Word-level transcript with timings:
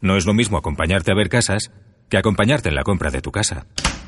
No 0.00 0.16
es 0.16 0.26
lo 0.26 0.34
mismo 0.34 0.56
acompañarte 0.58 1.10
a 1.10 1.14
ver 1.14 1.28
casas 1.28 1.70
que 2.08 2.18
acompañarte 2.18 2.68
en 2.68 2.74
la 2.74 2.84
compra 2.84 3.10
de 3.10 3.20
tu 3.20 3.30
casa. 3.30 3.66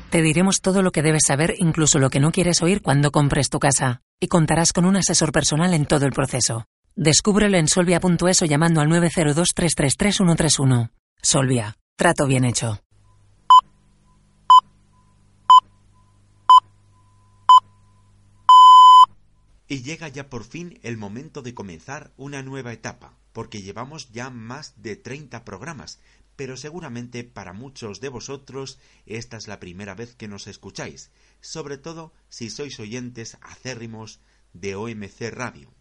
Te 0.09 0.21
diremos 0.21 0.61
todo 0.61 0.81
lo 0.81 0.91
que 0.91 1.01
debes 1.01 1.23
saber, 1.27 1.55
incluso 1.57 1.99
lo 1.99 2.09
que 2.09 2.19
no 2.19 2.31
quieres 2.31 2.61
oír 2.61 2.81
cuando 2.81 3.11
compres 3.11 3.49
tu 3.49 3.59
casa. 3.59 4.01
Y 4.19 4.27
contarás 4.27 4.73
con 4.73 4.85
un 4.85 4.97
asesor 4.97 5.31
personal 5.31 5.73
en 5.73 5.85
todo 5.85 6.05
el 6.05 6.11
proceso. 6.11 6.65
Descúbrelo 6.95 7.57
en 7.57 7.67
solvia.es 7.67 8.41
o 8.41 8.45
llamando 8.45 8.81
al 8.81 8.89
902 8.89 9.49
333 9.55 10.15
131. 10.15 10.91
Solvia. 11.21 11.77
Trato 11.95 12.25
bien 12.27 12.45
hecho. 12.45 12.81
Y 19.67 19.83
llega 19.83 20.09
ya 20.09 20.29
por 20.29 20.43
fin 20.43 20.79
el 20.83 20.97
momento 20.97 21.41
de 21.41 21.53
comenzar 21.53 22.11
una 22.17 22.43
nueva 22.43 22.73
etapa, 22.73 23.13
porque 23.33 23.61
llevamos 23.61 24.11
ya 24.11 24.29
más 24.29 24.81
de 24.81 24.95
30 24.95 25.43
programas, 25.45 25.99
pero 26.35 26.57
seguramente 26.57 27.23
para 27.23 27.53
muchos 27.53 28.01
de 28.01 28.09
vosotros 28.09 28.79
esta 29.05 29.37
es 29.37 29.47
la 29.47 29.59
primera 29.59 29.95
vez 29.95 30.15
que 30.15 30.27
nos 30.27 30.47
escucháis, 30.47 31.11
sobre 31.39 31.77
todo 31.77 32.13
si 32.29 32.49
sois 32.49 32.79
oyentes 32.79 33.37
acérrimos 33.41 34.19
de 34.53 34.75
OMC 34.75 35.29
Radio. 35.31 35.73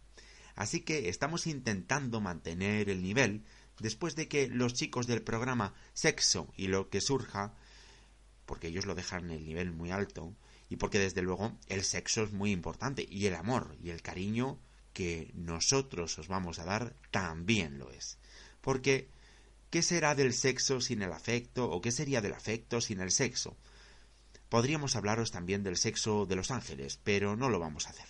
Así 0.55 0.81
que 0.81 1.09
estamos 1.09 1.47
intentando 1.47 2.21
mantener 2.21 2.91
el 2.91 3.03
nivel 3.03 3.45
después 3.79 4.17
de 4.17 4.29
que 4.29 4.49
los 4.49 4.75
chicos 4.75 5.07
del 5.07 5.23
programa 5.23 5.75
Sexo 5.95 6.53
y 6.57 6.69
lo 6.69 6.91
que 6.91 7.01
surja, 7.01 7.55
porque 8.45 8.69
ellos 8.69 8.87
lo 8.87 8.95
dejan 8.95 9.31
el 9.31 9.45
nivel 9.45 9.73
muy 9.73 9.91
alto, 9.91 10.35
y 10.71 10.77
porque 10.77 10.99
desde 10.99 11.21
luego 11.21 11.59
el 11.67 11.85
sexo 11.85 12.23
es 12.23 12.33
muy 12.33 12.53
importante 12.53 13.07
y 13.11 13.27
el 13.27 13.35
amor 13.35 13.77
y 13.83 13.91
el 13.91 14.03
cariño 14.03 14.59
que 15.01 15.31
nosotros 15.33 16.19
os 16.19 16.29
vamos 16.29 16.59
a 16.59 16.67
dar 16.67 16.95
también 17.11 17.79
lo 17.79 17.91
es. 17.91 18.19
Porque, 18.61 19.09
¿qué 19.71 19.81
será 19.81 20.15
del 20.15 20.35
sexo 20.35 20.83
sin 20.83 21.01
el 21.01 21.15
afecto 21.15 21.71
o 21.71 21.81
qué 21.81 21.91
sería 21.91 22.21
del 22.21 22.35
afecto 22.35 22.83
sin 22.83 23.01
el 23.01 23.11
sexo? 23.11 23.57
Podríamos 24.51 24.97
hablaros 24.97 25.31
también 25.31 25.63
del 25.63 25.79
sexo 25.79 26.27
de 26.27 26.37
los 26.37 26.51
ángeles, 26.51 27.01
pero 27.03 27.35
no 27.35 27.49
lo 27.49 27.59
vamos 27.59 27.87
a 27.87 27.91
hacer. 27.93 28.09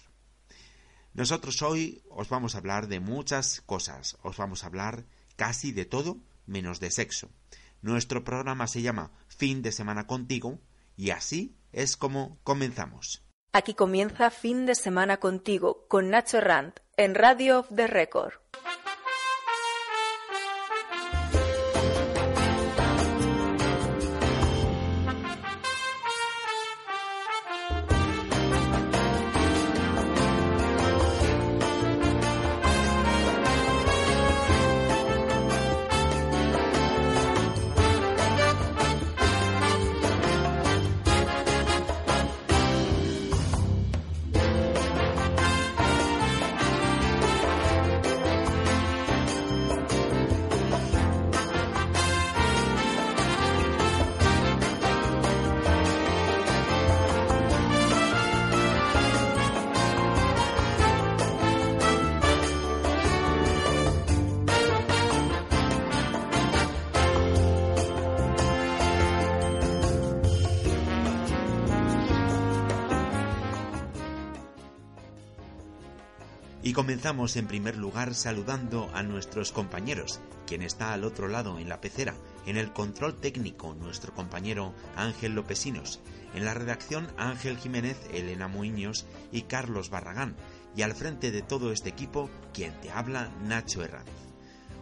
Nosotros 1.14 1.62
hoy 1.62 2.02
os 2.10 2.28
vamos 2.28 2.56
a 2.56 2.58
hablar 2.58 2.88
de 2.88 2.98
muchas 2.98 3.60
cosas, 3.60 4.16
os 4.22 4.36
vamos 4.36 4.64
a 4.64 4.66
hablar 4.66 5.04
casi 5.36 5.70
de 5.70 5.84
todo 5.84 6.18
menos 6.44 6.80
de 6.80 6.90
sexo. 6.90 7.30
Nuestro 7.82 8.24
programa 8.24 8.66
se 8.66 8.82
llama 8.82 9.12
Fin 9.28 9.62
de 9.62 9.70
Semana 9.70 10.08
contigo 10.08 10.58
y 10.96 11.10
así 11.10 11.54
es 11.70 11.96
como 11.96 12.40
comenzamos. 12.42 13.22
Aquí 13.52 13.74
comienza 13.74 14.30
fin 14.30 14.64
de 14.64 14.76
semana 14.76 15.16
contigo 15.16 15.84
con 15.88 16.10
Nacho 16.10 16.40
Rand 16.40 16.74
en 16.96 17.16
Radio 17.16 17.58
of 17.58 17.66
the 17.74 17.88
Record. 17.88 18.34
Y 76.70 76.72
comenzamos 76.72 77.34
en 77.34 77.48
primer 77.48 77.76
lugar 77.76 78.14
saludando 78.14 78.92
a 78.94 79.02
nuestros 79.02 79.50
compañeros, 79.50 80.20
quien 80.46 80.62
está 80.62 80.92
al 80.92 81.02
otro 81.02 81.26
lado 81.26 81.58
en 81.58 81.68
la 81.68 81.80
pecera, 81.80 82.14
en 82.46 82.56
el 82.56 82.72
control 82.72 83.16
técnico 83.16 83.74
nuestro 83.74 84.14
compañero 84.14 84.72
Ángel 84.94 85.34
Lopesinos, 85.34 85.98
en 86.32 86.44
la 86.44 86.54
redacción 86.54 87.08
Ángel 87.16 87.58
Jiménez, 87.58 87.98
Elena 88.12 88.46
Muiños 88.46 89.04
y 89.32 89.42
Carlos 89.42 89.90
Barragán, 89.90 90.36
y 90.76 90.82
al 90.82 90.94
frente 90.94 91.32
de 91.32 91.42
todo 91.42 91.72
este 91.72 91.88
equipo 91.88 92.30
quien 92.54 92.72
te 92.80 92.92
habla 92.92 93.32
Nacho 93.42 93.82
Herranz. 93.82 94.30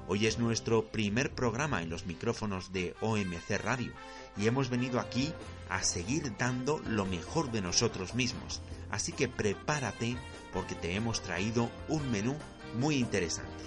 Hoy 0.09 0.27
es 0.27 0.39
nuestro 0.39 0.91
primer 0.93 1.35
programa 1.35 1.83
en 1.83 1.89
los 1.89 2.05
micrófonos 2.05 2.71
de 2.71 2.95
OMC 3.01 3.63
Radio 3.63 3.95
y 4.37 4.47
hemos 4.47 4.69
venido 4.69 5.01
aquí 5.01 5.33
a 5.71 5.83
seguir 5.83 6.37
dando 6.37 6.81
lo 6.81 7.07
mejor 7.07 7.51
de 7.51 7.63
nosotros 7.63 8.15
mismos. 8.15 8.61
Así 8.91 9.13
que 9.13 9.29
prepárate 9.29 10.17
porque 10.53 10.75
te 10.75 10.95
hemos 10.95 11.23
traído 11.23 11.71
un 11.89 12.11
menú 12.11 12.37
muy 12.75 12.97
interesante. 12.97 13.65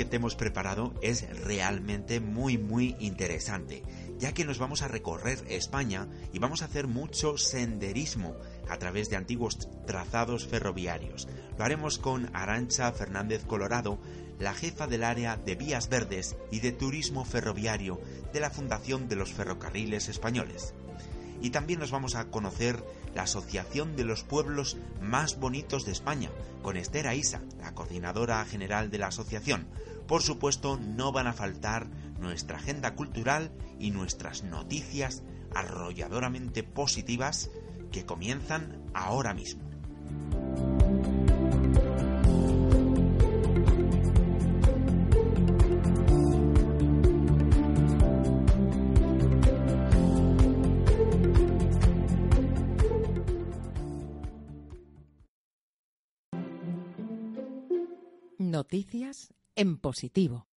Que 0.00 0.06
te 0.06 0.16
hemos 0.16 0.34
preparado 0.34 0.94
es 1.02 1.28
realmente 1.44 2.20
muy 2.20 2.56
muy 2.56 2.96
interesante, 3.00 3.82
ya 4.18 4.32
que 4.32 4.46
nos 4.46 4.58
vamos 4.58 4.80
a 4.80 4.88
recorrer 4.88 5.44
España 5.50 6.08
y 6.32 6.38
vamos 6.38 6.62
a 6.62 6.64
hacer 6.64 6.86
mucho 6.86 7.36
senderismo 7.36 8.34
a 8.70 8.78
través 8.78 9.10
de 9.10 9.16
antiguos 9.16 9.68
trazados 9.86 10.46
ferroviarios. 10.46 11.28
Lo 11.58 11.66
haremos 11.66 11.98
con 11.98 12.34
Arancha 12.34 12.90
Fernández 12.92 13.44
Colorado, 13.44 14.00
la 14.38 14.54
jefa 14.54 14.86
del 14.86 15.04
área 15.04 15.36
de 15.36 15.54
vías 15.54 15.90
verdes 15.90 16.34
y 16.50 16.60
de 16.60 16.72
turismo 16.72 17.26
ferroviario 17.26 18.00
de 18.32 18.40
la 18.40 18.48
Fundación 18.48 19.06
de 19.06 19.16
los 19.16 19.34
Ferrocarriles 19.34 20.08
Españoles. 20.08 20.72
Y 21.42 21.50
también 21.50 21.80
nos 21.80 21.90
vamos 21.90 22.14
a 22.14 22.30
conocer 22.30 22.82
la 23.14 23.22
Asociación 23.22 23.96
de 23.96 24.04
los 24.04 24.24
Pueblos 24.24 24.76
Más 25.00 25.38
Bonitos 25.38 25.84
de 25.84 25.92
España, 25.92 26.30
con 26.62 26.76
Esther 26.76 27.08
Aisa, 27.08 27.42
la 27.60 27.74
coordinadora 27.74 28.44
general 28.44 28.90
de 28.90 28.98
la 28.98 29.08
asociación. 29.08 29.66
Por 30.10 30.22
supuesto, 30.22 30.76
no 30.76 31.12
van 31.12 31.28
a 31.28 31.32
faltar 31.32 31.86
nuestra 32.18 32.56
agenda 32.56 32.96
cultural 32.96 33.52
y 33.78 33.92
nuestras 33.92 34.42
noticias 34.42 35.22
arrolladoramente 35.54 36.64
positivas 36.64 37.48
que 37.92 38.04
comienzan 38.04 38.82
ahora 38.92 39.34
mismo. 39.34 39.62
Noticias 58.38 59.32
en 59.60 59.76
positivo. 59.76 60.49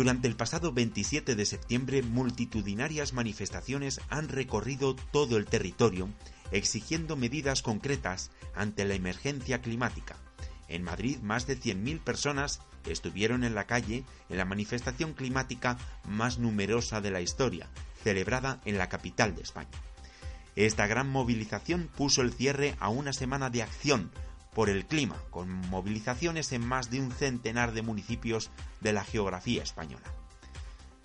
Durante 0.00 0.28
el 0.28 0.34
pasado 0.34 0.72
27 0.72 1.34
de 1.34 1.44
septiembre, 1.44 2.00
multitudinarias 2.00 3.12
manifestaciones 3.12 4.00
han 4.08 4.30
recorrido 4.30 4.96
todo 4.96 5.36
el 5.36 5.44
territorio 5.44 6.08
exigiendo 6.52 7.16
medidas 7.16 7.60
concretas 7.60 8.30
ante 8.54 8.86
la 8.86 8.94
emergencia 8.94 9.60
climática. 9.60 10.16
En 10.68 10.84
Madrid, 10.84 11.18
más 11.18 11.46
de 11.46 11.60
100.000 11.60 12.00
personas 12.00 12.62
estuvieron 12.86 13.44
en 13.44 13.54
la 13.54 13.66
calle 13.66 14.06
en 14.30 14.38
la 14.38 14.46
manifestación 14.46 15.12
climática 15.12 15.76
más 16.08 16.38
numerosa 16.38 17.02
de 17.02 17.10
la 17.10 17.20
historia, 17.20 17.68
celebrada 18.02 18.62
en 18.64 18.78
la 18.78 18.88
capital 18.88 19.34
de 19.34 19.42
España. 19.42 19.68
Esta 20.56 20.86
gran 20.86 21.10
movilización 21.10 21.90
puso 21.94 22.22
el 22.22 22.32
cierre 22.32 22.74
a 22.80 22.88
una 22.88 23.12
semana 23.12 23.50
de 23.50 23.64
acción 23.64 24.10
por 24.54 24.68
el 24.68 24.86
clima, 24.86 25.16
con 25.30 25.50
movilizaciones 25.68 26.52
en 26.52 26.66
más 26.66 26.90
de 26.90 27.00
un 27.00 27.12
centenar 27.12 27.72
de 27.72 27.82
municipios 27.82 28.50
de 28.80 28.92
la 28.92 29.04
geografía 29.04 29.62
española. 29.62 30.12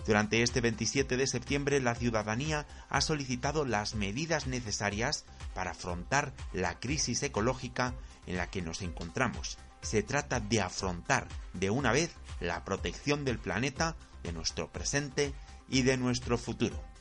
Durante 0.05 0.43
este 0.43 0.61
27 0.61 1.17
de 1.17 1.25
septiembre 1.25 1.81
la 1.81 1.95
ciudadanía 1.95 2.67
ha 2.89 3.01
solicitado 3.01 3.65
las 3.65 3.95
medidas 3.95 4.45
necesarias 4.45 5.25
para 5.55 5.71
afrontar 5.71 6.33
la 6.53 6.79
crisis 6.79 7.23
ecológica 7.23 7.95
en 8.27 8.37
la 8.37 8.49
que 8.49 8.61
nos 8.61 8.81
encontramos. 8.83 9.57
Se 9.81 10.03
trata 10.03 10.39
de 10.39 10.61
afrontar 10.61 11.27
de 11.53 11.71
una 11.71 11.91
vez 11.91 12.11
la 12.39 12.63
protección 12.63 13.25
del 13.25 13.39
planeta, 13.39 13.95
de 14.23 14.31
nuestro 14.31 14.71
presente 14.71 15.33
y 15.69 15.81
de 15.81 15.97
nuestro 15.97 16.37
futuro. 16.37 16.94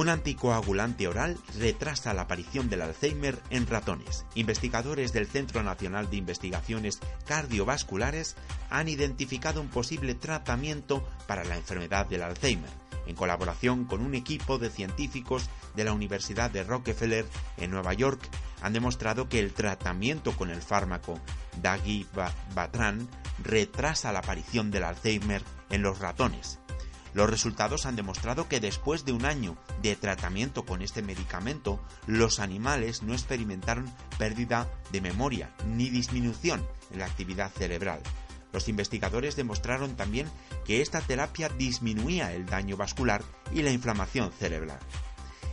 Un 0.00 0.08
anticoagulante 0.08 1.06
oral 1.08 1.36
retrasa 1.58 2.14
la 2.14 2.22
aparición 2.22 2.70
del 2.70 2.80
Alzheimer 2.80 3.38
en 3.50 3.66
ratones. 3.66 4.24
Investigadores 4.34 5.12
del 5.12 5.26
Centro 5.26 5.62
Nacional 5.62 6.08
de 6.08 6.16
Investigaciones 6.16 7.00
Cardiovasculares 7.26 8.34
han 8.70 8.88
identificado 8.88 9.60
un 9.60 9.68
posible 9.68 10.14
tratamiento 10.14 11.06
para 11.26 11.44
la 11.44 11.58
enfermedad 11.58 12.06
del 12.06 12.22
Alzheimer, 12.22 12.70
en 13.06 13.14
colaboración 13.14 13.84
con 13.84 14.00
un 14.00 14.14
equipo 14.14 14.56
de 14.56 14.70
científicos 14.70 15.50
de 15.76 15.84
la 15.84 15.92
Universidad 15.92 16.50
de 16.50 16.64
Rockefeller 16.64 17.26
en 17.58 17.70
Nueva 17.70 17.92
York, 17.92 18.26
han 18.62 18.72
demostrado 18.72 19.28
que 19.28 19.38
el 19.38 19.52
tratamiento 19.52 20.34
con 20.34 20.48
el 20.48 20.62
fármaco 20.62 21.20
Dagibatran 21.60 23.06
retrasa 23.44 24.12
la 24.12 24.20
aparición 24.20 24.70
del 24.70 24.84
Alzheimer 24.84 25.42
en 25.68 25.82
los 25.82 25.98
ratones 25.98 26.59
los 27.12 27.28
resultados 27.28 27.86
han 27.86 27.96
demostrado 27.96 28.48
que 28.48 28.60
después 28.60 29.04
de 29.04 29.12
un 29.12 29.24
año 29.24 29.56
de 29.82 29.96
tratamiento 29.96 30.64
con 30.64 30.82
este 30.82 31.02
medicamento, 31.02 31.80
los 32.06 32.40
animales 32.40 33.02
no 33.02 33.12
experimentaron 33.12 33.92
pérdida 34.18 34.68
de 34.92 35.00
memoria 35.00 35.50
ni 35.66 35.90
disminución 35.90 36.66
en 36.90 37.00
la 37.00 37.06
actividad 37.06 37.50
cerebral. 37.50 38.00
Los 38.52 38.68
investigadores 38.68 39.36
demostraron 39.36 39.96
también 39.96 40.28
que 40.64 40.82
esta 40.82 41.00
terapia 41.00 41.48
disminuía 41.48 42.32
el 42.32 42.46
daño 42.46 42.76
vascular 42.76 43.22
y 43.52 43.62
la 43.62 43.70
inflamación 43.70 44.32
cerebral. 44.32 44.80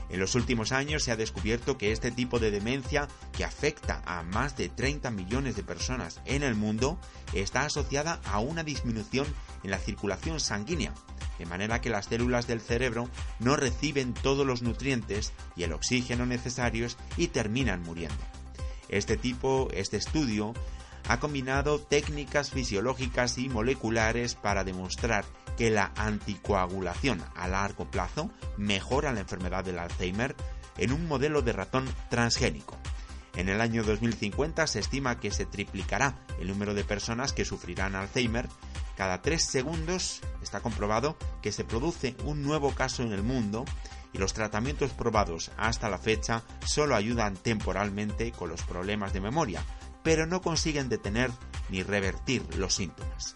En 0.09 0.19
los 0.21 0.35
últimos 0.35 0.71
años 0.71 1.03
se 1.03 1.11
ha 1.11 1.17
descubierto 1.17 1.77
que 1.77 1.91
este 1.91 2.11
tipo 2.11 2.39
de 2.39 2.49
demencia, 2.49 3.09
que 3.33 3.43
afecta 3.43 4.01
a 4.05 4.23
más 4.23 4.55
de 4.55 4.69
30 4.69 5.11
millones 5.11 5.55
de 5.55 5.63
personas 5.63 6.21
en 6.25 6.43
el 6.43 6.55
mundo, 6.55 6.97
está 7.33 7.65
asociada 7.65 8.21
a 8.25 8.39
una 8.39 8.63
disminución 8.63 9.27
en 9.63 9.71
la 9.71 9.79
circulación 9.79 10.39
sanguínea, 10.39 10.93
de 11.37 11.45
manera 11.45 11.81
que 11.81 11.89
las 11.89 12.05
células 12.05 12.47
del 12.47 12.61
cerebro 12.61 13.09
no 13.39 13.55
reciben 13.55 14.13
todos 14.13 14.45
los 14.45 14.61
nutrientes 14.61 15.33
y 15.55 15.63
el 15.63 15.73
oxígeno 15.73 16.25
necesarios 16.25 16.97
y 17.17 17.27
terminan 17.27 17.83
muriendo. 17.83 18.23
Este 18.89 19.17
tipo, 19.17 19.67
este 19.73 19.97
estudio, 19.97 20.53
ha 21.07 21.19
combinado 21.19 21.79
técnicas 21.79 22.51
fisiológicas 22.51 23.37
y 23.37 23.49
moleculares 23.49 24.35
para 24.35 24.63
demostrar 24.63 25.25
que 25.57 25.69
la 25.71 25.91
anticoagulación 25.95 27.23
a 27.35 27.47
largo 27.47 27.89
plazo 27.89 28.29
mejora 28.57 29.13
la 29.13 29.21
enfermedad 29.21 29.63
del 29.63 29.79
Alzheimer 29.79 30.35
en 30.77 30.91
un 30.91 31.07
modelo 31.07 31.41
de 31.41 31.53
ratón 31.53 31.87
transgénico. 32.09 32.77
En 33.35 33.49
el 33.49 33.61
año 33.61 33.83
2050 33.83 34.65
se 34.67 34.79
estima 34.79 35.19
que 35.19 35.31
se 35.31 35.45
triplicará 35.45 36.17
el 36.39 36.47
número 36.47 36.73
de 36.73 36.83
personas 36.83 37.33
que 37.33 37.45
sufrirán 37.45 37.95
Alzheimer 37.95 38.47
cada 38.97 39.21
tres 39.21 39.43
segundos 39.43 40.21
está 40.41 40.59
comprobado 40.59 41.15
que 41.43 41.51
se 41.51 41.63
produce 41.63 42.15
un 42.25 42.41
nuevo 42.41 42.73
caso 42.73 43.03
en 43.03 43.13
el 43.13 43.21
mundo 43.21 43.63
y 44.11 44.17
los 44.17 44.33
tratamientos 44.33 44.89
probados 44.91 45.51
hasta 45.55 45.87
la 45.87 45.99
fecha 45.99 46.43
solo 46.65 46.95
ayudan 46.95 47.37
temporalmente 47.37 48.31
con 48.31 48.49
los 48.49 48.63
problemas 48.63 49.13
de 49.13 49.21
memoria, 49.21 49.63
pero 50.03 50.25
no 50.25 50.41
consiguen 50.41 50.89
detener 50.89 51.29
ni 51.69 51.83
revertir 51.83 52.43
los 52.55 52.73
síntomas. 52.73 53.35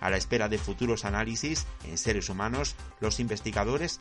A 0.00 0.10
la 0.10 0.16
espera 0.16 0.48
de 0.48 0.58
futuros 0.58 1.04
análisis 1.04 1.66
en 1.84 1.98
seres 1.98 2.28
humanos, 2.28 2.74
los 2.98 3.20
investigadores 3.20 4.00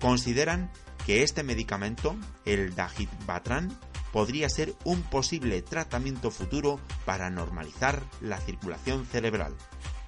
consideran 0.00 0.70
que 1.04 1.22
este 1.22 1.42
medicamento, 1.42 2.16
el 2.46 2.74
Dagitbatran, 2.74 3.78
podría 4.10 4.48
ser 4.48 4.74
un 4.84 5.02
posible 5.02 5.60
tratamiento 5.60 6.30
futuro 6.30 6.80
para 7.04 7.28
normalizar 7.28 8.02
la 8.22 8.38
circulación 8.38 9.04
cerebral 9.04 9.54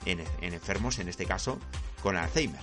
en, 0.05 0.25
enfermos, 0.41 0.99
en 0.99 1.09
este 1.09 1.27
caso, 1.27 1.59
con 2.03 2.17
Alzheimer. 2.17 2.61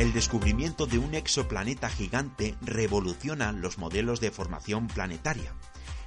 El 0.00 0.14
descubrimiento 0.14 0.86
de 0.86 0.96
un 0.96 1.14
exoplaneta 1.14 1.90
gigante 1.90 2.54
revoluciona 2.62 3.52
los 3.52 3.76
modelos 3.76 4.18
de 4.18 4.30
formación 4.30 4.86
planetaria. 4.88 5.52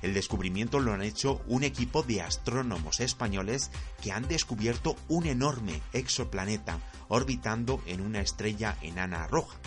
El 0.03 0.13
descubrimiento 0.13 0.81
lo 0.81 0.91
han 0.91 1.01
hecho 1.01 1.41
un 1.47 1.63
equipo 1.63 2.03
de 2.03 2.21
astrónomos 2.21 2.99
españoles 2.99 3.71
que 4.01 4.11
han 4.11 4.27
descubierto 4.27 4.97
un 5.07 5.25
enorme 5.25 5.81
exoplaneta 5.93 6.77
orbitando 7.07 7.81
en 7.85 8.01
una 8.01 8.19
estrella 8.19 8.77
enana 8.81 9.27
roja. 9.27 9.57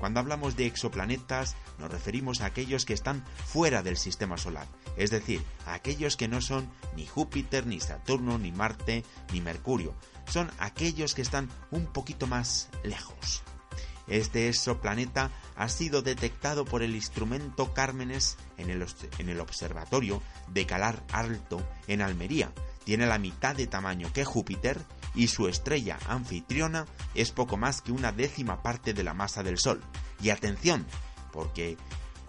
Cuando 0.00 0.20
hablamos 0.20 0.56
de 0.56 0.64
exoplanetas 0.66 1.54
nos 1.78 1.90
referimos 1.90 2.40
a 2.40 2.46
aquellos 2.46 2.86
que 2.86 2.94
están 2.94 3.24
fuera 3.44 3.82
del 3.82 3.98
sistema 3.98 4.38
solar, 4.38 4.66
es 4.96 5.10
decir, 5.10 5.44
a 5.66 5.74
aquellos 5.74 6.16
que 6.16 6.28
no 6.28 6.40
son 6.40 6.70
ni 6.96 7.06
Júpiter, 7.06 7.66
ni 7.66 7.78
Saturno, 7.78 8.38
ni 8.38 8.52
Marte, 8.52 9.04
ni 9.32 9.42
Mercurio, 9.42 9.94
son 10.26 10.50
aquellos 10.58 11.14
que 11.14 11.22
están 11.22 11.50
un 11.70 11.86
poquito 11.86 12.26
más 12.26 12.70
lejos. 12.84 13.42
Este 14.06 14.48
exoplaneta 14.48 15.30
ha 15.56 15.68
sido 15.68 16.02
detectado 16.02 16.64
por 16.64 16.82
el 16.82 16.94
instrumento 16.94 17.72
Cármenes 17.72 18.36
en 18.58 18.70
el, 18.70 19.40
observatorio 19.40 20.22
de 20.48 20.66
Calar 20.66 21.02
Alto 21.12 21.66
en 21.86 22.02
Almería. 22.02 22.52
Tiene 22.84 23.06
la 23.06 23.18
mitad 23.18 23.56
de 23.56 23.66
tamaño 23.66 24.12
que 24.12 24.24
Júpiter 24.24 24.80
y 25.14 25.28
su 25.28 25.48
estrella 25.48 25.98
anfitriona 26.06 26.86
es 27.14 27.30
poco 27.30 27.56
más 27.56 27.80
que 27.80 27.92
una 27.92 28.12
décima 28.12 28.62
parte 28.62 28.92
de 28.92 29.04
la 29.04 29.14
masa 29.14 29.42
del 29.42 29.58
Sol. 29.58 29.80
Y 30.20 30.30
atención, 30.30 30.86
porque 31.32 31.78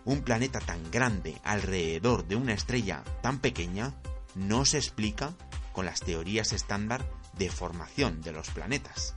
un 0.06 0.22
planeta 0.22 0.60
tan 0.60 0.92
grande 0.92 1.40
alrededor 1.44 2.26
de 2.28 2.36
una 2.36 2.54
estrella 2.54 3.04
tan 3.22 3.40
pequeña 3.40 3.94
no 4.36 4.66
se 4.66 4.78
explica 4.78 5.34
con 5.74 5.86
las 5.86 6.00
teorías 6.00 6.54
estándar 6.54 7.06
de 7.38 7.50
formación 7.50 8.22
de 8.22 8.32
los 8.32 8.50
planetas. 8.50 9.16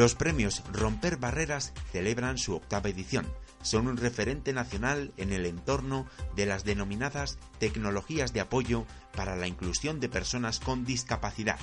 Los 0.00 0.14
premios 0.14 0.62
Romper 0.72 1.18
Barreras 1.18 1.74
celebran 1.92 2.38
su 2.38 2.54
octava 2.54 2.88
edición. 2.88 3.30
Son 3.60 3.86
un 3.86 3.98
referente 3.98 4.54
nacional 4.54 5.12
en 5.18 5.30
el 5.30 5.44
entorno 5.44 6.06
de 6.34 6.46
las 6.46 6.64
denominadas 6.64 7.36
tecnologías 7.58 8.32
de 8.32 8.40
apoyo 8.40 8.86
para 9.14 9.36
la 9.36 9.46
inclusión 9.46 10.00
de 10.00 10.08
personas 10.08 10.58
con 10.58 10.86
discapacidad. 10.86 11.58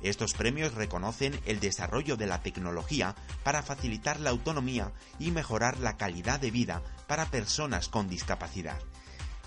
Estos 0.00 0.32
premios 0.32 0.72
reconocen 0.72 1.38
el 1.44 1.60
desarrollo 1.60 2.16
de 2.16 2.26
la 2.26 2.40
tecnología 2.40 3.14
para 3.44 3.62
facilitar 3.62 4.20
la 4.20 4.30
autonomía 4.30 4.92
y 5.18 5.30
mejorar 5.30 5.78
la 5.78 5.98
calidad 5.98 6.40
de 6.40 6.50
vida 6.50 6.82
para 7.06 7.26
personas 7.26 7.90
con 7.90 8.08
discapacidad. 8.08 8.78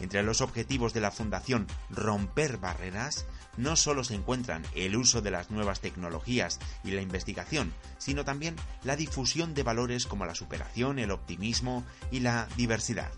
Entre 0.01 0.21
los 0.21 0.41
objetivos 0.41 0.93
de 0.93 1.01
la 1.01 1.09
Fundación 1.09 1.65
Romper 1.89 2.57
Barreras 2.57 3.25
no 3.59 3.75
solo 3.75 4.05
se 4.05 4.15
encuentran 4.15 4.65
el 4.73 4.95
uso 4.95 5.21
de 5.21 5.31
las 5.31 5.51
nuevas 5.51 5.81
tecnologías 5.81 6.59
y 6.83 6.91
la 6.91 7.01
investigación, 7.01 7.73
sino 7.97 8.23
también 8.23 8.55
la 8.83 8.95
difusión 8.95 9.53
de 9.53 9.63
valores 9.63 10.05
como 10.07 10.25
la 10.25 10.33
superación, 10.33 10.97
el 10.97 11.11
optimismo 11.11 11.83
y 12.09 12.21
la 12.21 12.47
diversidad. 12.55 13.11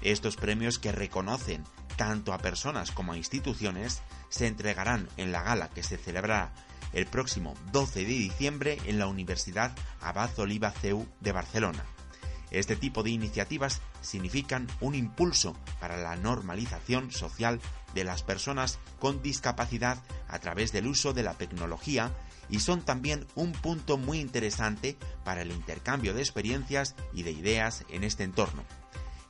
Estos 0.00 0.36
premios 0.36 0.78
que 0.78 0.92
reconocen 0.92 1.64
tanto 1.96 2.32
a 2.32 2.38
personas 2.38 2.92
como 2.92 3.12
a 3.12 3.16
instituciones 3.16 4.02
se 4.28 4.46
entregarán 4.46 5.08
en 5.16 5.32
la 5.32 5.42
gala 5.42 5.68
que 5.68 5.82
se 5.82 5.98
celebrará 5.98 6.52
el 6.92 7.06
próximo 7.06 7.54
12 7.72 8.00
de 8.00 8.06
diciembre 8.06 8.78
en 8.86 9.00
la 9.00 9.08
Universidad 9.08 9.76
Abad 10.00 10.30
Oliva 10.38 10.70
CEU 10.70 11.08
de 11.20 11.32
Barcelona. 11.32 11.84
Este 12.50 12.76
tipo 12.76 13.02
de 13.02 13.10
iniciativas 13.10 13.82
significan 14.00 14.68
un 14.80 14.94
impulso 14.94 15.56
para 15.80 15.96
la 15.96 16.16
normalización 16.16 17.10
social 17.10 17.60
de 17.98 18.04
las 18.04 18.22
personas 18.22 18.78
con 19.00 19.22
discapacidad 19.22 19.98
a 20.28 20.38
través 20.38 20.70
del 20.72 20.86
uso 20.86 21.12
de 21.12 21.24
la 21.24 21.34
tecnología 21.34 22.12
y 22.48 22.60
son 22.60 22.82
también 22.82 23.26
un 23.34 23.52
punto 23.52 23.98
muy 23.98 24.20
interesante 24.20 24.96
para 25.24 25.42
el 25.42 25.50
intercambio 25.50 26.14
de 26.14 26.20
experiencias 26.20 26.94
y 27.12 27.24
de 27.24 27.32
ideas 27.32 27.84
en 27.90 28.04
este 28.04 28.22
entorno. 28.22 28.62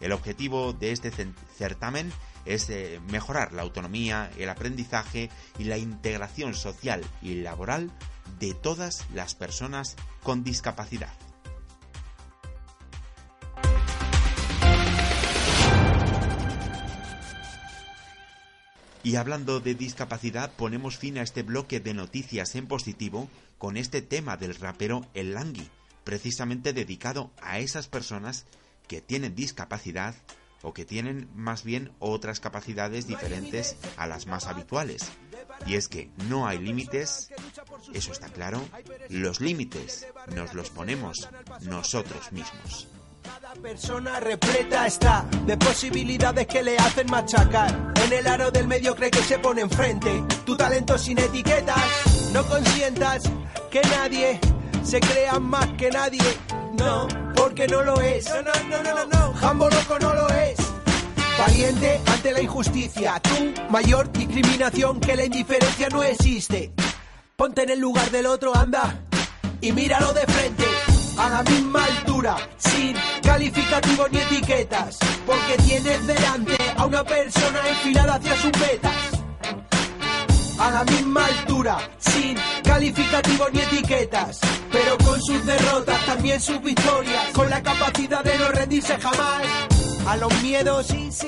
El 0.01 0.13
objetivo 0.13 0.75
de 0.75 0.93
este 0.93 1.11
certamen 1.57 2.13
es 2.45 2.69
eh, 2.69 3.01
mejorar 3.11 3.53
la 3.53 3.63
autonomía, 3.63 4.31
el 4.39 4.51
aprendizaje 4.51 5.31
y 5.59 5.65
la 5.65 5.79
integración 5.79 6.55
social 6.55 7.05
y 7.23 7.37
laboral 7.37 7.91
de 8.39 8.53
todas 8.53 9.07
las 9.15 9.35
personas 9.35 9.97
con 10.23 10.45
discapacidad. 10.45 11.28
Y 19.09 19.17
hablando 19.17 19.59
de 19.59 19.75
discapacidad, 19.75 20.53
ponemos 20.53 20.99
fin 20.99 21.17
a 21.17 21.23
este 21.23 21.43
bloque 21.43 21.81
de 21.81 21.95
noticias 21.95 22.55
en 22.57 22.67
positivo 22.67 23.31
con 23.57 23.79
este 23.79 24.03
tema 24.03 24.37
del 24.37 24.55
rapero 24.55 25.07
El 25.15 25.33
Langui, 25.33 25.67
precisamente 26.05 26.75
dedicado 26.75 27.31
a 27.41 27.59
esas 27.59 27.89
personas 27.89 28.45
que 28.87 29.01
tienen 29.01 29.35
discapacidad 29.35 30.15
o 30.61 30.75
que 30.75 30.85
tienen 30.85 31.27
más 31.35 31.65
bien 31.65 31.91
otras 32.01 32.39
capacidades 32.39 33.07
diferentes 33.07 33.79
a 33.97 34.07
las 34.07 34.27
más 34.27 34.45
habituales. 34.47 35.09
Y 35.65 35.77
es 35.77 35.89
que 35.89 36.11
no 36.29 36.47
hay 36.47 36.59
límites, 36.59 37.31
eso 37.95 38.13
está 38.13 38.29
claro, 38.29 38.63
los 39.09 39.41
límites 39.41 40.07
nos 40.37 40.53
los 40.53 40.69
ponemos 40.69 41.31
nosotros 41.63 42.31
mismos. 42.31 42.89
Cada 43.29 43.53
persona 43.61 44.21
repleta 44.21 44.87
está 44.87 45.27
de 45.45 45.55
posibilidades 45.59 46.47
que 46.47 46.63
le 46.63 46.79
hacen 46.79 47.11
machacar. 47.11 47.93
En 48.03 48.13
el 48.15 48.27
aro 48.27 48.51
del 48.51 48.67
medio 48.67 48.97
cree 48.97 49.11
que 49.11 49.21
se 49.21 49.39
pone 49.39 49.61
enfrente. 49.61 50.25
Tu 50.47 50.57
talento 50.57 50.97
sin 50.97 51.19
etiquetas. 51.19 52.31
No 52.33 52.43
consientas 52.47 53.25
que 53.71 53.83
nadie 53.83 54.41
se 54.83 54.99
crea 55.01 55.39
más 55.39 55.69
que 55.77 55.91
nadie. 55.91 56.23
No, 56.79 57.07
porque 57.37 57.69
no 57.69 57.83
lo 57.83 58.01
es. 58.01 58.31
No, 58.31 58.41
no, 58.41 58.83
no, 58.83 58.95
no, 58.95 59.05
no. 59.05 59.35
Jambo 59.35 59.69
loco 59.69 59.99
no 59.99 60.15
lo 60.15 60.29
es. 60.31 60.57
Valiente 61.39 62.01
ante 62.07 62.33
la 62.33 62.41
injusticia. 62.41 63.21
Tu 63.21 63.71
mayor 63.71 64.11
discriminación 64.11 65.01
que 65.01 65.17
la 65.17 65.25
indiferencia 65.27 65.91
no 65.91 66.03
existe. 66.03 66.73
Ponte 67.37 67.65
en 67.65 67.71
el 67.71 67.79
lugar 67.79 68.11
del 68.11 68.25
otro, 68.25 68.57
anda. 68.57 69.01
Y 69.61 69.73
míralo 69.73 70.15
de 70.15 70.23
frente 70.23 70.65
a 71.19 71.29
la 71.29 71.43
misma 71.43 71.85
altura, 71.85 72.37
sin 72.59 72.95
calificativos 73.23 74.11
ni 74.13 74.19
etiquetas, 74.19 74.99
porque 75.27 75.57
tienes 75.67 76.07
delante 76.07 76.57
a 76.77 76.87
una 76.87 77.03
persona 77.03 77.69
enfilada 77.69 78.15
hacia 78.15 78.37
sus 78.37 78.53
metas. 78.59 78.93
A 80.59 80.71
la 80.71 80.85
misma 80.85 81.25
altura, 81.25 81.79
sin 81.99 82.37
calificativos 82.63 83.53
ni 83.53 83.61
etiquetas, 83.61 84.41
pero 84.71 84.97
con 84.99 85.21
sus 85.23 85.45
derrotas, 85.45 86.07
también 86.07 86.41
sus 86.41 86.63
victorias, 86.63 87.27
con 87.33 87.51
la 87.51 87.63
capacidad 87.63 88.23
de 88.23 88.39
no 88.39 88.49
rendirse 88.49 88.97
jamás. 88.99 89.43
A 90.07 90.17
los 90.17 90.43
miedos, 90.43 90.87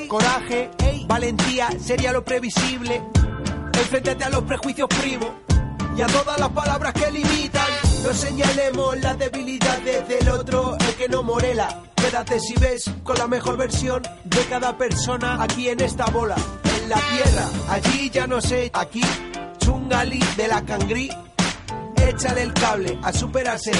coraje, 0.08 0.70
valentía 1.06 1.68
sería 1.84 2.12
lo 2.12 2.24
previsible. 2.24 3.02
Enfréntate 3.72 4.24
a 4.24 4.30
los 4.30 4.42
prejuicios 4.44 4.88
primos 4.88 5.30
y 5.96 6.02
a 6.02 6.06
todas 6.06 6.38
las 6.38 6.48
palabras 6.50 6.92
que 6.94 7.10
limitan. 7.10 7.69
No 8.02 8.14
señalemos 8.14 8.98
las 9.00 9.18
debilidades 9.18 10.08
del 10.08 10.28
otro, 10.30 10.76
el 10.78 10.94
que 10.94 11.08
no 11.08 11.22
morela. 11.22 11.82
Quédate 11.94 12.40
si 12.40 12.54
ves 12.54 12.90
con 13.02 13.16
la 13.18 13.26
mejor 13.26 13.56
versión 13.58 14.02
de 14.24 14.40
cada 14.48 14.76
persona 14.76 15.42
aquí 15.42 15.68
en 15.68 15.80
esta 15.80 16.06
bola, 16.06 16.34
en 16.82 16.88
la 16.88 16.96
tierra. 16.96 17.48
Allí 17.68 18.10
ya 18.10 18.26
no 18.26 18.40
sé, 18.40 18.70
aquí, 18.72 19.02
chungali 19.58 20.20
de 20.36 20.48
la 20.48 20.64
cangrí. 20.64 21.10
Échale 21.96 22.42
el 22.42 22.52
cable 22.54 22.98
a 23.02 23.12
superarse 23.12 23.70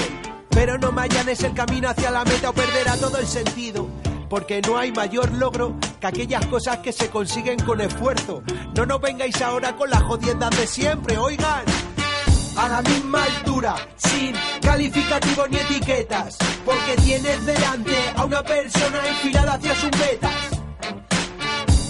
Pero 0.50 0.78
no 0.78 0.92
me 0.92 1.02
allanes 1.02 1.42
el 1.42 1.54
camino 1.54 1.88
hacia 1.88 2.10
la 2.10 2.24
meta 2.24 2.50
o 2.50 2.52
perderá 2.52 2.96
todo 2.96 3.18
el 3.18 3.26
sentido 3.26 3.88
porque 4.28 4.60
no 4.62 4.78
hay 4.78 4.92
mayor 4.92 5.32
logro 5.32 5.76
que 6.00 6.06
aquellas 6.06 6.46
cosas 6.46 6.78
que 6.78 6.92
se 6.92 7.10
consiguen 7.10 7.58
con 7.58 7.80
esfuerzo. 7.80 8.44
No 8.76 8.86
nos 8.86 9.00
vengáis 9.00 9.42
ahora 9.42 9.74
con 9.74 9.90
las 9.90 10.04
jodiendas 10.04 10.50
de 10.56 10.68
siempre, 10.68 11.18
oigan 11.18 11.64
a 12.60 12.68
la 12.68 12.82
misma 12.82 13.24
altura, 13.24 13.74
sin 13.96 14.34
calificativos 14.60 15.48
ni 15.50 15.56
etiquetas, 15.56 16.36
porque 16.64 16.94
tienes 17.02 17.46
delante 17.46 17.96
a 18.14 18.24
una 18.26 18.42
persona 18.42 18.98
enfilada 19.08 19.54
hacia 19.54 19.74
sus 19.76 19.90
metas. 19.98 20.34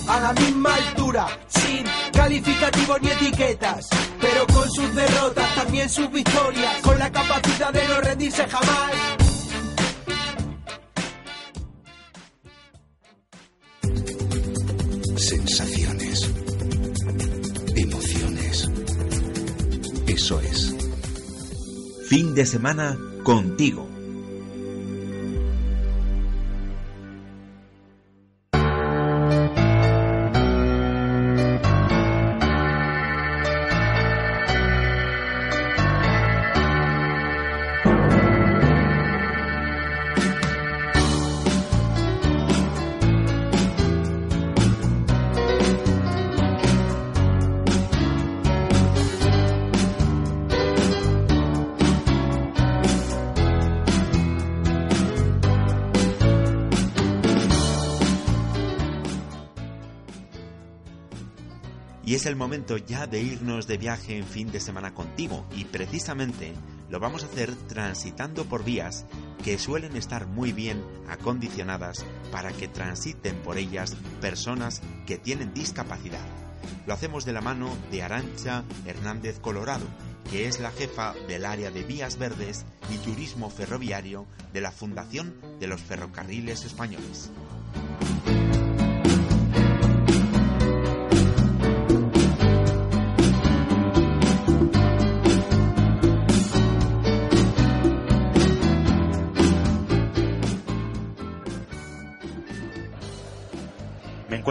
A 0.08 0.20
la 0.20 0.32
misma 0.32 0.74
altura, 0.74 1.26
sin 1.48 1.84
calificativos 2.12 3.02
ni 3.02 3.10
etiquetas, 3.10 3.88
pero 4.20 4.46
con 4.46 4.70
sus 4.70 4.94
derrotas, 4.94 5.54
también 5.56 5.88
sus 5.88 6.10
victorias, 6.10 6.76
con 6.82 6.98
la 7.00 7.10
capacidad 7.10 7.72
de 7.72 7.88
no 7.88 8.00
rendirse 8.00 8.46
jamás. 8.46 8.92
Sensaciones 15.16 16.39
Fin 22.08 22.34
de 22.34 22.44
semana 22.44 22.98
contigo. 23.24 23.99
Es 62.20 62.26
el 62.26 62.36
momento 62.36 62.76
ya 62.76 63.06
de 63.06 63.22
irnos 63.22 63.66
de 63.66 63.78
viaje 63.78 64.18
en 64.18 64.26
fin 64.26 64.52
de 64.52 64.60
semana 64.60 64.92
contigo 64.92 65.46
y 65.56 65.64
precisamente 65.64 66.52
lo 66.90 67.00
vamos 67.00 67.22
a 67.22 67.26
hacer 67.26 67.54
transitando 67.66 68.44
por 68.44 68.62
vías 68.62 69.06
que 69.42 69.58
suelen 69.58 69.96
estar 69.96 70.26
muy 70.26 70.52
bien 70.52 70.84
acondicionadas 71.08 72.04
para 72.30 72.52
que 72.52 72.68
transiten 72.68 73.36
por 73.36 73.56
ellas 73.56 73.96
personas 74.20 74.82
que 75.06 75.16
tienen 75.16 75.54
discapacidad. 75.54 76.26
Lo 76.86 76.92
hacemos 76.92 77.24
de 77.24 77.32
la 77.32 77.40
mano 77.40 77.74
de 77.90 78.02
Arancha 78.02 78.64
Hernández 78.84 79.40
Colorado, 79.40 79.86
que 80.30 80.46
es 80.46 80.60
la 80.60 80.72
jefa 80.72 81.14
del 81.26 81.46
área 81.46 81.70
de 81.70 81.84
vías 81.84 82.18
verdes 82.18 82.66
y 82.90 82.98
turismo 82.98 83.48
ferroviario 83.48 84.26
de 84.52 84.60
la 84.60 84.72
Fundación 84.72 85.36
de 85.58 85.68
los 85.68 85.80
Ferrocarriles 85.80 86.66
Españoles. 86.66 87.30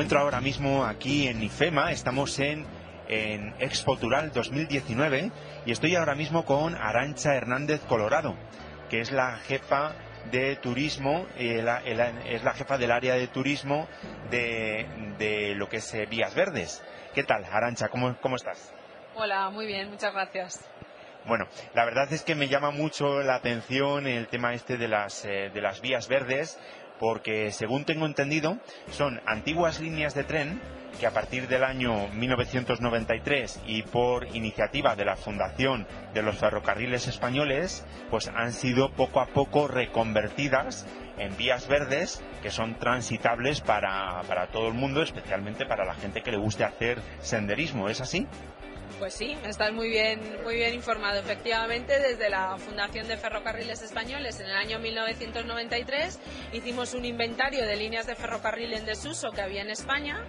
Encuentro 0.10 0.26
ahora 0.26 0.42
mismo 0.42 0.86
aquí 0.86 1.28
en 1.28 1.44
IFEMA, 1.44 1.92
estamos 1.92 2.40
en 2.40 2.66
en 3.08 3.54
Expo 3.60 3.96
Tural 3.96 4.32
2019 4.32 5.32
y 5.68 5.72
estoy 5.72 5.96
ahora 5.96 6.16
mismo 6.16 6.46
con 6.46 6.74
Arancha 6.74 7.36
Hernández 7.36 7.82
Colorado, 7.82 8.36
que 8.90 9.02
es 9.02 9.12
la 9.12 9.38
jefa 9.38 9.94
de 10.32 10.56
turismo, 10.56 11.28
eh, 11.38 11.64
es 12.26 12.44
la 12.44 12.54
jefa 12.54 12.80
del 12.80 12.90
área 12.92 13.14
de 13.14 13.28
turismo 13.28 13.88
de, 14.32 15.54
lo 15.56 15.70
que 15.70 15.78
es 15.78 15.94
eh, 15.94 16.08
Vías 16.08 16.34
Verdes. 16.34 16.84
¿Qué 17.14 17.24
tal, 17.24 17.46
Arancha? 17.46 17.90
¿Cómo, 17.90 18.18
cómo 18.20 18.36
estás? 18.36 18.74
Hola, 19.14 19.52
muy 19.52 19.68
bien, 19.68 19.92
muchas 19.92 20.12
gracias. 20.12 20.68
Bueno, 21.26 21.48
la 21.76 21.86
verdad 21.86 22.12
es 22.12 22.24
que 22.24 22.34
me 22.34 22.48
llama 22.48 22.72
mucho 22.72 23.22
la 23.22 23.36
atención 23.36 24.08
el 24.08 24.28
tema 24.28 24.54
este 24.54 24.78
de 24.78 24.88
las, 24.88 25.26
eh, 25.26 25.52
de 25.54 25.62
las 25.62 25.82
vías 25.82 26.08
verdes, 26.08 26.58
porque 27.00 27.52
según 27.52 27.86
tengo 27.86 28.06
entendido, 28.06 28.58
son 28.92 29.22
antiguas 29.26 29.80
líneas 29.80 30.14
de 30.14 30.24
tren 30.24 30.62
que 31.00 31.08
a 31.08 31.12
partir 31.12 31.48
del 31.48 31.64
año 31.64 32.10
1993 32.10 33.62
y 33.66 33.84
por 33.84 34.36
iniciativa 34.36 34.96
de 34.96 35.06
la 35.06 35.16
Fundación 35.16 35.88
de 36.14 36.22
los 36.22 36.38
Ferrocarriles 36.38 37.08
Españoles, 37.08 37.86
pues 38.10 38.28
han 38.28 38.52
sido 38.52 38.92
poco 38.92 39.22
a 39.22 39.28
poco 39.28 39.68
reconvertidas 39.68 40.86
en 41.18 41.36
vías 41.38 41.68
verdes 41.68 42.22
que 42.42 42.50
son 42.50 42.76
transitables 42.80 43.62
para, 43.62 44.22
para 44.28 44.48
todo 44.48 44.68
el 44.68 44.74
mundo, 44.74 45.02
especialmente 45.02 45.66
para 45.66 45.86
la 45.86 45.96
gente 45.96 46.22
que 46.22 46.32
le 46.32 46.38
guste 46.38 46.64
hacer 46.64 47.00
senderismo. 47.22 47.90
¿Es 47.90 48.02
así? 48.02 48.28
Pues 49.00 49.14
sí, 49.14 49.38
estás 49.46 49.72
muy 49.72 49.90
bien, 49.90 50.20
muy 50.44 50.56
bien 50.56 50.74
informado. 50.74 51.20
Efectivamente, 51.20 51.98
desde 52.02 52.30
la 52.30 52.58
Fundación 52.58 53.08
de 53.08 53.16
Ferrocarriles 53.16 53.82
Españoles 53.82 54.42
en 54.42 54.48
el 54.48 54.56
año 54.58 54.78
1993 54.78 56.20
hicimos 56.52 56.94
un 56.94 57.06
inventario 57.06 57.66
de 57.66 57.78
líneas 57.78 58.08
de 58.08 58.16
ferrocarril 58.16 58.74
en 58.74 58.86
desuso 58.86 59.32
que 59.32 59.40
había 59.40 59.62
en 59.62 59.70
España. 59.70 60.26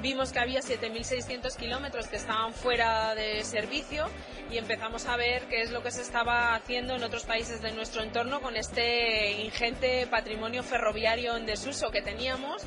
Vimos 0.00 0.32
que 0.32 0.38
había 0.38 0.60
7.600 0.60 1.54
kilómetros 1.56 2.08
que 2.08 2.16
estaban 2.16 2.54
fuera 2.54 3.14
de 3.14 3.44
servicio 3.44 4.06
y 4.50 4.56
empezamos 4.56 5.04
a 5.04 5.16
ver 5.16 5.42
qué 5.50 5.60
es 5.60 5.70
lo 5.70 5.82
que 5.82 5.90
se 5.90 6.00
estaba 6.00 6.54
haciendo 6.54 6.94
en 6.94 7.04
otros 7.04 7.24
países 7.24 7.60
de 7.60 7.72
nuestro 7.72 8.02
entorno 8.02 8.40
con 8.40 8.56
este 8.56 9.32
ingente 9.42 10.06
patrimonio 10.06 10.62
ferroviario 10.62 11.36
en 11.36 11.44
desuso 11.44 11.90
que 11.90 12.00
teníamos 12.00 12.62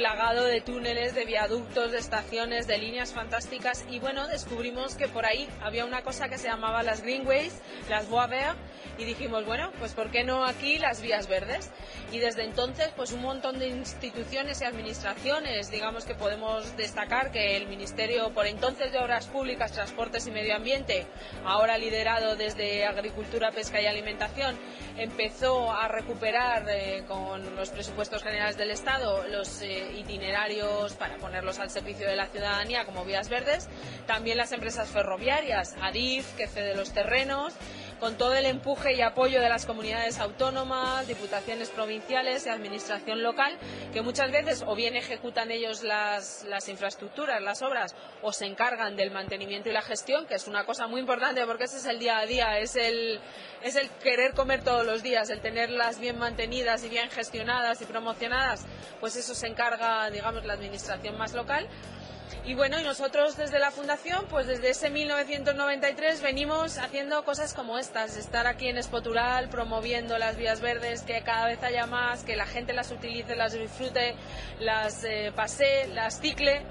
plagado 0.00 0.46
de 0.46 0.62
túneles, 0.62 1.14
de 1.14 1.26
viaductos, 1.26 1.92
de 1.92 1.98
estaciones, 1.98 2.66
de 2.66 2.78
líneas 2.78 3.12
fantásticas 3.12 3.84
y 3.90 3.98
bueno, 3.98 4.28
descubrimos 4.28 4.94
que 4.94 5.08
por 5.08 5.26
ahí 5.26 5.46
había 5.60 5.84
una 5.84 6.00
cosa 6.00 6.30
que 6.30 6.38
se 6.38 6.48
llamaba 6.48 6.82
las 6.82 7.02
Greenways, 7.02 7.60
las 7.90 8.08
Voies 8.08 8.30
Verts 8.30 8.58
y 8.96 9.04
dijimos, 9.04 9.44
bueno, 9.44 9.72
pues 9.78 9.92
¿por 9.92 10.10
qué 10.10 10.24
no 10.24 10.46
aquí 10.46 10.78
las 10.78 11.02
vías 11.02 11.28
verdes? 11.28 11.70
Y 12.12 12.18
desde 12.18 12.44
entonces, 12.44 12.90
pues 12.96 13.12
un 13.12 13.20
montón 13.20 13.58
de 13.58 13.68
instituciones 13.68 14.62
y 14.62 14.64
administraciones, 14.64 15.70
digamos 15.70 16.06
que 16.06 16.14
podemos 16.14 16.76
destacar 16.78 17.30
que 17.30 17.56
el 17.58 17.66
Ministerio 17.66 18.32
por 18.32 18.46
entonces 18.46 18.92
de 18.92 18.98
Obras 18.98 19.26
Públicas, 19.26 19.72
Transportes 19.72 20.26
y 20.26 20.30
Medio 20.30 20.56
Ambiente, 20.56 21.06
ahora 21.44 21.76
liderado 21.76 22.36
desde 22.36 22.86
Agricultura, 22.86 23.52
Pesca 23.52 23.82
y 23.82 23.86
Alimentación, 23.86 24.58
empezó 24.96 25.70
a 25.70 25.88
recuperar 25.88 26.66
eh, 26.68 27.04
con 27.06 27.54
los 27.54 27.70
presupuestos 27.70 28.22
generales 28.22 28.56
del 28.56 28.70
Estado 28.70 29.26
los 29.28 29.62
eh, 29.62 29.89
itinerarios 29.98 30.94
para 30.94 31.16
ponerlos 31.16 31.58
al 31.58 31.70
servicio 31.70 32.08
de 32.08 32.16
la 32.16 32.26
ciudadanía 32.26 32.84
como 32.84 33.04
vías 33.04 33.28
verdes, 33.28 33.68
también 34.06 34.36
las 34.36 34.52
empresas 34.52 34.88
ferroviarias, 34.88 35.74
ADIF, 35.80 36.34
que 36.36 36.46
cede 36.46 36.74
los 36.74 36.92
terrenos, 36.92 37.54
con 38.00 38.16
todo 38.16 38.34
el 38.34 38.46
empuje 38.46 38.94
y 38.94 39.02
apoyo 39.02 39.40
de 39.40 39.48
las 39.48 39.66
comunidades 39.66 40.18
autónomas, 40.18 41.06
diputaciones 41.06 41.68
provinciales 41.68 42.46
y 42.46 42.48
administración 42.48 43.22
local, 43.22 43.56
que 43.92 44.00
muchas 44.00 44.32
veces 44.32 44.64
o 44.66 44.74
bien 44.74 44.96
ejecutan 44.96 45.50
ellos 45.50 45.82
las, 45.82 46.44
infraestructuras, 46.68 47.42
las 47.42 47.62
obras, 47.62 47.94
o 48.22 48.32
se 48.32 48.46
encargan 48.46 48.96
del 48.96 49.10
mantenimiento 49.10 49.68
y 49.68 49.72
la 49.72 49.82
gestión, 49.82 50.26
que 50.26 50.34
es 50.34 50.48
una 50.48 50.64
cosa 50.64 50.86
muy 50.86 51.00
importante 51.00 51.44
porque 51.46 51.64
ese 51.64 51.76
es 51.76 51.86
el 51.86 51.98
día 51.98 52.18
a 52.18 52.26
día, 52.26 52.58
es 52.58 52.74
el, 52.76 53.20
es 53.62 53.76
el 53.76 53.90
querer 54.02 54.32
comer 54.32 54.64
todos 54.64 54.86
los 54.86 55.02
días, 55.02 55.28
el 55.28 55.40
tenerlas 55.40 56.00
bien 56.00 56.18
mantenidas 56.18 56.82
y 56.84 56.88
bien 56.88 57.10
gestionadas 57.10 57.82
y 57.82 57.84
promocionadas, 57.84 58.64
pues 58.98 59.16
eso 59.16 59.34
se 59.34 59.46
encarga, 59.46 60.10
digamos, 60.10 60.44
la 60.46 60.54
administración 60.54 61.18
más 61.18 61.34
local 61.34 61.68
y 62.44 62.54
bueno, 62.54 62.80
y 62.80 62.84
nosotros 62.84 63.36
desde 63.36 63.58
la 63.58 63.70
Fundación, 63.70 64.26
pues 64.28 64.46
desde 64.46 64.70
ese 64.70 64.90
1993 64.90 66.22
venimos 66.22 66.78
haciendo 66.78 67.24
cosas 67.24 67.54
como 67.54 67.78
estas, 67.78 68.16
estar 68.16 68.46
aquí 68.46 68.68
en 68.68 68.78
Espotural 68.78 69.48
promoviendo 69.48 70.18
las 70.18 70.36
vías 70.36 70.60
verdes, 70.60 71.02
que 71.02 71.20
cada 71.22 71.46
vez 71.46 71.62
haya 71.62 71.86
más, 71.86 72.24
que 72.24 72.36
la 72.36 72.46
gente 72.46 72.72
las 72.72 72.90
utilice, 72.90 73.36
las 73.36 73.52
disfrute, 73.52 74.14
las 74.58 75.04
eh, 75.04 75.32
pase, 75.34 75.88
las 75.88 76.20
cicle 76.20 76.62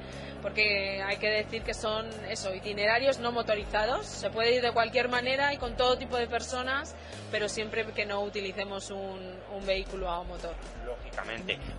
porque 0.42 1.02
hay 1.04 1.18
que 1.18 1.30
decir 1.30 1.64
que 1.64 1.74
son 1.74 2.08
eso, 2.30 2.54
itinerarios 2.54 3.20
no 3.20 3.32
motorizados. 3.32 4.06
Se 4.06 4.30
puede 4.30 4.56
ir 4.56 4.62
de 4.62 4.72
cualquier 4.72 5.10
manera 5.10 5.54
y 5.54 5.58
con 5.58 5.76
todo 5.76 5.98
tipo 5.98 6.18
de 6.18 6.28
personas, 6.28 6.96
pero 7.32 7.50
siempre 7.50 7.86
que 7.88 8.06
no 8.06 8.22
utilicemos 8.22 8.92
un, 8.92 9.20
vehículo 9.66 10.10
a 10.10 10.24
motor. 10.24 10.56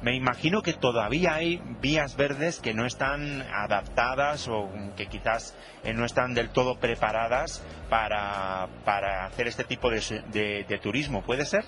Me 0.02 0.14
imagino 0.14 0.62
que 0.62 0.72
todavía 0.72 1.34
hay 1.34 1.60
vías 1.80 2.16
verdes 2.16 2.60
que 2.60 2.74
no 2.74 2.86
están 2.86 3.42
adaptadas 3.42 4.48
o 4.48 4.68
que 4.96 5.06
quizás 5.06 5.54
eh, 5.84 5.92
no 5.92 6.04
están 6.04 6.34
del 6.34 6.50
todo 6.50 6.78
preparadas 6.78 7.62
para, 7.88 8.68
para 8.84 9.26
hacer 9.26 9.46
este 9.46 9.64
tipo 9.64 9.90
de 9.90 10.80
turismo. 10.82 11.22
¿Puede 11.22 11.44
ser? 11.44 11.64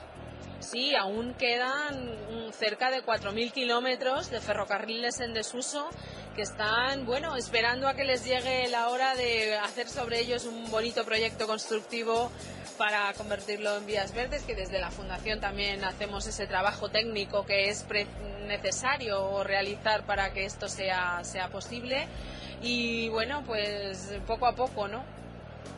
Sí, 0.62 0.94
aún 0.94 1.34
quedan 1.34 2.52
cerca 2.52 2.90
de 2.90 3.02
4.000 3.02 3.52
kilómetros 3.52 4.30
de 4.30 4.40
ferrocarriles 4.40 5.20
en 5.20 5.34
desuso 5.34 5.90
que 6.36 6.42
están, 6.42 7.04
bueno, 7.04 7.36
esperando 7.36 7.88
a 7.88 7.94
que 7.94 8.04
les 8.04 8.24
llegue 8.24 8.68
la 8.68 8.88
hora 8.88 9.16
de 9.16 9.56
hacer 9.56 9.88
sobre 9.88 10.20
ellos 10.20 10.46
un 10.46 10.70
bonito 10.70 11.04
proyecto 11.04 11.48
constructivo 11.48 12.30
para 12.78 13.12
convertirlo 13.14 13.76
en 13.76 13.86
vías 13.86 14.14
verdes, 14.14 14.44
que 14.44 14.54
desde 14.54 14.78
la 14.78 14.90
Fundación 14.90 15.40
también 15.40 15.84
hacemos 15.84 16.26
ese 16.26 16.46
trabajo 16.46 16.88
técnico 16.90 17.44
que 17.44 17.68
es 17.68 17.84
necesario 18.46 19.42
realizar 19.42 20.06
para 20.06 20.32
que 20.32 20.44
esto 20.44 20.68
sea, 20.68 21.24
sea 21.24 21.48
posible. 21.48 22.06
Y 22.62 23.08
bueno, 23.08 23.42
pues 23.44 24.16
poco 24.26 24.46
a 24.46 24.54
poco, 24.54 24.86
¿no? 24.86 25.04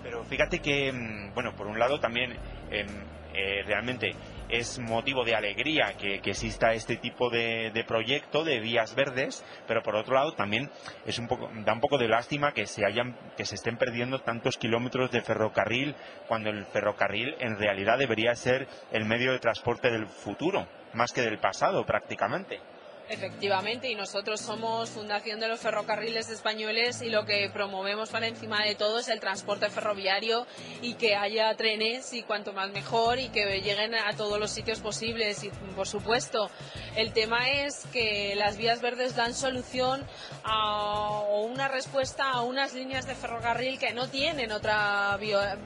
Pero 0.03 0.23
fíjate 0.25 0.61
que, 0.61 0.93
mm, 0.93 1.35
bueno, 1.35 1.57
por 1.57 1.67
un 1.67 1.79
lado 1.79 1.99
también 1.99 2.33
em, 2.71 2.87
eh, 3.35 3.63
realmente 3.67 4.15
es 4.59 4.79
motivo 4.79 5.25
de 5.25 5.35
alegría 5.35 5.95
que, 5.99 6.17
exista 6.17 6.73
este 6.73 6.97
tipo 6.97 7.31
de, 7.31 7.85
proyecto 7.87 8.45
de 8.45 8.61
vías 8.61 8.95
verdes, 8.95 9.45
pero 9.67 9.83
por 9.83 9.97
otro 9.97 10.15
lado 10.15 10.33
también 10.33 10.71
es 11.07 11.19
un 11.19 11.29
poco, 11.29 11.51
da 11.65 11.73
un 11.73 11.81
poco 11.81 11.99
de 11.99 12.09
lástima 12.09 12.53
que 12.53 12.67
se 12.67 12.87
hayan, 12.87 13.17
que 13.37 13.45
se 13.45 13.57
estén 13.57 13.77
perdiendo 13.77 14.21
tantos 14.21 14.57
kilómetros 14.57 15.11
de 15.11 15.21
ferrocarril 15.21 15.95
cuando 16.29 16.51
el 16.51 16.65
ferrocarril 16.67 17.35
en 17.41 17.59
realidad 17.59 17.99
debería 17.99 18.35
ser 18.35 18.67
el 18.93 19.05
medio 19.05 19.33
de 19.33 19.39
transporte 19.39 19.91
del 19.91 20.07
futuro, 20.07 20.67
más 20.93 21.13
que 21.13 21.23
del 21.23 21.39
pasado 21.39 21.85
prácticamente. 21.85 22.74
Efectivamente, 23.07 23.91
y 23.91 23.95
nosotros 23.95 24.41
somos 24.41 24.89
Fundación 24.89 25.39
de 25.39 25.47
los 25.47 25.61
Ferrocarriles 25.61 26.31
Españoles 26.31 27.03
y 27.03 27.11
lo 27.11 27.27
que 27.27 27.51
promovemos 27.53 28.09
para 28.09 28.29
encima 28.29 28.65
de 28.65 28.75
todo 28.77 28.99
es 28.99 29.09
el 29.09 29.21
transporte 29.21 29.69
ferroviario 29.69 30.47
y 30.81 30.95
que 30.95 31.15
haya 31.15 31.55
trenes 31.55 32.15
y 32.15 32.23
cuanto 32.23 32.55
más 32.55 32.71
mejor 32.71 33.19
y 33.19 33.29
que 33.29 33.61
lleguen 33.61 33.95
a 33.95 34.17
todos 34.17 34.41
los 34.41 34.51
sitios 34.51 34.81
posibles. 34.81 35.45
Y 35.45 35.51
por 35.77 35.87
supuesto, 35.87 36.51
el 36.97 37.13
tema 37.13 37.51
es 37.51 37.85
que 37.93 38.35
las 38.37 38.57
vías 38.57 38.81
verdes 38.81 39.15
dan 39.15 39.35
solución 39.35 40.03
o 40.47 41.47
una 41.51 41.69
respuesta 41.69 42.31
a 42.31 42.41
unas 42.41 42.73
líneas 42.73 43.07
de 43.07 43.15
ferrocarril 43.15 43.79
que 43.79 43.93
no 43.93 44.09
tienen 44.09 44.51
otra 44.51 45.19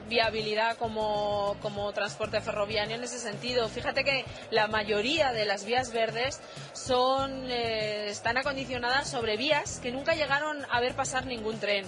viabilidad 0.09 0.75
como, 0.75 1.55
como 1.61 1.93
transporte 1.93 2.41
ferroviario 2.41 2.97
en 2.97 3.03
ese 3.03 3.17
sentido. 3.17 3.69
Fíjate 3.69 4.03
que 4.03 4.25
la 4.51 4.67
mayoría 4.67 5.31
de 5.31 5.45
las 5.45 5.63
vías 5.63 5.93
verdes 5.93 6.41
son 6.73 7.28
eh, 7.49 8.07
están 8.09 8.37
acondicionadas 8.37 9.09
sobre 9.09 9.37
vías 9.37 9.79
que 9.81 9.91
nunca 9.91 10.13
llegaron 10.13 10.65
a 10.69 10.79
ver 10.79 10.93
pasar 10.95 11.25
ningún 11.25 11.59
tren. 11.59 11.85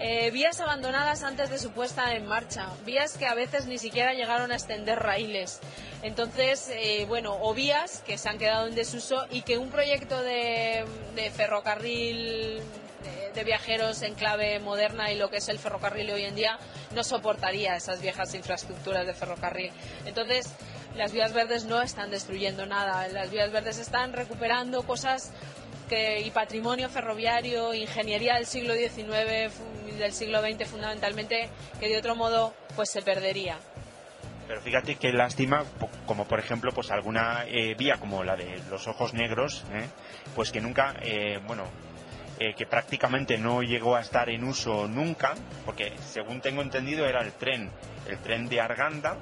Eh, 0.00 0.30
vías 0.32 0.60
abandonadas 0.60 1.22
antes 1.22 1.50
de 1.50 1.58
su 1.58 1.70
puesta 1.70 2.14
en 2.14 2.26
marcha, 2.26 2.68
vías 2.84 3.16
que 3.16 3.26
a 3.26 3.34
veces 3.34 3.66
ni 3.66 3.78
siquiera 3.78 4.12
llegaron 4.12 4.50
a 4.50 4.54
extender 4.54 4.98
raíles. 4.98 5.60
Entonces, 6.02 6.68
eh, 6.72 7.04
bueno, 7.06 7.36
o 7.40 7.54
vías 7.54 8.02
que 8.04 8.18
se 8.18 8.28
han 8.28 8.38
quedado 8.38 8.66
en 8.66 8.74
desuso 8.74 9.26
y 9.30 9.42
que 9.42 9.56
un 9.56 9.70
proyecto 9.70 10.20
de, 10.22 10.84
ferrocarril 11.34 12.60
de, 13.34 13.44
viajeros 13.44 14.02
en 14.02 14.14
clave 14.14 14.58
moderna 14.58 15.12
y 15.12 15.16
lo 15.16 15.30
que 15.30 15.36
es 15.36 15.48
el 15.48 15.58
ferrocarril 15.58 16.10
hoy 16.10 16.24
en 16.24 16.34
día 16.34 16.58
no 16.94 17.04
soportaría 17.04 17.76
esas 17.76 18.00
viejas 18.00 18.34
infraestructuras 18.34 19.06
de 19.06 19.14
ferrocarril. 19.14 19.72
Entonces, 20.06 20.52
las 20.96 21.12
vías 21.12 21.32
verdes 21.32 21.64
no 21.64 21.82
están 21.82 22.10
destruyendo 22.10 22.66
nada, 22.66 23.08
las 23.08 23.30
vías 23.30 23.50
verdes 23.50 23.78
están 23.78 24.12
recuperando 24.12 24.82
cosas 24.84 25.32
que, 25.88 26.20
y 26.20 26.30
patrimonio 26.30 26.88
ferroviario, 26.88 27.74
ingeniería 27.74 28.34
del 28.34 28.46
siglo 28.46 28.74
XIX, 28.74 29.52
del 29.98 30.12
siglo 30.12 30.40
XX 30.40 30.68
fundamentalmente, 30.68 31.48
que 31.80 31.88
de 31.88 31.98
otro 31.98 32.16
modo 32.16 32.54
pues 32.76 32.90
se 32.90 33.02
perdería. 33.02 33.58
Pero 34.46 34.60
fíjate 34.60 34.96
qué 34.96 35.12
lástima, 35.12 35.64
como 36.06 36.26
por 36.26 36.38
ejemplo, 36.38 36.70
pues 36.72 36.90
alguna 36.90 37.44
eh, 37.46 37.74
vía 37.76 37.96
como 37.96 38.24
la 38.24 38.36
de 38.36 38.60
los 38.68 38.86
ojos 38.88 39.14
negros, 39.14 39.64
¿eh? 39.72 39.86
pues 40.34 40.52
que 40.52 40.60
nunca, 40.60 40.96
eh, 41.00 41.40
bueno, 41.46 41.64
eh, 42.38 42.52
que 42.54 42.66
prácticamente 42.66 43.38
no 43.38 43.62
llegó 43.62 43.94
a 43.94 44.00
estar 44.00 44.28
en 44.28 44.42
uso 44.42 44.88
nunca, 44.88 45.34
porque 45.64 45.92
según 46.00 46.40
tengo 46.40 46.62
entendido 46.62 47.06
era 47.06 47.22
el 47.22 47.32
tren, 47.32 47.70
el 48.08 48.18
tren 48.18 48.48
de 48.48 48.60
Arganda, 48.60 49.16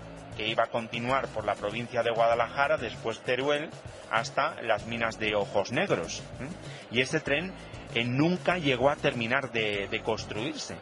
iba 0.46 0.64
a 0.64 0.68
continuar 0.68 1.28
por 1.28 1.44
la 1.44 1.54
provincia 1.54 2.02
de 2.02 2.10
Guadalajara, 2.10 2.76
después 2.76 3.20
Teruel, 3.20 3.70
hasta 4.10 4.60
las 4.62 4.86
minas 4.86 5.18
de 5.18 5.34
Ojos 5.34 5.72
Negros. 5.72 6.22
Y 6.90 7.00
ese 7.00 7.20
tren 7.20 7.52
eh, 7.94 8.04
nunca 8.04 8.58
llegó 8.58 8.90
a 8.90 8.96
terminar 8.96 9.52
de, 9.52 10.00
construirse. 10.04 10.76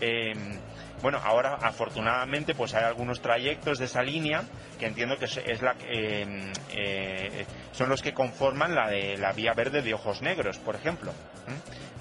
Em, 0.00 0.58
bueno, 1.00 1.18
ahora 1.22 1.54
afortunadamente 1.60 2.54
pues 2.54 2.74
hay 2.74 2.84
algunos 2.84 3.20
trayectos 3.20 3.78
de 3.78 3.86
esa 3.86 4.02
línea 4.02 4.44
que 4.78 4.86
entiendo 4.86 5.16
que 5.16 5.24
es 5.24 5.62
la 5.62 5.74
em, 5.88 6.52
eh, 6.70 7.44
son 7.72 7.88
los 7.88 8.02
que 8.02 8.14
conforman 8.14 8.74
la 8.74 8.88
de 8.88 9.16
la 9.16 9.32
vía 9.32 9.52
verde 9.52 9.82
de 9.82 9.94
Ojos 9.94 10.22
Negros, 10.22 10.58
por 10.58 10.76
ejemplo. 10.76 11.12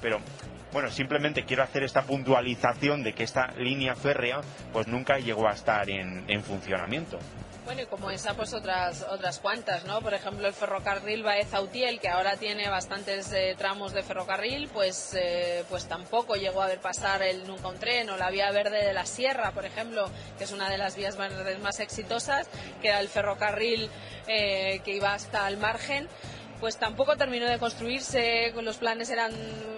Pero 0.01 0.19
bueno, 0.71 0.89
simplemente 0.89 1.43
quiero 1.45 1.63
hacer 1.63 1.83
esta 1.83 2.03
puntualización 2.03 3.03
de 3.03 3.13
que 3.13 3.23
esta 3.23 3.47
línea 3.57 3.95
férrea 3.95 4.41
pues 4.71 4.87
nunca 4.87 5.17
llegó 5.17 5.47
a 5.47 5.53
estar 5.53 5.89
en, 5.89 6.43
funcionamiento. 6.43 7.19
Bueno, 7.65 7.83
y 7.83 7.85
como 7.85 8.09
esa, 8.09 8.33
pues 8.33 8.53
otras 8.53 9.05
otras 9.09 9.39
cuantas, 9.39 9.85
¿no? 9.85 10.01
Por 10.01 10.15
ejemplo, 10.15 10.47
el 10.47 10.53
ferrocarril 10.53 11.21
Baeza-Utiel, 11.21 11.99
que 11.99 12.09
ahora 12.09 12.35
tiene 12.35 12.67
bastantes 12.69 13.31
eh, 13.33 13.53
tramos 13.55 13.93
de 13.93 14.01
ferrocarril, 14.01 14.67
pues 14.69 15.13
eh, 15.13 15.63
pues 15.69 15.85
tampoco 15.87 16.35
llegó 16.35 16.63
a 16.63 16.67
ver 16.67 16.79
pasar 16.79 17.21
el 17.21 17.47
nunca 17.47 17.67
un 17.67 17.77
tren, 17.77 18.09
o 18.09 18.17
la 18.17 18.31
vía 18.31 18.51
verde 18.51 18.83
de 18.83 18.93
la 18.93 19.05
Sierra, 19.05 19.51
por 19.51 19.65
ejemplo, 19.65 20.09
que 20.39 20.45
es 20.45 20.51
una 20.51 20.69
de 20.69 20.79
las 20.79 20.95
vías 20.95 21.17
verdes 21.17 21.59
más 21.59 21.79
exitosas, 21.79 22.49
que 22.81 22.87
era 22.87 22.99
el 22.99 23.09
ferrocarril 23.09 23.89
eh, 24.27 24.81
que 24.83 24.95
iba 24.95 25.13
hasta 25.13 25.47
el 25.47 25.57
margen 25.57 26.07
pues 26.61 26.77
tampoco 26.77 27.17
terminó 27.17 27.47
de 27.47 27.57
construirse, 27.57 28.53
los 28.61 28.77
planes 28.77 29.09
eran 29.09 29.33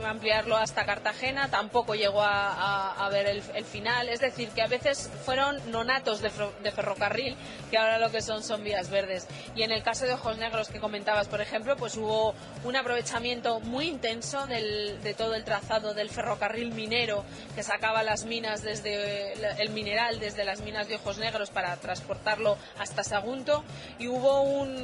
ampliarlo 0.05 0.57
hasta 0.57 0.85
Cartagena, 0.85 1.47
tampoco 1.47 1.95
llegó 1.95 2.21
a, 2.21 3.09
ver 3.09 3.25
el, 3.27 3.63
final, 3.63 4.09
es 4.09 4.19
decir, 4.19 4.49
que 4.49 4.61
a 4.61 4.67
veces 4.67 5.09
fueron 5.23 5.71
nonatos 5.71 6.21
de, 6.21 6.29
ferrocarril, 6.29 7.37
que 7.71 7.77
ahora 7.77 7.99
lo 7.99 8.11
que 8.11 8.21
son 8.21 8.43
son 8.43 8.65
vías 8.65 8.89
verdes. 8.89 9.27
Y 9.55 9.63
en 9.63 9.71
el 9.71 9.81
caso 9.81 10.05
de 10.05 10.13
Ojos 10.13 10.37
Negros 10.37 10.67
que 10.67 10.81
comentabas, 10.81 11.29
por 11.29 11.39
ejemplo, 11.39 11.77
pues 11.77 11.95
hubo 11.95 12.35
un 12.65 12.75
aprovechamiento 12.75 13.61
muy 13.61 13.87
intenso 13.87 14.45
de 14.45 15.15
todo 15.17 15.35
el 15.35 15.45
trazado 15.45 15.93
del 15.93 16.09
ferrocarril 16.09 16.73
minero 16.73 17.23
que 17.55 17.63
sacaba 17.63 18.03
las 18.03 18.25
minas 18.25 18.61
desde 18.61 19.33
el 19.61 19.69
mineral 19.69 20.19
desde 20.19 20.43
las 20.43 20.59
minas 20.61 20.89
de 20.89 20.95
Ojos 20.95 21.17
Negros 21.17 21.49
para 21.49 21.77
transportarlo 21.77 22.57
hasta 22.77 23.03
Sagunto 23.03 23.63
y 23.99 24.07
hubo 24.07 24.41
un, 24.41 24.75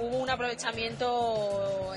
hubo 0.00 0.18
un 0.18 0.30
aprovechamiento 0.30 1.47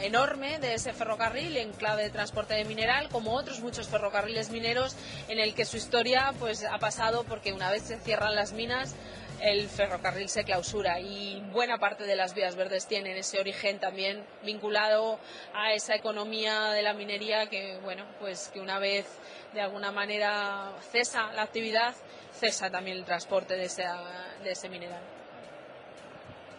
enorme 0.02 0.60
de 0.60 0.74
ese 0.74 0.94
ferrocarril 0.94 1.58
en 1.58 1.74
clave 1.74 2.04
de 2.04 2.10
transporte 2.10 2.54
de 2.54 2.66
mineral, 2.66 3.10
como 3.10 3.34
otros 3.34 3.60
muchos 3.60 3.88
ferrocarriles 3.88 4.50
mineros 4.50 4.96
en 5.28 5.40
el 5.40 5.54
que 5.54 5.66
su 5.66 5.78
historia 5.78 6.34
pues 6.40 6.64
ha 6.64 6.80
pasado 6.80 7.24
porque 7.24 7.54
una 7.54 7.72
vez 7.72 7.84
se 7.84 8.00
cierran 8.00 8.36
las 8.36 8.54
minas 8.54 8.96
el 9.42 9.68
ferrocarril 9.70 10.30
se 10.30 10.44
clausura. 10.44 11.00
Y 11.00 11.42
buena 11.52 11.78
parte 11.78 12.06
de 12.06 12.16
las 12.16 12.34
vías 12.34 12.56
verdes 12.56 12.88
tienen 12.88 13.18
ese 13.18 13.40
origen 13.40 13.80
también 13.80 14.24
vinculado 14.44 15.20
a 15.54 15.74
esa 15.74 15.96
economía 15.96 16.70
de 16.70 16.82
la 16.84 16.94
minería 16.94 17.48
que 17.48 17.78
bueno 17.84 18.06
pues 18.20 18.50
que 18.54 18.60
una 18.60 18.80
vez 18.80 19.06
de 19.54 19.62
alguna 19.62 19.92
manera 19.92 20.72
cesa 20.92 21.32
la 21.34 21.44
actividad 21.44 21.94
cesa 22.34 22.70
también 22.70 22.98
el 22.98 23.06
transporte 23.06 23.56
de, 23.56 23.70
de 24.44 24.52
ese 24.52 24.70
mineral 24.70 25.02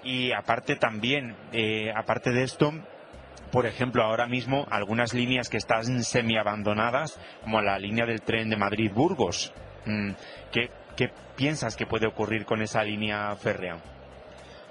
y 0.04 0.32
aparte 0.32 0.76
también, 0.76 1.36
eh, 1.52 1.92
aparte 1.94 2.30
de 2.30 2.42
esto, 2.42 2.72
por 3.50 3.66
ejemplo, 3.66 4.02
ahora 4.02 4.26
mismo 4.26 4.66
algunas 4.70 5.12
líneas 5.12 5.48
que 5.48 5.58
están 5.58 6.02
semi-abandonadas, 6.02 7.18
como 7.42 7.60
la 7.60 7.78
línea 7.78 8.06
del 8.06 8.22
tren 8.22 8.48
de 8.48 8.56
Madrid-Burgos. 8.56 9.52
Mm, 9.84 10.12
¿Qué, 10.50 10.70
¿Qué 10.96 11.10
piensas 11.36 11.76
que 11.76 11.86
puede 11.86 12.06
ocurrir 12.06 12.44
con 12.44 12.62
esa 12.62 12.82
línea 12.82 13.34
férrea? 13.36 13.78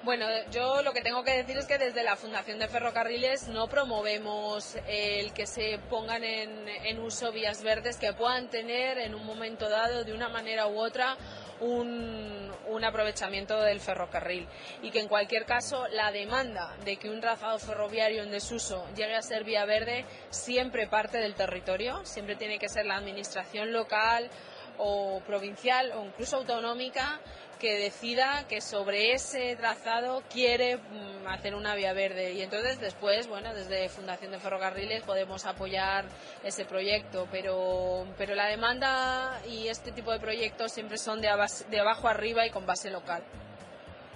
Bueno, 0.04 0.26
yo 0.50 0.82
lo 0.82 0.94
que 0.94 1.02
tengo 1.02 1.24
que 1.24 1.38
decir 1.38 1.58
es 1.58 1.68
que 1.68 1.78
desde 1.78 2.02
la 2.02 2.16
Fundación 2.16 2.58
de 2.58 2.68
Ferrocarriles 2.68 3.48
no 3.50 3.68
promovemos 3.68 4.76
el 4.88 5.32
que 5.32 5.46
se 5.46 5.78
pongan 5.92 6.24
en, 6.24 7.00
uso 7.00 7.32
vías 7.32 7.62
verdes 7.62 7.98
que 7.98 8.12
puedan 8.12 8.50
tener 8.50 8.98
en 8.98 9.14
un 9.14 9.24
momento 9.24 9.70
dado, 9.70 10.04
de 10.04 10.14
una 10.14 10.28
manera 10.28 10.66
u 10.66 10.80
otra, 10.80 11.18
un, 11.62 12.52
un, 12.68 12.84
aprovechamiento 12.84 13.60
del 13.62 13.80
ferrocarril 13.80 14.48
y 14.82 14.92
que 14.92 15.00
en 15.00 15.08
cualquier 15.08 15.46
caso 15.46 15.88
la 15.90 16.12
demanda 16.12 16.76
de 16.84 16.98
que 16.98 17.10
un 17.10 17.22
trazado 17.22 17.60
ferroviario 17.60 18.24
en 18.24 18.32
desuso 18.32 18.86
llegue 18.96 19.16
a 19.16 19.22
ser 19.22 19.44
vía 19.44 19.64
verde 19.66 20.06
siempre 20.30 20.88
parte 20.88 21.20
del 21.20 21.36
territorio, 21.36 22.04
siempre 22.04 22.36
tiene 22.36 22.60
que 22.60 22.68
ser 22.68 22.86
la 22.86 22.98
administración 22.98 23.72
local 23.72 24.30
o 24.78 25.22
provincial 25.26 25.92
o 25.94 26.06
incluso 26.06 26.38
autonómica 26.38 27.22
que 27.62 27.78
decida 27.78 28.48
que 28.50 28.60
sobre 28.60 29.14
ese 29.14 29.56
trazado 29.56 30.24
quiere 30.34 30.78
mm, 30.78 31.28
hacer 31.28 31.54
una 31.54 31.76
vía 31.76 31.94
verde 31.94 32.34
y 32.34 32.42
entonces 32.42 32.82
después, 32.82 33.28
bueno, 33.28 33.54
desde 33.54 33.88
Fundación 33.88 34.32
de 34.32 34.40
Ferrocarriles 34.40 35.04
podemos 35.04 35.46
apoyar 35.46 36.06
ese 36.44 36.66
proyecto, 36.66 37.28
pero, 37.32 38.08
pero 38.18 38.34
la 38.34 38.48
demanda 38.48 39.40
y 39.48 39.68
este 39.68 39.92
tipo 39.92 40.12
de 40.12 40.20
proyectos 40.20 40.72
siempre 40.72 40.98
son 40.98 41.22
de, 41.22 41.30
de 41.70 41.80
abajo 41.80 42.08
arriba 42.08 42.48
y 42.48 42.50
con 42.50 42.66
base 42.66 42.90
local. 42.90 43.22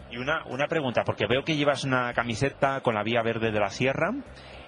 Y 0.10 0.18
una, 0.18 0.44
una 0.46 0.68
pregunta, 0.68 1.04
porque 1.04 1.28
veo 1.28 1.44
que 1.44 1.56
llevas 1.56 1.84
una 1.84 2.14
camiseta 2.16 2.82
con 2.82 2.96
la 2.96 3.04
vía 3.04 3.22
verde 3.22 3.52
de 3.52 3.60
la 3.60 3.70
sierra. 3.70 4.12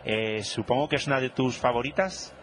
Eh, 0.05 0.43
supongo 0.43 0.87
que 0.87 0.97
es 0.97 1.07
una 1.07 1.19
de 1.19 1.31
tus 1.31 1.57
favoritas. 1.57 2.33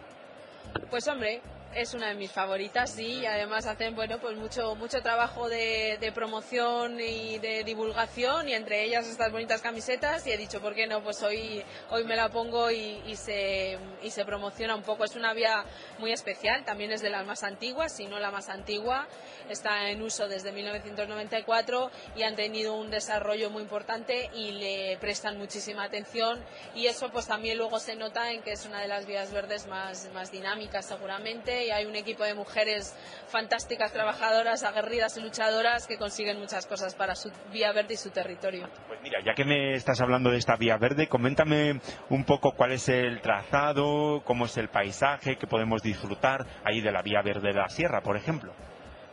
Pues 0.89 1.07
hombre, 1.07 1.41
es 1.75 1.93
una 1.93 2.07
de 2.07 2.15
mis 2.15 2.31
favoritas, 2.31 2.89
sí, 2.89 3.19
y 3.19 3.25
además 3.25 3.65
hacen 3.65 3.95
bueno 3.95 4.17
pues 4.19 4.37
mucho 4.37 4.75
mucho 4.75 5.01
trabajo 5.01 5.49
de, 5.49 6.11
promoción 6.15 7.01
y 7.01 7.37
de 7.39 7.65
divulgación 7.65 8.47
y 8.47 8.53
entre 8.53 8.83
ellas 8.83 9.05
estas 9.07 9.31
bonitas 9.31 9.61
camisetas 9.61 10.25
y 10.25 10.31
he 10.31 10.37
dicho 10.37 10.61
por 10.61 10.73
qué 10.73 10.87
no 10.87 11.03
pues 11.03 11.21
hoy 11.23 11.61
hoy 11.89 12.05
me 12.05 12.15
la 12.15 12.29
pongo 12.29 12.71
y, 12.71 13.15
se 13.17 13.77
y 14.01 14.09
se 14.11 14.23
promociona 14.23 14.75
un 14.75 14.83
poco. 14.83 15.03
Es 15.03 15.15
una 15.15 15.33
vía 15.33 15.65
muy 15.99 16.13
especial 16.13 16.63
también 16.63 16.91
es 16.93 17.01
de 17.01 17.09
las 17.09 17.25
más 17.25 17.43
antiguas 17.43 17.91
si 17.91 18.05
no 18.05 18.19
la 18.19 18.31
más 18.31 18.47
antigua 18.47 19.07
está 19.49 19.89
en 19.89 20.01
uso 20.01 20.29
desde 20.29 20.53
1994 20.53 21.91
y 22.15 22.23
han 22.23 22.35
tenido 22.35 22.75
un 22.75 22.89
desarrollo 22.89 23.49
muy 23.49 23.63
importante 23.63 24.29
y 24.33 24.51
le 24.51 24.97
prestan 25.01 25.37
muchísima 25.37 25.83
atención 25.83 26.41
y 26.73 26.87
eso 26.87 27.09
pues 27.09 27.27
también 27.27 27.57
luego 27.57 27.79
se 27.79 27.95
nota 27.95 28.31
en 28.31 28.41
que 28.41 28.53
es 28.53 28.65
una 28.65 28.79
de 28.79 28.87
las 28.87 29.05
vías 29.05 29.33
verdes 29.33 29.67
más 29.67 30.09
más 30.13 30.31
dinámicas 30.31 30.85
seguramente 30.85 31.64
y 31.65 31.71
hay 31.71 31.85
un 31.85 31.95
equipo 31.95 32.23
de 32.23 32.33
mujeres 32.33 32.95
fantásticas, 33.27 33.91
trabajadoras, 33.91 34.63
aguerridas 34.63 35.17
y 35.17 35.21
luchadoras 35.21 35.87
que 35.87 35.97
consiguen 35.97 36.39
muchas 36.39 36.65
cosas 36.65 36.95
para 36.95 37.15
su 37.15 37.31
vía 37.51 37.71
verde 37.71 37.95
y 37.95 37.97
su 37.97 38.11
territorio. 38.11 38.69
Pues 38.87 39.01
mira, 39.01 39.19
ya 39.25 39.33
que 39.33 39.45
me 39.45 39.73
estás 39.73 40.01
hablando 40.01 40.29
de 40.29 40.37
esta 40.37 40.55
vía 40.55 40.77
verde, 40.77 41.07
coméntame 41.07 41.79
un 42.09 42.23
poco 42.25 42.53
cuál 42.53 42.71
es 42.71 42.89
el 42.89 43.21
trazado, 43.21 44.21
cómo 44.23 44.45
es 44.45 44.57
el 44.57 44.69
paisaje 44.69 45.37
que 45.37 45.47
podemos 45.47 45.81
disfrutar 45.81 46.45
ahí 46.63 46.81
de 46.81 46.91
la 46.91 47.01
vía 47.01 47.21
verde 47.21 47.49
de 47.49 47.59
la 47.59 47.69
sierra, 47.69 48.01
por 48.01 48.17
ejemplo. 48.17 48.53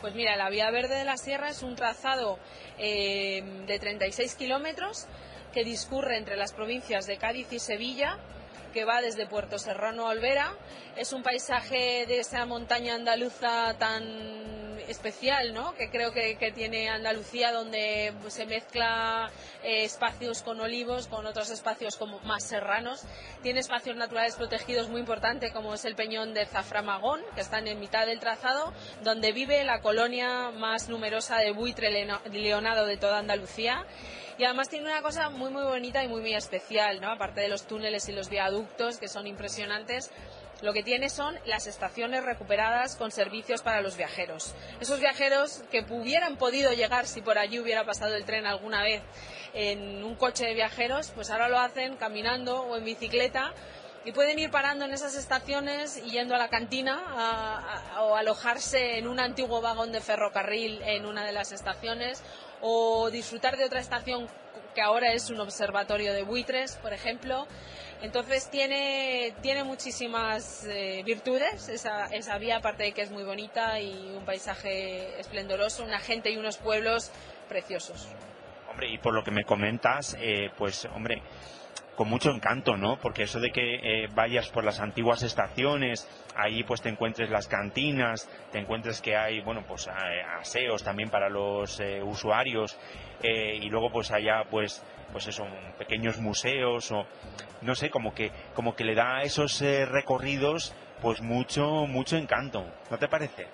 Pues 0.00 0.14
mira, 0.14 0.36
la 0.36 0.50
vía 0.50 0.70
verde 0.70 0.96
de 0.96 1.04
la 1.04 1.16
sierra 1.16 1.48
es 1.48 1.62
un 1.62 1.76
trazado 1.76 2.38
eh, 2.78 3.42
de 3.66 3.78
36 3.78 4.34
kilómetros 4.34 5.06
que 5.52 5.62
discurre 5.62 6.18
entre 6.18 6.36
las 6.36 6.52
provincias 6.52 7.06
de 7.06 7.18
Cádiz 7.18 7.52
y 7.52 7.60
Sevilla 7.60 8.18
que 8.72 8.84
va 8.84 9.00
desde 9.00 9.26
Puerto 9.26 9.58
Serrano 9.58 10.06
a 10.06 10.10
Olvera. 10.10 10.54
Es 10.96 11.12
un 11.12 11.22
paisaje 11.22 12.06
de 12.06 12.20
esa 12.20 12.44
montaña 12.46 12.94
andaluza 12.94 13.76
tan 13.78 14.71
especial, 14.88 15.54
¿no? 15.54 15.74
Que 15.74 15.90
creo 15.90 16.12
que, 16.12 16.52
tiene 16.54 16.88
Andalucía, 16.88 17.52
donde 17.52 18.12
se 18.28 18.46
mezcla 18.46 19.30
eh, 19.62 19.84
espacios 19.84 20.42
con 20.42 20.60
olivos 20.60 21.06
con 21.06 21.26
otros 21.26 21.50
espacios 21.50 21.96
como 21.96 22.20
más 22.20 22.44
serranos. 22.44 23.02
Tiene 23.42 23.60
espacios 23.60 23.96
naturales 23.96 24.36
protegidos 24.36 24.88
muy 24.88 25.00
importantes, 25.00 25.52
como 25.52 25.74
es 25.74 25.84
el 25.84 25.94
Peñón 25.94 26.34
de 26.34 26.46
Zaframagón, 26.46 27.20
que 27.34 27.40
está 27.40 27.58
en 27.58 27.78
mitad 27.80 28.06
del 28.06 28.20
trazado, 28.20 28.72
donde 29.02 29.32
vive 29.32 29.64
la 29.64 29.80
colonia 29.80 30.50
más 30.50 30.88
numerosa 30.88 31.38
de 31.38 31.52
buitre 31.52 31.90
leonado 32.30 32.86
de 32.86 32.96
toda 32.96 33.18
Andalucía. 33.18 33.86
Y 34.38 34.44
además 34.44 34.68
tiene 34.68 34.86
una 34.86 35.02
cosa 35.02 35.30
muy 35.30 35.50
muy 35.50 35.62
bonita 35.62 36.02
y 36.02 36.08
muy 36.08 36.20
muy 36.20 36.34
especial, 36.34 37.00
¿no? 37.00 37.10
Aparte 37.10 37.42
de 37.42 37.48
los 37.48 37.66
túneles 37.66 38.08
y 38.08 38.12
los 38.12 38.28
viaductos 38.28 38.98
que 38.98 39.08
son 39.08 39.26
impresionantes, 39.26 40.10
lo 40.62 40.72
que 40.72 40.82
tiene 40.82 41.10
son 41.10 41.38
las 41.44 41.66
estaciones 41.66 42.24
recuperadas 42.24 42.96
con 42.96 43.10
servicios 43.10 43.62
para 43.62 43.82
los 43.82 43.96
viajeros. 43.96 44.54
Esos 44.80 45.00
viajeros 45.00 45.62
que 45.70 45.84
hubieran 45.90 46.36
podido 46.36 46.72
llegar 46.72 47.06
si 47.06 47.20
por 47.20 47.36
allí 47.36 47.58
hubiera 47.58 47.84
pasado 47.84 48.14
el 48.14 48.24
tren 48.24 48.46
alguna 48.46 48.82
vez 48.82 49.02
en 49.54 50.02
un 50.02 50.14
coche 50.14 50.46
de 50.46 50.54
viajeros, 50.54 51.10
pues 51.14 51.30
ahora 51.30 51.48
lo 51.48 51.58
hacen 51.58 51.96
caminando 51.96 52.62
o 52.62 52.76
en 52.76 52.84
bicicleta 52.84 53.52
y 54.04 54.12
pueden 54.12 54.38
ir 54.38 54.50
parando 54.50 54.84
en 54.84 54.92
esas 54.92 55.14
estaciones 55.16 55.96
y 55.96 56.10
yendo 56.10 56.34
a 56.34 56.38
la 56.38 56.48
cantina 56.48 57.84
o 58.00 58.16
alojarse 58.16 58.98
en 58.98 59.06
un 59.06 59.20
antiguo 59.20 59.60
vagón 59.60 59.92
de 59.92 60.00
ferrocarril 60.00 60.80
en 60.82 61.06
una 61.06 61.24
de 61.24 61.32
las 61.32 61.52
estaciones 61.52 62.22
o 62.60 63.10
disfrutar 63.10 63.56
de 63.56 63.64
otra 63.64 63.80
estación 63.80 64.28
que 64.74 64.80
ahora 64.80 65.12
es 65.12 65.30
un 65.30 65.40
observatorio 65.40 66.12
de 66.12 66.22
buitres, 66.22 66.76
por 66.76 66.92
ejemplo. 66.92 67.46
Entonces 68.02 68.50
tiene, 68.50 69.32
tiene 69.42 69.62
muchísimas 69.62 70.66
eh, 70.66 71.02
virtudes 71.04 71.68
esa, 71.68 72.06
esa 72.06 72.36
vía, 72.36 72.56
aparte 72.56 72.82
de 72.82 72.92
que 72.92 73.02
es 73.02 73.12
muy 73.12 73.22
bonita 73.22 73.78
y 73.78 74.12
un 74.16 74.24
paisaje 74.24 75.20
esplendoroso, 75.20 75.84
una 75.84 76.00
gente 76.00 76.30
y 76.30 76.36
unos 76.36 76.56
pueblos 76.56 77.12
preciosos. 77.48 78.08
Hombre, 78.68 78.90
y 78.90 78.98
por 78.98 79.14
lo 79.14 79.22
que 79.22 79.30
me 79.30 79.44
comentas, 79.44 80.16
eh, 80.20 80.50
pues 80.58 80.84
hombre, 80.86 81.22
con 82.02 82.10
mucho 82.10 82.32
encanto, 82.32 82.76
¿no? 82.76 82.96
Porque 82.96 83.22
eso 83.22 83.38
de 83.38 83.52
que 83.52 83.76
eh, 83.76 84.08
vayas 84.12 84.48
por 84.48 84.64
las 84.64 84.80
antiguas 84.80 85.22
estaciones, 85.22 86.08
ahí 86.34 86.64
pues 86.64 86.82
te 86.82 86.88
encuentres 86.88 87.30
las 87.30 87.46
cantinas, 87.46 88.28
te 88.50 88.58
encuentres 88.58 89.00
que 89.00 89.16
hay, 89.16 89.40
bueno, 89.40 89.62
pues 89.68 89.88
aseos 90.40 90.82
también 90.82 91.10
para 91.10 91.28
los 91.28 91.80
usuarios 92.02 92.76
y 93.22 93.68
luego 93.68 93.92
pues 93.92 94.10
allá 94.10 94.42
pues 94.50 94.82
pues 95.12 95.28
eso, 95.28 95.46
pequeños 95.78 96.18
museos 96.18 96.90
o 96.90 97.06
no 97.60 97.76
sé, 97.76 97.88
como 97.88 98.12
que 98.14 98.32
como 98.52 98.74
que 98.74 98.82
le 98.82 98.96
da 98.96 99.18
a 99.18 99.22
esos 99.22 99.62
eh, 99.62 99.84
recorridos 99.86 100.74
pues 101.00 101.20
mucho 101.20 101.86
mucho 101.86 102.16
encanto, 102.16 102.66
¿no 102.90 102.98
te 102.98 103.06
parece? 103.06 103.46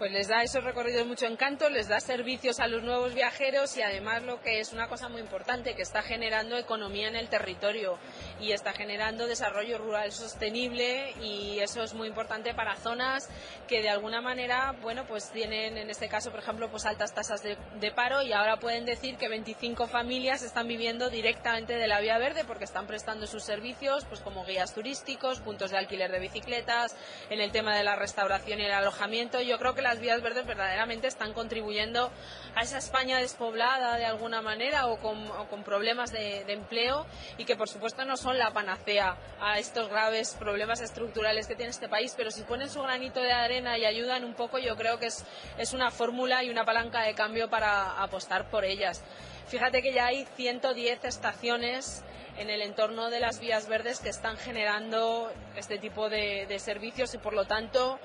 Pues 0.00 0.12
les 0.12 0.28
da 0.28 0.42
esos 0.42 0.64
recorridos 0.64 1.06
mucho 1.06 1.26
encanto, 1.26 1.68
les 1.68 1.86
da 1.86 2.00
servicios 2.00 2.58
a 2.58 2.66
los 2.66 2.82
nuevos 2.82 3.12
viajeros 3.12 3.76
y 3.76 3.82
además 3.82 4.22
lo 4.22 4.40
que 4.40 4.58
es 4.58 4.72
una 4.72 4.88
cosa 4.88 5.10
muy 5.10 5.20
importante, 5.20 5.74
que 5.74 5.82
está 5.82 6.00
generando 6.00 6.56
economía 6.56 7.06
en 7.08 7.16
el 7.16 7.28
territorio 7.28 7.98
y 8.40 8.52
está 8.52 8.72
generando 8.72 9.26
desarrollo 9.26 9.76
rural 9.76 10.10
sostenible 10.10 11.12
y 11.20 11.58
eso 11.58 11.82
es 11.82 11.92
muy 11.92 12.08
importante 12.08 12.54
para 12.54 12.76
zonas 12.76 13.28
que 13.68 13.82
de 13.82 13.90
alguna 13.90 14.22
manera, 14.22 14.74
bueno, 14.80 15.04
pues 15.04 15.30
tienen 15.32 15.76
en 15.76 15.90
este 15.90 16.08
caso, 16.08 16.30
por 16.30 16.40
ejemplo, 16.40 16.70
pues 16.70 16.86
altas 16.86 17.12
tasas 17.12 17.42
de, 17.42 17.58
paro 17.90 18.22
y 18.22 18.32
ahora 18.32 18.56
pueden 18.56 18.86
decir 18.86 19.18
que 19.18 19.28
25 19.28 19.86
familias 19.86 20.40
están 20.40 20.66
viviendo 20.66 21.10
directamente 21.10 21.74
de 21.74 21.86
la 21.86 22.00
vía 22.00 22.16
verde 22.16 22.44
porque 22.44 22.64
están 22.64 22.86
prestando 22.86 23.26
sus 23.26 23.42
servicios, 23.42 24.06
pues 24.06 24.20
como 24.20 24.46
guías 24.46 24.72
turísticos, 24.72 25.40
puntos 25.40 25.72
de 25.72 25.76
alquiler 25.76 26.10
de 26.10 26.20
bicicletas, 26.20 26.96
en 27.28 27.42
el 27.42 27.52
tema 27.52 27.76
de 27.76 27.84
la 27.84 27.96
restauración 27.96 28.60
y 28.60 28.64
el 28.64 28.72
alojamiento. 28.72 29.42
Yo 29.42 29.58
creo 29.58 29.74
que 29.74 29.89
las 29.90 29.98
vías 29.98 30.22
verdes 30.22 30.46
verdaderamente 30.46 31.08
están 31.08 31.32
contribuyendo 31.32 32.12
a 32.54 32.62
esa 32.62 32.78
España 32.78 33.18
despoblada 33.18 33.96
de 33.96 34.04
alguna 34.04 34.40
manera 34.40 34.86
o 34.86 34.98
con, 34.98 35.64
problemas 35.64 36.12
de, 36.12 36.42
empleo 36.52 37.06
y 37.38 37.44
que 37.44 37.56
por 37.56 37.68
supuesto 37.68 38.04
no 38.04 38.16
son 38.16 38.38
la 38.38 38.52
panacea 38.52 39.16
a 39.40 39.58
estos 39.58 39.88
graves 39.88 40.36
problemas 40.38 40.80
estructurales 40.80 41.48
que 41.48 41.56
tiene 41.56 41.70
este 41.70 41.88
país, 41.88 42.14
pero 42.16 42.30
si 42.30 42.42
ponen 42.42 42.70
su 42.70 42.80
granito 42.82 43.20
de 43.20 43.32
arena 43.32 43.78
y 43.78 43.84
ayudan 43.84 44.22
un 44.22 44.34
poco, 44.34 44.58
yo 44.58 44.76
creo 44.76 45.00
que 45.00 45.06
es, 45.06 45.24
es 45.58 45.72
una 45.72 45.90
fórmula 45.90 46.44
y 46.44 46.50
una 46.50 46.64
palanca 46.64 47.02
de 47.02 47.14
cambio 47.14 47.50
para 47.50 48.00
apostar 48.00 48.48
por 48.48 48.64
ellas. 48.64 49.02
Fíjate 49.50 49.82
que 49.82 49.92
ya 49.92 50.06
hay 50.06 50.26
110 50.36 51.04
estaciones 51.04 52.04
en 52.38 52.50
el 52.50 52.62
entorno 52.62 53.10
de 53.10 53.18
las 53.18 53.40
vías 53.40 53.68
verdes 53.68 53.98
que 53.98 54.08
están 54.08 54.36
generando 54.36 55.28
este 55.56 55.76
tipo 55.78 56.08
de, 56.08 56.46
servicios 56.60 57.12
y, 57.14 57.18
por 57.18 57.34
lo 57.34 57.46
tanto, 57.46 57.98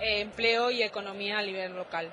eh, 0.00 0.22
empleo 0.22 0.72
y 0.72 0.82
economía 0.82 1.38
a 1.38 1.42
nivel 1.42 1.76
local. 1.76 2.10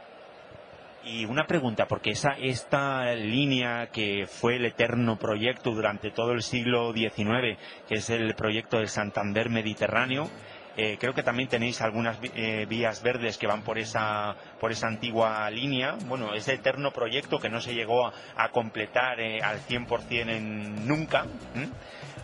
Y 1.03 1.25
una 1.25 1.47
pregunta, 1.47 1.87
porque 1.87 2.11
esa, 2.11 2.33
esta 2.39 3.15
línea 3.15 3.87
que 3.91 4.27
fue 4.27 4.57
el 4.57 4.65
eterno 4.65 5.17
proyecto 5.17 5.71
durante 5.71 6.11
todo 6.11 6.33
el 6.33 6.43
siglo 6.43 6.93
XIX, 6.93 7.57
que 7.87 7.95
es 7.95 8.11
el 8.11 8.35
proyecto 8.35 8.77
del 8.77 8.89
Santander 8.89 9.49
Mediterráneo, 9.49 10.29
eh, 10.77 10.97
creo 10.99 11.13
que 11.13 11.23
también 11.23 11.47
tenéis 11.47 11.81
algunas 11.81 12.17
eh, 12.35 12.65
vías 12.67 13.01
verdes 13.01 13.37
que 13.37 13.47
van 13.47 13.61
por 13.61 13.77
esa, 13.77 14.35
por 14.59 14.71
esa 14.71 14.87
antigua 14.87 15.49
línea. 15.49 15.95
Bueno, 16.07 16.33
ese 16.33 16.53
eterno 16.53 16.91
proyecto 16.91 17.39
que 17.39 17.49
no 17.49 17.61
se 17.61 17.73
llegó 17.73 18.05
a, 18.05 18.49
completar 18.49 19.19
eh, 19.19 19.41
al 19.41 19.59
100% 19.59 20.29
en 20.29 20.87
nunca. 20.87 21.25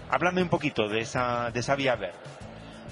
Háblame 0.10 0.42
un 0.42 0.50
poquito 0.50 0.88
de 0.88 1.00
esa, 1.00 1.50
de 1.52 1.62
esa 1.62 1.76
vía 1.76 1.96
verde. 1.96 2.41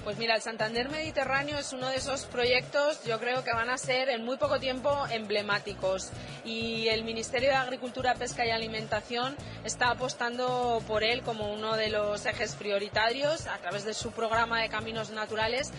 Pues 0.04 0.16
mira, 0.16 0.34
el 0.34 0.40
Santander 0.40 0.88
Mediterráneo 0.88 1.58
es 1.58 1.74
uno 1.74 1.88
de 1.90 1.96
esos 1.96 2.24
proyectos, 2.24 3.04
yo 3.04 3.20
creo 3.20 3.44
que 3.44 3.52
van 3.52 3.68
a 3.68 3.76
ser 3.76 4.08
en 4.08 4.24
muy 4.24 4.38
poco 4.38 4.58
tiempo 4.58 5.06
emblemáticos. 5.10 6.08
Y 6.42 6.88
el 6.88 7.04
Ministerio 7.04 7.50
de 7.50 7.56
Agricultura, 7.56 8.14
Pesca 8.14 8.46
y 8.46 8.50
Alimentación 8.50 9.36
está 9.62 9.90
apostando 9.90 10.82
por 10.86 11.04
él 11.04 11.20
como 11.20 11.52
uno 11.52 11.76
de 11.76 11.90
los 11.90 12.24
ejes 12.24 12.54
prioritarios. 12.54 13.46
A 13.46 13.58
través 13.58 13.84
de 13.84 13.92
su 13.92 14.10
programa 14.12 14.62
de 14.62 14.70
caminos 14.70 15.10
naturales 15.10 15.70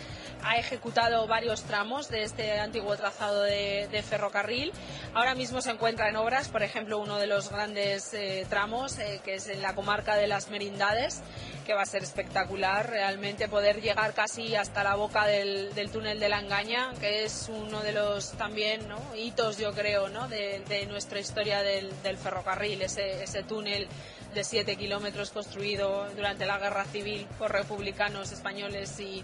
ha 0.43 0.57
ejecutado 0.57 1.25
varios 1.27 1.63
tramos 1.63 2.07
de 2.09 2.23
este 2.23 2.59
antiguo 2.59 2.95
trazado 2.95 3.41
de, 3.41 4.03
ferrocarril. 4.07 4.71
Ahora 5.13 5.35
mismo 5.35 5.61
se 5.61 5.71
encuentra 5.71 6.07
en 6.07 6.15
obras, 6.15 6.47
por 6.47 6.63
ejemplo, 6.63 6.97
uno 6.97 7.17
de 7.17 7.27
los 7.27 7.49
grandes 7.49 8.13
eh, 8.13 8.45
tramos, 8.49 8.97
eh, 8.97 9.19
que 9.25 9.35
es 9.35 9.47
en 9.47 9.61
la 9.61 9.75
comarca 9.75 10.15
de 10.15 10.27
las 10.27 10.49
Merindades 10.49 11.21
que 11.65 11.73
va 11.73 11.83
a 11.83 11.85
ser 11.85 12.03
espectacular 12.03 12.89
realmente 12.89 13.47
poder 13.47 13.81
llegar 13.81 14.13
casi 14.13 14.55
hasta 14.55 14.83
la 14.83 14.95
boca 14.95 15.25
del, 15.25 15.71
túnel 15.91 16.19
de 16.19 16.29
la 16.29 16.39
Engaña, 16.39 16.93
que 16.99 17.23
es 17.23 17.49
uno 17.49 17.81
de 17.81 17.91
los 17.93 18.31
también 18.31 18.81
hitos, 19.15 19.57
yo 19.57 19.71
creo, 19.73 20.09
¿no? 20.09 20.27
de, 20.27 20.85
nuestra 20.89 21.19
historia 21.19 21.61
del, 21.61 21.91
ferrocarril, 22.17 22.81
ese, 22.81 23.43
túnel 23.47 23.87
de 24.33 24.43
siete 24.43 24.75
kilómetros 24.75 25.31
construido 25.31 26.07
durante 26.15 26.45
la 26.45 26.57
guerra 26.57 26.85
civil 26.85 27.27
por 27.37 27.51
republicanos 27.51 28.31
españoles 28.31 28.99
y, 28.99 29.23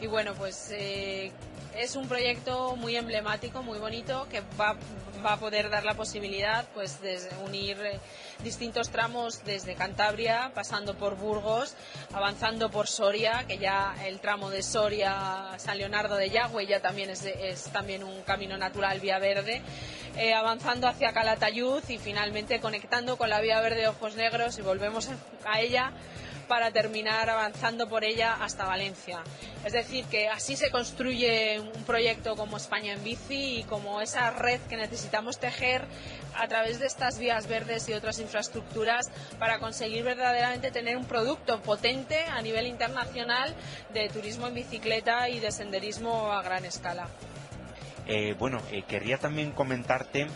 y 0.00 0.06
bueno, 0.06 0.34
pues 0.34 0.70
eh, 0.72 1.30
es 1.78 1.96
un 1.96 2.08
proyecto 2.08 2.76
muy 2.76 2.96
emblemático, 2.96 3.62
muy 3.62 3.78
bonito, 3.78 4.26
que 4.30 4.42
va, 4.58 4.76
a 5.24 5.36
poder 5.38 5.70
dar 5.70 5.84
la 5.84 5.94
posibilidad 5.94 6.66
pues, 6.72 7.00
de 7.00 7.18
unir 7.44 7.78
eh, 7.80 7.98
distintos 8.44 8.90
tramos 8.90 9.44
desde 9.44 9.74
Cantabria, 9.74 10.52
pasando 10.54 10.94
por 10.94 11.16
Burgos, 11.16 11.74
avanzando 12.12 12.70
por 12.70 12.86
Soria, 12.86 13.44
que 13.48 13.58
ya 13.58 13.94
el 14.04 14.20
tramo 14.20 14.50
de 14.50 14.62
Soria 14.62 15.54
San 15.58 15.78
Leonardo 15.78 16.16
de 16.16 16.30
Yagüe 16.30 16.66
ya 16.66 16.80
también 16.80 17.10
es, 17.10 17.24
es 17.24 17.64
también 17.64 18.04
un 18.04 18.22
camino 18.22 18.56
natural 18.56 19.00
vía 19.00 19.18
verde, 19.18 19.62
eh, 20.16 20.32
avanzando 20.32 20.86
hacia 20.86 21.12
Calatayud 21.12 21.82
y 21.88 21.98
finalmente 21.98 22.60
conectando 22.60 23.16
con 23.16 23.28
la 23.28 23.40
vía 23.40 23.60
verde 23.60 23.80
de 23.80 23.88
Ojos 23.88 24.14
Negros 24.14 24.58
y 24.58 24.62
volvemos 24.62 25.08
a 25.44 25.60
ella 25.60 25.92
para 26.46 26.70
terminar 26.70 27.28
avanzando 27.30 27.88
por 27.88 28.04
ella 28.04 28.34
hasta 28.40 28.64
Valencia. 28.64 29.20
Es 29.64 29.72
decir, 29.72 30.04
que 30.06 30.28
así 30.28 30.56
se 30.56 30.70
construye 30.70 31.60
un 31.60 31.84
proyecto 31.84 32.36
como 32.36 32.56
España 32.56 32.92
en 32.92 33.02
bici 33.02 33.60
y 33.60 33.62
como 33.64 34.00
esa 34.00 34.30
red 34.30 34.60
que 34.68 34.76
necesitamos 34.76 35.38
tejer 35.38 35.82
a 36.36 36.46
través 36.48 36.78
de 36.78 36.86
estas 36.86 37.18
vías 37.18 37.46
verdes 37.46 37.88
y 37.88 37.92
otras 37.92 38.18
infraestructuras 38.18 39.10
para 39.38 39.58
conseguir 39.58 40.04
verdaderamente 40.04 40.70
tener 40.70 40.96
un 40.96 41.04
producto 41.04 41.60
potente 41.62 42.24
a 42.26 42.40
nivel 42.42 42.66
internacional 42.66 43.54
de 43.92 44.08
turismo 44.08 44.46
en 44.46 44.54
bicicleta 44.54 45.28
y 45.28 45.40
de 45.40 45.50
senderismo 45.50 46.32
a 46.32 46.42
gran 46.42 46.64
escala. 46.64 47.08
Eh, 48.06 48.34
bueno, 48.38 48.62
eh, 48.70 48.82
querría 48.82 49.18
también 49.18 49.50
comentarte 49.50 50.28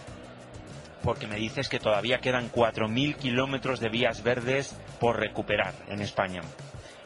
porque 1.03 1.27
me 1.27 1.37
dices 1.37 1.68
que 1.68 1.79
todavía 1.79 2.18
quedan 2.18 2.51
4.000 2.51 3.16
kilómetros 3.16 3.81
de 3.81 3.88
vías 3.88 4.23
verdes 4.23 4.75
por 5.01 5.19
recuperar 5.19 5.75
en 5.89 6.01
España. 6.01 6.43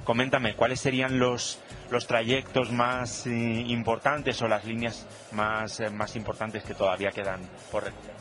Coméntame, 0.04 0.54
¿cuáles 0.54 0.80
serían 0.80 1.18
los, 1.18 1.58
los 1.90 2.06
trayectos 2.06 2.70
más 2.70 3.26
eh, 3.26 3.30
importantes 3.30 4.42
o 4.42 4.48
las 4.48 4.64
líneas 4.64 5.06
más, 5.32 5.80
eh, 5.80 5.88
más 5.88 6.14
importantes 6.16 6.62
que 6.62 6.74
todavía 6.74 7.10
quedan 7.10 7.40
por 7.72 7.84
recuperar? 7.84 8.16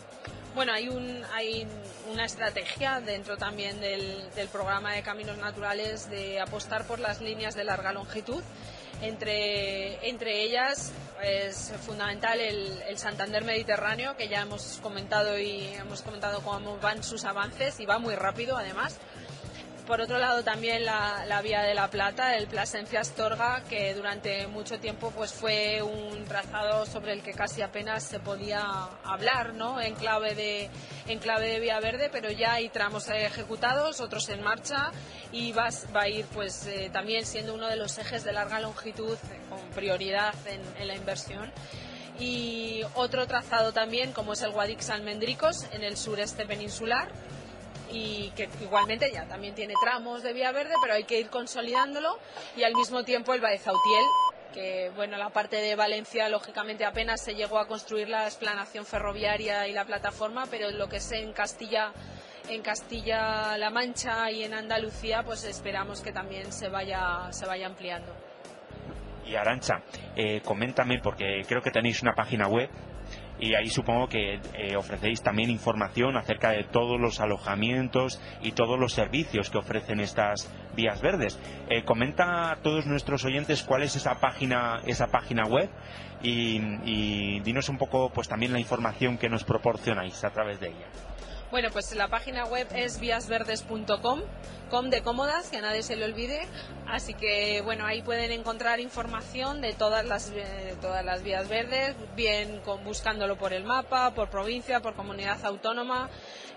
Bueno, 0.55 0.71
hay, 0.71 0.87
un, 0.87 1.23
hay 1.33 1.67
una 2.11 2.25
estrategia 2.25 3.01
dentro 3.01 3.37
también 3.37 3.81
del, 3.81 4.29
del 4.35 4.47
programa 4.47 4.93
de 4.93 5.01
Caminos 5.01 5.37
Naturales 5.39 6.09
de 6.09 6.39
apostar 6.39 6.85
por 6.85 6.99
las 6.99 7.19
líneas 7.19 7.55
de 7.55 7.63
larga 7.63 7.91
longitud 7.91 8.43
entre, 9.03 10.07
entre 10.07 10.43
ellas 10.43 10.93
es 11.21 11.73
fundamental 11.85 12.39
el, 12.39 12.97
Santander 12.97 13.43
Mediterráneo, 13.43 14.15
que 14.15 14.27
ya 14.27 14.41
hemos 14.41 14.79
comentado 14.81 15.37
y 15.37 15.65
hemos 15.73 16.01
comentado 16.01 16.41
cómo 16.41 16.77
van 16.77 17.03
sus 17.03 17.25
avances 17.25 17.79
y 17.79 17.85
va 17.85 17.99
muy 17.99 18.15
rápido 18.15 18.55
además. 18.55 18.97
Por 19.87 19.99
otro 19.99 20.17
lado 20.17 20.43
también 20.45 20.85
la, 20.85 21.41
Vía 21.43 21.61
de 21.61 21.73
la 21.73 21.89
Plata, 21.89 22.37
el 22.37 22.47
Plasencia 22.47 23.01
Astorga, 23.01 23.63
que 23.67 23.93
durante 23.93 24.47
mucho 24.47 24.79
tiempo 24.79 25.11
pues 25.11 25.33
fue 25.33 25.81
un 25.81 26.23
trazado 26.23 26.85
sobre 26.85 27.11
el 27.11 27.21
que 27.21 27.33
casi 27.33 27.61
apenas 27.61 28.03
se 28.03 28.21
podía 28.21 28.61
hablar, 29.03 29.53
¿no? 29.53 29.81
En 29.81 29.95
clave 29.95 30.35
de, 30.35 30.69
en 31.07 31.19
clave 31.19 31.49
de 31.49 31.59
Vía 31.59 31.81
Verde, 31.81 32.09
pero 32.09 32.31
ya 32.31 32.53
hay 32.53 32.69
tramos 32.69 33.09
ejecutados, 33.09 33.99
otros 33.99 34.29
en 34.29 34.41
marcha 34.41 34.91
y 35.33 35.51
va, 35.51 35.67
va 35.93 36.03
a 36.03 36.07
ir 36.07 36.25
pues 36.27 36.65
eh, 36.67 36.89
también 36.93 37.25
siendo 37.25 37.53
uno 37.53 37.67
de 37.67 37.75
los 37.75 37.97
ejes 37.97 38.23
de 38.23 38.31
larga 38.31 38.61
longitud 38.61 39.17
con 39.49 39.59
prioridad 39.75 40.33
en, 40.47 40.61
en 40.79 40.87
la 40.87 40.95
inversión 40.95 41.51
y 42.19 42.83
otro 42.93 43.27
trazado 43.27 43.73
también 43.73 44.13
como 44.13 44.33
es 44.33 44.41
el 44.43 44.51
Guadix 44.51 44.89
Almendricos 44.89 45.65
en 45.73 45.83
el 45.83 45.97
sureste 45.97 46.45
peninsular 46.45 47.09
y 47.93 48.31
que 48.35 48.49
igualmente 48.61 49.11
ya 49.13 49.25
también 49.25 49.53
tiene 49.53 49.75
tramos 49.81 50.23
de 50.23 50.33
vía 50.33 50.51
verde, 50.51 50.73
pero 50.81 50.95
hay 50.95 51.03
que 51.03 51.19
ir 51.19 51.29
consolidándolo 51.29 52.17
y 52.57 52.63
al 52.63 52.73
mismo 52.73 53.03
tiempo 53.03 53.33
el 53.33 53.41
Baezautiel 53.41 54.05
que 54.53 54.91
bueno, 54.95 55.17
la 55.17 55.29
parte 55.29 55.55
de 55.57 55.75
Valencia 55.75 56.29
lógicamente 56.29 56.85
apenas 56.85 57.23
se 57.23 57.33
llegó 57.33 57.57
a 57.57 57.67
construir 57.67 58.07
la 58.07 58.25
explanación 58.25 58.85
ferroviaria 58.85 59.67
y 59.67 59.73
la 59.73 59.83
plataforma, 59.83 60.45
pero 60.49 60.69
lo 60.69 60.87
que 60.87 60.97
es 60.97 61.11
en 61.11 61.33
Castilla 61.33 61.91
en 62.49 62.61
Castilla-La 62.61 63.69
Mancha 63.69 64.29
y 64.29 64.43
en 64.43 64.53
Andalucía, 64.53 65.23
pues 65.23 65.45
esperamos 65.45 66.01
que 66.01 66.11
también 66.11 66.51
se 66.51 66.67
vaya, 66.67 67.31
se 67.31 67.45
vaya 67.45 67.67
ampliando. 67.67 68.13
Y 69.25 69.35
Arancha, 69.35 69.81
eh, 70.15 70.41
coméntame, 70.43 70.99
porque 71.01 71.43
creo 71.47 71.61
que 71.61 71.71
tenéis 71.71 72.01
una 72.01 72.13
página 72.13 72.47
web 72.47 72.69
y 73.43 73.55
ahí 73.55 73.67
supongo 73.67 74.07
que 74.07 74.39
eh, 74.53 74.77
ofrecéis 74.77 75.21
también 75.21 75.49
información 75.49 76.15
acerca 76.15 76.51
de 76.51 76.63
todos 76.63 76.97
los 76.99 77.19
alojamientos 77.19 78.21
y 78.41 78.53
todos 78.53 78.79
los 78.79 78.93
servicios 78.93 79.49
que 79.49 79.57
ofrecen 79.57 79.99
estas 79.99 80.49
vías 80.77 81.01
verdes. 81.01 81.37
Eh, 81.69 81.83
comenta 81.83 82.51
a 82.51 82.55
todos 82.61 82.85
nuestros 82.85 83.25
oyentes 83.25 83.63
cuál 83.63 83.83
es 83.83 83.97
esa 83.97 84.15
página, 84.15 84.79
esa 84.85 85.07
página 85.07 85.43
web 85.43 85.69
y, 86.21 86.61
y 86.85 87.41
dinos 87.41 87.67
un 87.67 87.77
poco 87.77 88.11
pues 88.13 88.29
también 88.29 88.53
la 88.53 88.59
información 88.59 89.17
que 89.17 89.27
nos 89.27 89.43
proporcionáis 89.43 90.23
a 90.23 90.29
través 90.29 90.61
de 90.61 90.69
ella. 90.69 90.87
Bueno, 91.53 91.69
pues 91.71 91.93
la 91.93 92.07
página 92.07 92.45
web 92.45 92.67
es 92.73 92.99
víasverdes.com, 92.99 94.21
com 94.71 94.89
de 94.89 95.03
cómodas, 95.03 95.51
que 95.51 95.57
a 95.57 95.61
nadie 95.61 95.83
se 95.83 95.95
le 95.95 96.05
olvide. 96.05 96.47
Así 96.87 97.13
que, 97.13 97.61
bueno, 97.61 97.85
ahí 97.85 98.01
pueden 98.01 98.31
encontrar 98.31 98.79
información 98.79 99.61
de 99.61 99.73
todas 99.73 100.03
las, 100.03 100.31
eh, 100.31 100.75
todas 100.81 101.05
las 101.05 101.21
vías 101.21 101.47
verdes, 101.47 101.95
bien 102.15 102.59
buscándolo 102.83 103.37
por 103.37 103.53
el 103.53 103.65
mapa, 103.65 104.15
por 104.15 104.31
provincia, 104.31 104.79
por 104.79 104.95
comunidad 104.95 105.45
autónoma 105.45 106.09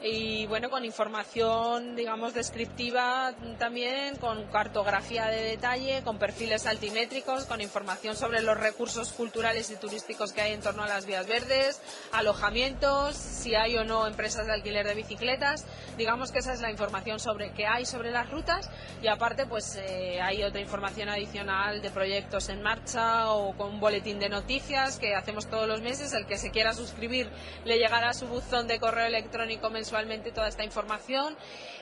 y 0.02 0.46
bueno, 0.46 0.70
con 0.70 0.84
información, 0.84 1.96
digamos, 1.96 2.34
descriptiva 2.34 3.34
también, 3.58 4.16
con 4.16 4.46
cartografía 4.48 5.26
de 5.26 5.42
detalle, 5.42 6.02
con 6.04 6.18
perfiles 6.18 6.66
altimétricos, 6.66 7.44
con 7.44 7.60
información 7.60 8.16
sobre 8.16 8.42
los 8.42 8.58
recursos 8.58 9.12
culturales 9.12 9.70
y 9.70 9.76
turísticos 9.76 10.32
que 10.32 10.42
hay 10.42 10.52
en 10.52 10.60
torno 10.60 10.82
a 10.82 10.88
las 10.88 11.06
vías 11.06 11.26
verdes, 11.26 11.80
alojamientos, 12.12 13.16
si 13.16 13.54
hay 13.54 13.76
o 13.76 13.84
no 13.84 14.06
empresas 14.06 14.46
de 14.46 14.52
alquiler 14.52 14.85
de 14.86 14.94
bicicletas. 14.94 15.66
Digamos 15.96 16.32
que 16.32 16.38
esa 16.38 16.52
es 16.52 16.60
la 16.60 16.70
información 16.70 17.20
sobre 17.20 17.52
qué 17.52 17.66
hay 17.66 17.84
sobre 17.84 18.10
las 18.10 18.30
rutas 18.30 18.70
y 19.02 19.08
aparte 19.08 19.46
pues 19.46 19.76
eh, 19.76 20.20
hay 20.22 20.42
otra 20.42 20.60
información 20.60 21.08
adicional 21.08 21.82
de 21.82 21.90
proyectos 21.90 22.48
en 22.48 22.62
marcha 22.62 23.30
o 23.32 23.56
con 23.56 23.74
un 23.74 23.80
boletín 23.80 24.18
de 24.18 24.28
noticias 24.28 24.98
que 24.98 25.14
hacemos 25.14 25.46
todos 25.48 25.68
los 25.68 25.82
meses. 25.82 26.12
El 26.12 26.26
que 26.26 26.38
se 26.38 26.50
quiera 26.50 26.72
suscribir 26.72 27.28
le 27.64 27.78
llegará 27.78 28.10
a 28.10 28.14
su 28.14 28.26
buzón 28.26 28.66
de 28.66 28.78
correo 28.78 29.06
electrónico 29.06 29.70
mensual 29.70 30.06
toda 30.34 30.48
esta 30.48 30.64
información 30.64 31.36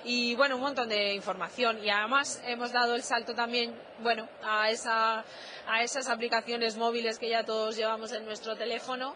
y 0.04 0.34
bueno, 0.34 0.56
un 0.56 0.62
montón 0.62 0.88
de 0.88 1.14
información. 1.14 1.82
Y 1.82 1.90
además 1.90 2.40
hemos 2.46 2.72
dado 2.72 2.94
el 2.94 3.02
salto 3.02 3.34
también, 3.34 3.74
bueno, 4.00 4.28
a, 4.42 4.70
esa, 4.70 5.24
a 5.66 5.82
esas 5.82 6.08
aplicaciones 6.08 6.76
móviles 6.76 7.18
que 7.18 7.28
ya 7.28 7.44
todos 7.44 7.76
llevamos 7.76 8.12
en 8.12 8.24
nuestro 8.24 8.56
teléfono 8.56 9.14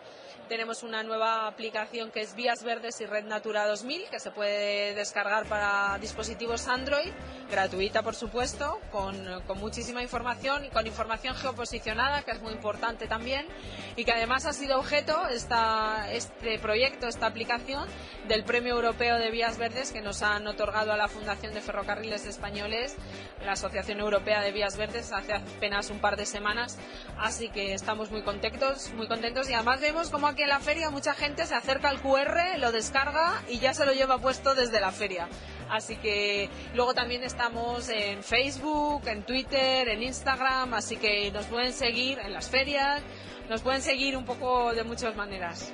tenemos 0.49 0.83
una 0.83 1.03
nueva 1.03 1.47
aplicación 1.47 2.11
que 2.11 2.21
es 2.21 2.35
Vías 2.35 2.63
Verdes 2.63 3.01
y 3.01 3.07
Red 3.07 3.25
Natura 3.25 3.67
2000, 3.67 4.05
que 4.11 4.21
se 4.21 4.31
puede 4.31 4.95
descargar 4.95 5.47
para 5.47 5.99
dispositivos 6.01 6.69
Android, 6.69 7.11
gratuita 7.51 8.03
por 8.03 8.15
supuesto, 8.15 8.81
con, 8.93 9.17
muchísima 9.59 10.03
información 10.03 10.65
y 10.65 10.69
con 10.71 10.87
información 10.87 11.35
geoposicionada, 11.35 12.23
que 12.23 12.31
es 12.31 12.41
muy 12.41 12.53
importante 12.53 13.07
también, 13.07 13.47
y 13.97 14.05
que 14.05 14.13
además 14.13 14.47
ha 14.47 14.53
sido 14.53 14.79
objeto 14.79 15.29
esta, 15.29 16.11
este 16.13 16.59
proyecto, 16.59 17.09
esta 17.09 17.27
aplicación, 17.27 17.89
del 18.29 18.45
Premio 18.45 18.75
Europeo 18.75 19.17
de 19.19 19.31
Vías 19.31 19.59
Verdes 19.59 19.91
que 19.91 20.03
nos 20.03 20.23
han 20.23 20.47
otorgado 20.47 20.93
a 20.93 20.97
la 20.97 21.09
Fundación 21.09 21.55
de 21.55 21.61
Ferrocarriles 21.61 22.27
Españoles, 22.27 22.95
la 23.45 23.53
Asociación 23.53 24.01
Europea 24.01 24.43
de 24.43 24.53
Vías 24.53 24.77
Verdes, 24.77 25.13
hace 25.13 25.33
apenas 25.33 25.91
un 25.91 26.01
par 26.01 26.17
de 26.17 26.27
semanas. 26.27 26.79
Así 27.19 27.49
que 27.49 27.73
estamos 27.73 28.11
muy 28.11 28.23
contentos, 28.23 28.93
muy 28.93 29.09
contentos 29.09 29.49
y 29.49 29.55
además 29.55 29.81
vemos 29.81 30.11
como 30.29 30.43
en 30.43 30.49
la 30.51 30.61
feria 30.61 30.91
mucha 30.91 31.15
gente 31.15 31.47
se 31.47 31.55
acerca 31.55 31.89
al 31.89 32.03
QR, 32.03 32.59
lo 32.59 32.71
descarga 32.71 33.43
y 33.49 33.61
ya 33.61 33.73
se 33.73 33.87
lo 33.87 33.93
lleva 33.93 34.19
puesto 34.19 34.55
desde 34.55 34.79
la 34.79 34.93
feria. 34.93 35.27
Así 35.71 35.97
que 35.97 36.51
luego 36.75 36.93
también 36.93 37.25
estamos 37.25 37.89
en 37.89 38.23
Facebook, 38.23 39.09
en 39.09 39.23
Twitter, 39.23 39.89
en 39.89 40.03
Instagram, 40.03 40.75
así 40.75 40.97
que 40.97 41.31
nos 41.31 41.47
pueden 41.47 41.73
seguir 41.73 42.19
en 42.19 42.35
las 42.35 42.51
ferias, 42.51 43.01
nos 43.49 43.63
pueden 43.63 43.81
seguir 43.81 44.19
un 44.19 44.27
poco 44.27 44.75
de 44.75 44.85
muchas 44.85 45.17
maneras. 45.17 45.73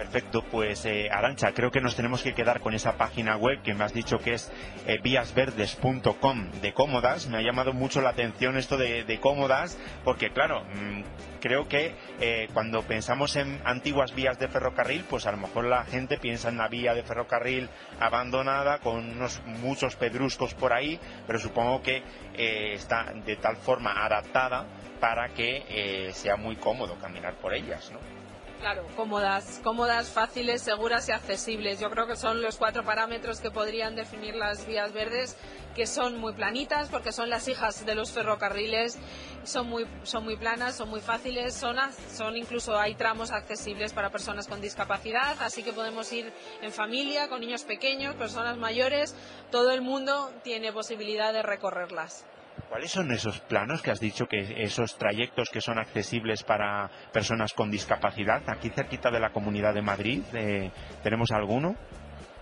Perfecto, 0.00 0.42
pues 0.50 0.86
eh, 0.86 1.10
Arancha, 1.12 1.52
creo 1.52 1.70
que 1.70 1.82
nos 1.82 1.94
tenemos 1.94 2.22
que 2.22 2.32
quedar 2.32 2.60
con 2.60 2.72
esa 2.72 2.96
página 2.96 3.36
web 3.36 3.60
que 3.60 3.74
me 3.74 3.84
has 3.84 3.92
dicho 3.92 4.16
que 4.16 4.32
es 4.32 4.50
eh, 4.86 4.98
víasverdes.com 5.02 6.50
de 6.62 6.72
cómodas. 6.72 7.28
Me 7.28 7.36
ha 7.36 7.42
llamado 7.42 7.74
mucho 7.74 8.00
la 8.00 8.08
atención 8.08 8.56
esto 8.56 8.78
de, 8.78 9.18
cómodas, 9.20 9.76
porque 10.02 10.30
claro, 10.30 10.64
mm, 10.64 11.02
creo 11.42 11.68
que 11.68 11.94
eh, 12.18 12.48
cuando 12.54 12.80
pensamos 12.82 13.36
en 13.36 13.60
antiguas 13.66 14.14
vías 14.14 14.38
de 14.38 14.48
ferrocarril, 14.48 15.04
pues 15.04 15.26
a 15.26 15.32
lo 15.32 15.36
mejor 15.36 15.66
la 15.66 15.84
gente 15.84 16.16
piensa 16.16 16.48
en 16.48 16.54
una 16.54 16.68
vía 16.68 16.94
de 16.94 17.02
ferrocarril 17.02 17.68
abandonada 18.00 18.78
con 18.78 19.06
unos 19.06 19.42
muchos 19.44 19.96
pedruscos 19.96 20.54
por 20.54 20.72
ahí, 20.72 20.98
pero 21.26 21.38
supongo 21.38 21.82
que 21.82 22.02
está 22.32 23.12
de 23.26 23.36
tal 23.36 23.56
forma 23.56 24.02
adaptada 24.02 24.64
para 24.98 25.28
que 25.34 26.10
sea 26.14 26.36
muy 26.36 26.56
cómodo 26.56 26.94
caminar 26.98 27.34
por 27.34 27.52
ellas, 27.52 27.92
¿no? 27.92 28.19
Claro, 28.60 28.84
cómodas, 28.94 29.58
cómodas, 29.64 30.10
fáciles, 30.10 30.60
seguras 30.60 31.08
y 31.08 31.12
accesibles. 31.12 31.80
Yo 31.80 31.88
creo 31.88 32.06
que 32.06 32.14
son 32.14 32.42
los 32.42 32.58
cuatro 32.58 32.84
parámetros 32.84 33.40
que 33.40 33.50
podrían 33.50 33.96
definir 33.96 34.34
las 34.34 34.66
vías 34.66 34.92
verdes, 34.92 35.34
que 35.74 35.86
son 35.86 36.18
muy 36.18 36.34
planitas, 36.34 36.90
porque 36.90 37.10
son 37.10 37.30
las 37.30 37.48
hijas 37.48 37.86
de 37.86 37.94
los 37.94 38.12
ferrocarriles, 38.12 38.98
son 39.44 39.66
muy, 39.66 39.86
son 40.02 40.24
muy 40.24 40.36
planas, 40.36 40.74
son 40.74 40.90
muy 40.90 41.00
fáciles, 41.00 41.54
son, 41.54 41.78
son 42.14 42.36
incluso 42.36 42.78
hay 42.78 42.96
tramos 42.96 43.30
accesibles 43.30 43.94
para 43.94 44.10
personas 44.10 44.46
con 44.46 44.60
discapacidad, 44.60 45.40
así 45.40 45.62
que 45.62 45.72
podemos 45.72 46.12
ir 46.12 46.30
en 46.60 46.70
familia, 46.70 47.28
con 47.28 47.40
niños 47.40 47.64
pequeños, 47.64 48.14
personas 48.16 48.58
mayores, 48.58 49.14
todo 49.50 49.70
el 49.70 49.80
mundo 49.80 50.30
tiene 50.44 50.70
posibilidad 50.70 51.32
de 51.32 51.42
recorrerlas. 51.42 52.26
¿Cuáles 52.68 52.92
son 52.92 53.10
esos 53.10 53.40
planos 53.40 53.82
que 53.82 53.90
has 53.90 54.00
dicho 54.00 54.26
que 54.26 54.62
esos 54.62 54.96
trayectos 54.96 55.50
que 55.50 55.60
son 55.60 55.78
accesibles 55.78 56.44
para 56.44 56.88
personas 57.12 57.52
con 57.52 57.70
discapacidad? 57.70 58.42
Aquí 58.48 58.70
cerquita 58.70 59.10
de 59.10 59.20
la 59.20 59.30
Comunidad 59.30 59.74
de 59.74 59.82
Madrid, 59.82 60.22
eh, 60.34 60.70
¿tenemos 61.02 61.30
alguno? 61.32 61.74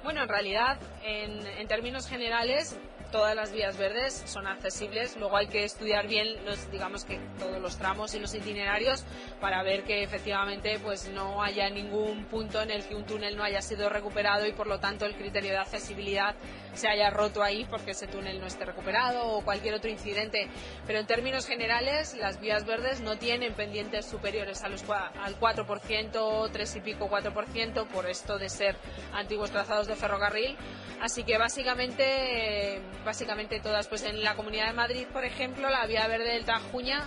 Bueno, 0.03 0.23
en 0.23 0.29
realidad, 0.29 0.79
en, 1.03 1.67
términos 1.67 2.09
generales, 2.09 2.79
todas 3.11 3.35
las 3.35 3.53
vías 3.53 3.77
verdes 3.77 4.23
son 4.27 4.47
accesibles. 4.47 5.17
Luego 5.19 5.37
hay 5.37 5.49
que 5.49 5.65
estudiar 5.65 6.07
bien 6.07 6.45
los, 6.45 6.71
digamos 6.71 7.05
que 7.05 7.19
todos 7.39 7.61
los 7.61 7.77
tramos 7.77 8.15
y 8.15 8.21
los 8.21 8.35
itinerarios 8.35 9.05
para 9.41 9.63
ver 9.63 9.85
que 9.85 10.03
efectivamente 10.03 10.79
pues 10.79 11.11
no 11.11 11.43
haya 11.43 11.69
ningún 11.69 12.25
punto 12.25 12.63
en 12.63 12.71
el 12.71 12.85
que 12.85 12.95
un 12.95 13.05
túnel 13.05 13.37
no 13.37 13.43
haya 13.43 13.61
sido 13.61 13.89
recuperado 13.89 14.47
y 14.47 14.53
por 14.53 14.67
lo 14.67 14.79
tanto 14.79 15.05
el 15.05 15.15
criterio 15.15 15.51
de 15.51 15.59
accesibilidad 15.59 16.35
se 16.75 16.89
haya 16.89 17.11
roto 17.11 17.43
ahí 17.43 17.67
porque 17.69 17.93
ese 17.93 18.07
túnel 18.07 18.41
no 18.41 18.47
esté 18.47 18.65
recuperado 18.65 19.27
o 19.27 19.45
cualquier 19.45 19.75
otro 19.75 19.91
incidente. 19.91 20.49
Pero 20.87 20.99
en 20.99 21.07
términos 21.07 21.47
generales, 21.47 22.15
las 22.15 22.41
vías 22.41 22.65
verdes 22.65 23.01
no 23.01 23.19
tienen 23.19 23.55
pendientes 23.55 24.07
superiores 24.07 24.63
a 24.63 24.69
los, 24.69 24.85
al 24.89 25.39
4%, 25.39 26.51
3 26.51 26.77
y 26.77 26.81
pico 26.81 27.09
4% 27.09 27.87
por 27.87 28.09
esto 28.09 28.39
de 28.39 28.49
ser 28.49 28.77
antiguos 29.13 29.51
trazados 29.51 29.87
de 29.87 29.97
ferrocarril. 29.97 30.57
Así 31.01 31.25
que 31.25 31.39
básicamente, 31.39 32.81
básicamente 33.05 33.61
todas, 33.61 33.87
pues 33.89 34.03
en 34.03 34.23
la 34.23 34.35
Comunidad 34.35 34.67
de 34.67 34.73
Madrid, 34.73 35.07
por 35.13 35.25
ejemplo, 35.25 35.69
la 35.71 35.87
vía 35.87 36.07
verde 36.09 36.33
del 36.33 36.45
Tajuña 36.45 37.07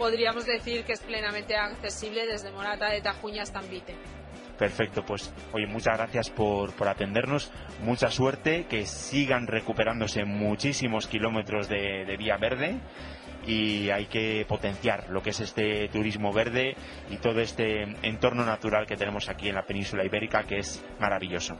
podríamos 0.00 0.46
decir 0.46 0.84
que 0.84 0.94
es 0.94 1.00
plenamente 1.00 1.56
accesible 1.56 2.26
desde 2.26 2.50
Morata 2.50 2.90
de 2.90 3.02
Tajuña 3.02 3.42
hasta 3.42 3.58
Ambite. 3.58 3.94
Perfecto, 4.60 5.02
pues 5.06 5.32
oye, 5.54 5.66
muchas 5.66 5.96
gracias 5.96 6.28
por, 6.28 6.74
por, 6.74 6.86
atendernos, 6.86 7.50
mucha 7.82 8.10
suerte, 8.10 8.66
que 8.66 8.84
sigan 8.84 9.46
recuperándose 9.46 10.26
muchísimos 10.26 11.06
kilómetros 11.06 11.66
de, 11.66 12.04
de, 12.04 12.16
vía 12.18 12.36
verde 12.36 12.78
y 13.46 13.88
hay 13.88 14.04
que 14.04 14.44
potenciar 14.46 15.08
lo 15.08 15.22
que 15.22 15.30
es 15.30 15.40
este 15.40 15.88
turismo 15.88 16.30
verde 16.30 16.76
y 17.08 17.16
todo 17.16 17.40
este 17.40 17.84
entorno 18.02 18.44
natural 18.44 18.86
que 18.86 18.98
tenemos 18.98 19.30
aquí 19.30 19.48
en 19.48 19.54
la 19.54 19.62
península 19.62 20.04
ibérica 20.04 20.42
que 20.42 20.58
es 20.58 20.84
maravilloso. 20.98 21.56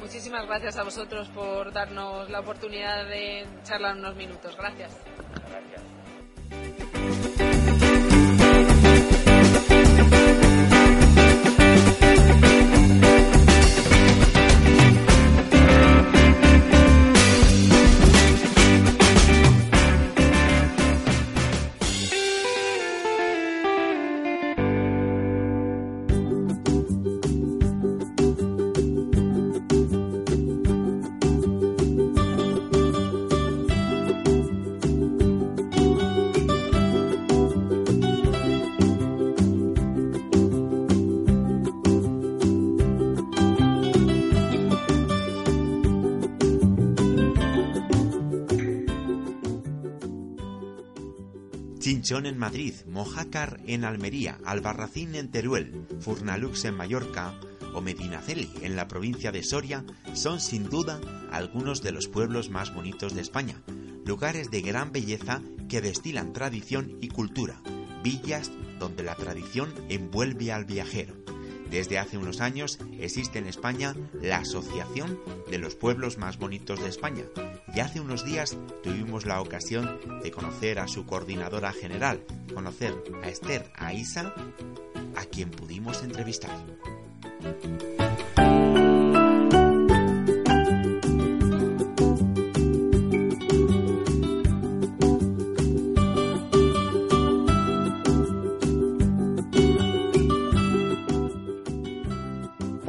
Muchísimas 0.00 0.44
gracias 0.48 0.76
a 0.76 0.82
vosotros 0.82 1.28
por 1.28 1.72
darnos 1.72 2.28
la 2.30 2.40
oportunidad 2.40 3.06
de 3.06 3.46
charlar 3.62 3.96
unos 3.96 4.16
minutos. 4.16 4.56
Gracias. 4.56 4.90
Chinchón 52.04 52.26
en 52.26 52.36
Madrid, 52.36 52.74
Mojácar 52.86 53.62
en 53.66 53.82
Almería, 53.82 54.38
Albarracín 54.44 55.14
en 55.14 55.30
Teruel, 55.30 55.86
Furnalux 56.00 56.66
en 56.66 56.74
Mallorca 56.74 57.32
o 57.72 57.80
Medinaceli 57.80 58.50
en 58.60 58.76
la 58.76 58.88
provincia 58.88 59.32
de 59.32 59.42
Soria 59.42 59.86
son 60.12 60.38
sin 60.38 60.68
duda 60.68 61.00
algunos 61.32 61.80
de 61.80 61.92
los 61.92 62.06
pueblos 62.06 62.50
más 62.50 62.74
bonitos 62.74 63.14
de 63.14 63.22
España, 63.22 63.62
lugares 64.04 64.50
de 64.50 64.60
gran 64.60 64.92
belleza 64.92 65.40
que 65.66 65.80
destilan 65.80 66.34
tradición 66.34 66.98
y 67.00 67.08
cultura, 67.08 67.62
villas 68.02 68.52
donde 68.78 69.02
la 69.02 69.14
tradición 69.14 69.72
envuelve 69.88 70.52
al 70.52 70.66
viajero. 70.66 71.23
Desde 71.74 71.98
hace 71.98 72.18
unos 72.18 72.40
años 72.40 72.78
existe 73.00 73.40
en 73.40 73.48
España 73.48 73.96
la 74.22 74.38
Asociación 74.38 75.18
de 75.50 75.58
los 75.58 75.74
Pueblos 75.74 76.18
Más 76.18 76.38
Bonitos 76.38 76.80
de 76.80 76.88
España 76.88 77.24
y 77.74 77.80
hace 77.80 77.98
unos 77.98 78.24
días 78.24 78.56
tuvimos 78.84 79.26
la 79.26 79.40
ocasión 79.40 79.98
de 80.22 80.30
conocer 80.30 80.78
a 80.78 80.86
su 80.86 81.04
coordinadora 81.04 81.72
general, 81.72 82.24
conocer 82.54 82.94
a 83.24 83.28
Esther 83.28 83.72
Aisa, 83.74 84.32
a 85.16 85.24
quien 85.24 85.50
pudimos 85.50 86.04
entrevistar. 86.04 86.56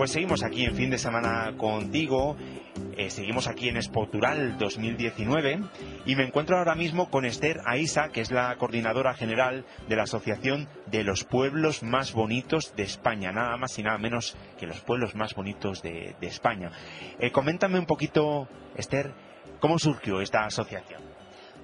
Pues 0.05 0.13
seguimos 0.13 0.43
aquí 0.43 0.65
en 0.65 0.75
fin 0.75 0.91
de 0.91 0.99
semana 0.99 1.57
contigo, 1.57 2.37
eh, 2.95 3.09
seguimos 3.09 3.47
aquí 3.47 3.69
en 3.69 3.77
Expotural 3.77 4.55
2019 4.59 5.61
y 6.05 6.15
me 6.15 6.21
encuentro 6.21 6.59
ahora 6.59 6.75
mismo 6.75 7.09
con 7.09 7.25
Esther 7.25 7.61
Aisa, 7.65 8.09
que 8.09 8.21
es 8.21 8.29
la 8.29 8.55
coordinadora 8.57 9.15
general 9.15 9.65
de 9.89 9.95
la 9.95 10.03
Asociación 10.03 10.69
de 10.85 11.03
los 11.03 11.23
Pueblos 11.23 11.81
Más 11.81 12.13
Bonitos 12.13 12.75
de 12.75 12.83
España, 12.83 13.31
nada 13.31 13.57
más 13.57 13.79
y 13.79 13.81
nada 13.81 13.97
menos 13.97 14.37
que 14.59 14.67
los 14.67 14.79
pueblos 14.81 15.15
más 15.15 15.33
bonitos 15.33 15.81
de, 15.81 16.15
España. 16.21 16.69
Eh, 17.17 17.31
coméntame 17.31 17.79
un 17.79 17.87
poquito, 17.87 18.47
Esther, 18.75 19.11
cómo 19.59 19.79
surgió 19.79 20.21
esta 20.21 20.45
asociación. 20.45 21.14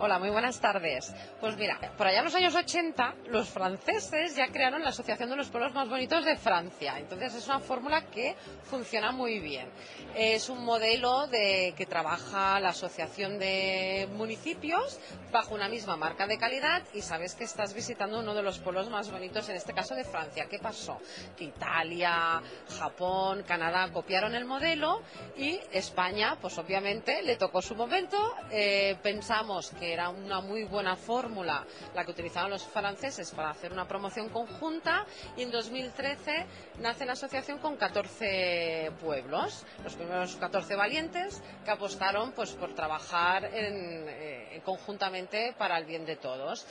Hola, 0.03 0.17
muy 0.17 0.31
buenas 0.31 0.59
tardes. 0.59 1.13
Pues 1.39 1.55
mira, 1.57 1.79
por 1.95 2.07
allá 2.07 2.17
en 2.17 2.25
los 2.25 2.33
años 2.33 2.55
80, 2.55 3.17
los 3.27 3.47
franceses 3.49 4.35
ya 4.35 4.47
crearon 4.47 4.81
la 4.81 4.89
Asociación 4.89 5.29
de 5.29 5.35
los 5.35 5.49
Pueblos 5.49 5.75
Más 5.75 5.87
Bonitos 5.89 6.25
de 6.25 6.37
Francia. 6.37 6.97
Entonces 6.97 7.35
es 7.35 7.45
una 7.45 7.59
fórmula 7.59 8.07
que 8.07 8.35
funciona 8.63 9.11
muy 9.11 9.39
bien. 9.39 9.69
Es 10.15 10.49
un 10.49 10.65
modelo 10.65 11.27
de 11.27 11.75
que 11.77 11.85
trabaja 11.85 12.59
la 12.59 12.69
Asociación 12.69 13.37
de 13.37 14.09
Municipios 14.13 14.99
bajo 15.31 15.53
una 15.53 15.69
misma 15.69 15.95
marca 15.97 16.25
de 16.25 16.39
calidad 16.39 16.81
y 16.95 17.01
sabes 17.01 17.35
que 17.35 17.43
estás 17.43 17.75
visitando 17.75 18.21
uno 18.21 18.33
de 18.33 18.41
los 18.41 18.57
pueblos 18.57 18.89
más 18.89 19.11
bonitos, 19.11 19.49
en 19.49 19.55
este 19.55 19.71
caso 19.71 19.93
de 19.93 20.03
Francia. 20.03 20.47
¿Qué 20.49 20.57
pasó? 20.57 20.99
Que 21.37 21.43
Italia, 21.43 22.41
Japón, 22.79 23.43
Canadá 23.43 23.91
copiaron 23.93 24.33
el 24.33 24.45
modelo 24.45 25.03
y 25.37 25.59
España, 25.71 26.39
pues 26.41 26.57
obviamente 26.57 27.21
le 27.21 27.35
tocó 27.35 27.61
su 27.61 27.75
momento. 27.75 28.17
Eh, 28.49 28.97
pensamos 29.03 29.69
que 29.79 29.90
era 29.93 30.09
una 30.09 30.41
muy 30.41 30.63
buena 30.63 30.95
fórmula 30.95 31.65
la 31.93 32.05
que 32.05 32.11
utilizaban 32.11 32.49
los 32.49 32.63
franceses 32.63 33.31
para 33.31 33.49
hacer 33.49 33.71
una 33.71 33.87
promoción 33.87 34.29
conjunta 34.29 35.05
y 35.37 35.43
en 35.43 35.51
2013 35.51 36.45
nace 36.79 37.05
la 37.05 37.13
asociación 37.13 37.59
con 37.59 37.77
14 37.77 38.91
pueblos, 39.01 39.65
los 39.83 39.95
primeros 39.95 40.35
14 40.35 40.75
valientes 40.75 41.41
que 41.65 41.71
apostaron 41.71 42.31
pues 42.31 42.51
por 42.51 42.73
trabajar 42.73 43.49
eh, 43.53 44.61
conjuntamente 44.63 45.53
para 45.57 45.77
el 45.77 45.85
bien 45.85 46.05
de 46.05 46.15
todos. 46.15 46.65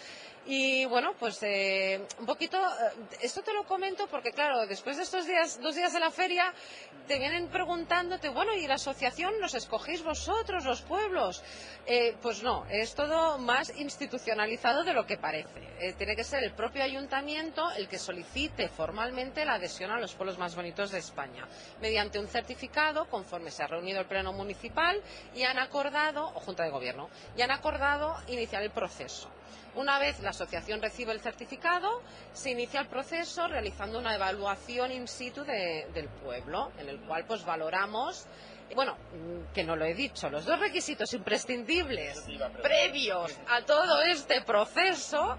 Y 0.46 0.86
bueno, 0.86 1.12
pues 1.18 1.38
eh, 1.42 2.00
un 2.18 2.24
poquito, 2.24 2.56
eh, 2.56 3.16
esto 3.20 3.42
te 3.42 3.52
lo 3.52 3.64
comento 3.64 4.06
porque 4.06 4.32
claro, 4.32 4.66
después 4.66 4.96
de 4.96 5.02
estos 5.02 5.26
días, 5.26 5.60
dos 5.60 5.74
días 5.74 5.92
de 5.92 6.00
la 6.00 6.10
feria, 6.10 6.54
te 7.06 7.18
vienen 7.18 7.48
preguntándote, 7.48 8.30
bueno, 8.30 8.54
¿y 8.54 8.66
la 8.66 8.74
asociación 8.74 9.38
los 9.40 9.54
escogéis 9.54 10.02
vosotros, 10.02 10.64
los 10.64 10.80
pueblos? 10.80 11.42
Eh, 11.86 12.16
pues 12.22 12.42
no, 12.42 12.64
es 12.70 12.94
todo 12.94 13.36
más 13.38 13.70
institucionalizado 13.78 14.82
de 14.82 14.94
lo 14.94 15.04
que 15.04 15.18
parece. 15.18 15.94
tiene 15.98 16.16
que 16.16 16.24
ser 16.24 16.42
el 16.42 16.52
propio 16.52 16.82
ayuntamiento 16.84 17.70
el 17.72 17.88
que 17.88 17.98
solicite 17.98 18.68
formalmente 18.68 19.44
la 19.44 19.54
adhesión 19.54 19.90
a 19.90 20.00
los 20.00 20.14
pueblos 20.14 20.38
más 20.38 20.56
bonitos 20.56 20.90
de 20.90 20.98
España, 20.98 21.46
mediante 21.82 22.18
un 22.18 22.28
certificado 22.28 23.06
conforme 23.08 23.50
se 23.50 23.62
ha 23.62 23.66
reunido 23.66 24.00
el 24.00 24.06
Pleno 24.06 24.32
Municipal 24.32 25.02
y 25.34 25.42
han 25.42 25.58
acordado, 25.58 26.28
o 26.34 26.40
Junta 26.40 26.64
de 26.64 26.70
Gobierno, 26.70 27.10
y 27.36 27.42
han 27.42 27.50
acordado 27.50 28.16
iniciar 28.28 28.62
el 28.62 28.70
proceso. 28.70 29.30
Una 29.74 29.98
vez 29.98 30.20
la 30.20 30.30
asociación 30.30 30.82
recibe 30.82 31.12
el 31.12 31.20
certificado, 31.20 32.02
se 32.32 32.50
inicia 32.50 32.80
el 32.80 32.88
proceso 32.88 33.46
realizando 33.48 33.98
una 33.98 34.14
evaluación 34.14 34.92
in 34.92 35.06
situ 35.06 35.44
del 35.44 36.08
pueblo, 36.22 36.72
en 36.78 36.88
el 36.88 37.00
cual 37.00 37.24
pues 37.26 37.44
valoramos 37.44 38.26
bueno, 38.74 38.94
mm, 38.94 39.52
que 39.52 39.64
no 39.64 39.76
lo 39.76 39.84
he 39.84 39.94
dicho, 39.94 40.28
los 40.30 40.44
dos 40.44 40.58
requisitos 40.58 41.12
imprescindibles 41.14 42.24
previos 42.62 43.36
a 43.48 43.62
todo 43.62 44.00
este 44.02 44.42
proceso 44.42 45.36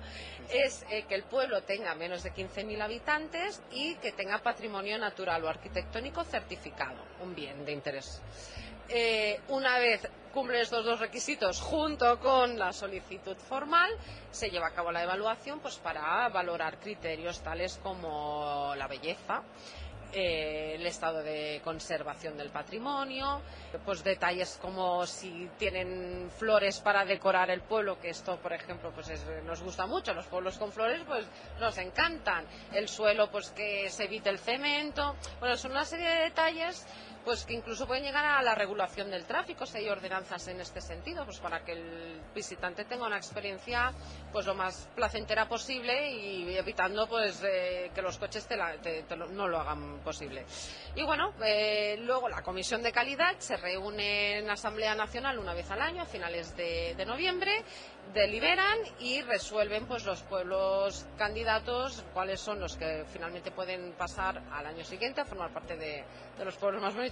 es 0.49 0.85
eh, 0.89 1.05
que 1.07 1.15
el 1.15 1.23
pueblo 1.23 1.63
tenga 1.63 1.95
menos 1.95 2.23
de 2.23 2.33
15.000 2.33 2.81
habitantes 2.81 3.61
y 3.71 3.95
que 3.95 4.11
tenga 4.11 4.39
patrimonio 4.39 4.97
natural 4.97 5.43
o 5.45 5.49
arquitectónico 5.49 6.23
certificado, 6.23 7.01
un 7.21 7.33
bien 7.33 7.63
de 7.63 7.71
interés. 7.71 8.21
Eh, 8.89 9.39
una 9.49 9.79
vez 9.79 10.07
cumple 10.33 10.61
estos 10.61 10.85
dos 10.85 10.99
requisitos 10.99 11.59
junto 11.59 12.19
con 12.19 12.57
la 12.57 12.71
solicitud 12.73 13.35
formal, 13.35 13.91
se 14.31 14.49
lleva 14.49 14.67
a 14.67 14.73
cabo 14.73 14.91
la 14.91 15.03
evaluación 15.03 15.59
pues, 15.59 15.77
para 15.77 16.27
valorar 16.29 16.79
criterios 16.79 17.41
tales 17.41 17.79
como 17.83 18.73
la 18.77 18.87
belleza, 18.87 19.43
eh, 20.13 20.75
el 20.75 20.85
estado 20.85 21.23
de 21.23 21.61
conservación 21.63 22.37
del 22.37 22.49
patrimonio, 22.49 23.41
pues 23.85 24.03
detalles 24.03 24.57
como 24.61 25.05
si 25.05 25.49
tienen 25.57 26.29
flores 26.37 26.81
para 26.81 27.05
decorar 27.05 27.49
el 27.49 27.61
pueblo, 27.61 27.97
que 27.99 28.09
esto, 28.09 28.37
por 28.37 28.51
ejemplo, 28.51 28.91
pues 28.91 29.09
nos 29.45 29.61
gusta 29.61 29.85
mucho, 29.85 30.13
los 30.13 30.25
pueblos 30.25 30.57
con 30.57 30.73
flores, 30.73 31.01
pues 31.07 31.25
nos 31.61 31.77
encantan, 31.77 32.45
el 32.73 32.89
suelo, 32.89 33.31
pues 33.31 33.51
que 33.51 33.89
se 33.89 34.03
evite 34.03 34.29
el 34.29 34.39
cemento, 34.39 35.15
bueno, 35.39 35.55
son 35.55 35.71
una 35.71 35.85
serie 35.85 36.09
de 36.09 36.23
detalles 36.23 36.85
pues 37.23 37.45
que 37.45 37.53
incluso 37.53 37.87
pueden 37.87 38.03
llegar 38.03 38.25
a 38.25 38.41
la 38.41 38.55
regulación 38.55 39.09
del 39.09 39.25
tráfico 39.25 39.65
si 39.65 39.77
hay 39.77 39.89
ordenanzas 39.89 40.47
en 40.47 40.59
este 40.59 40.81
sentido, 40.81 41.25
pues 41.25 41.39
para 41.39 41.63
que 41.63 41.73
el 41.73 42.21
visitante 42.33 42.85
tenga 42.85 43.05
una 43.05 43.17
experiencia 43.17 43.91
pues 44.31 44.45
lo 44.45 44.55
más 44.55 44.89
placentera 44.95 45.47
posible 45.47 46.11
y 46.11 46.55
evitando 46.55 47.07
pues 47.07 47.41
eh, 47.43 47.91
que 47.93 48.01
los 48.01 48.17
coches 48.17 48.47
no 49.31 49.47
lo 49.47 49.59
hagan 49.59 49.99
posible. 49.99 50.45
Y 50.95 51.03
bueno, 51.03 51.33
eh, 51.43 51.97
luego 52.01 52.29
la 52.29 52.41
comisión 52.41 52.81
de 52.81 52.91
calidad 52.91 53.35
se 53.37 53.57
reúne 53.57 54.39
en 54.39 54.49
Asamblea 54.49 54.95
Nacional 54.95 55.39
una 55.39 55.53
vez 55.53 55.69
al 55.71 55.81
año, 55.81 56.01
a 56.01 56.05
finales 56.05 56.55
de 56.55 57.05
noviembre, 57.05 57.63
deliberan 58.13 58.77
y 58.99 59.21
resuelven 59.21 59.85
pues 59.85 60.05
los 60.05 60.21
pueblos 60.23 61.05
candidatos 61.17 62.03
cuáles 62.13 62.41
son 62.41 62.59
los 62.59 62.75
que 62.75 63.05
finalmente 63.11 63.51
pueden 63.51 63.93
pasar 63.93 64.41
al 64.51 64.65
año 64.65 64.83
siguiente 64.83 65.21
a 65.21 65.25
formar 65.25 65.53
parte 65.53 65.77
de, 65.77 66.03
los 66.43 66.55
pueblos 66.57 66.81
más 66.81 66.93
bonitos 66.93 67.10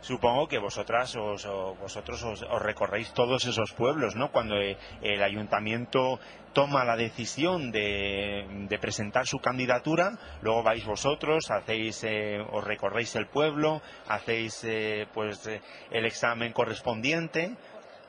Supongo 0.00 0.48
que 0.48 0.58
vosotras 0.58 1.14
os, 1.16 1.46
vosotros 1.80 2.22
os, 2.22 2.40
recorréis 2.62 3.12
todos 3.12 3.46
esos 3.46 3.72
pueblos, 3.72 4.16
¿no? 4.16 4.32
Cuando 4.32 4.56
eh, 4.56 4.76
el 5.02 5.22
ayuntamiento 5.22 6.18
toma 6.52 6.84
la 6.84 6.96
decisión 6.96 7.70
de, 7.70 8.78
presentar 8.80 9.26
su 9.26 9.38
candidatura, 9.38 10.18
luego 10.42 10.62
vais 10.62 10.84
vosotros, 10.84 11.50
hacéis, 11.50 12.02
eh, 12.04 12.40
os 12.50 12.64
recorréis 12.64 13.14
el 13.14 13.26
pueblo, 13.26 13.82
hacéis 14.08 14.64
eh, 14.64 15.06
pues 15.12 15.46
el 15.90 16.06
examen 16.06 16.52
correspondiente 16.52 17.56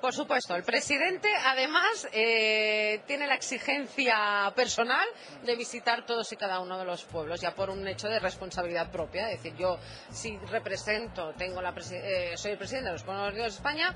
por 0.02 0.14
supuesto, 0.14 0.56
el 0.56 0.64
presidente 0.64 1.30
además 1.45 2.08
eh, 2.12 3.02
tiene 3.08 3.28
la 3.28 3.36
exigencia 3.36 4.52
personal 4.56 5.08
de 5.43 5.56
visitar 5.56 6.06
todos 6.06 6.32
y 6.32 6.36
cada 6.36 6.60
uno 6.60 6.78
de 6.78 6.86
los 6.86 7.04
pueblos, 7.04 7.41
ya 7.41 7.56
por 7.56 7.70
un 7.70 7.88
hecho 7.88 8.08
de 8.08 8.20
responsabilidad 8.20 8.91
propia. 8.91 9.32
Es 9.32 9.41
decir, 9.41 9.58
yo 9.58 9.80
si 10.12 10.38
represento, 10.38 11.34
tengo 11.38 11.62
la 11.62 11.74
eh, 11.91 12.34
soy 12.36 12.52
el 12.52 12.58
presidente 12.58 12.88
de 12.88 12.93
los 12.93 13.04
pueblos 13.04 13.34
de 13.34 13.45
España, 13.48 13.93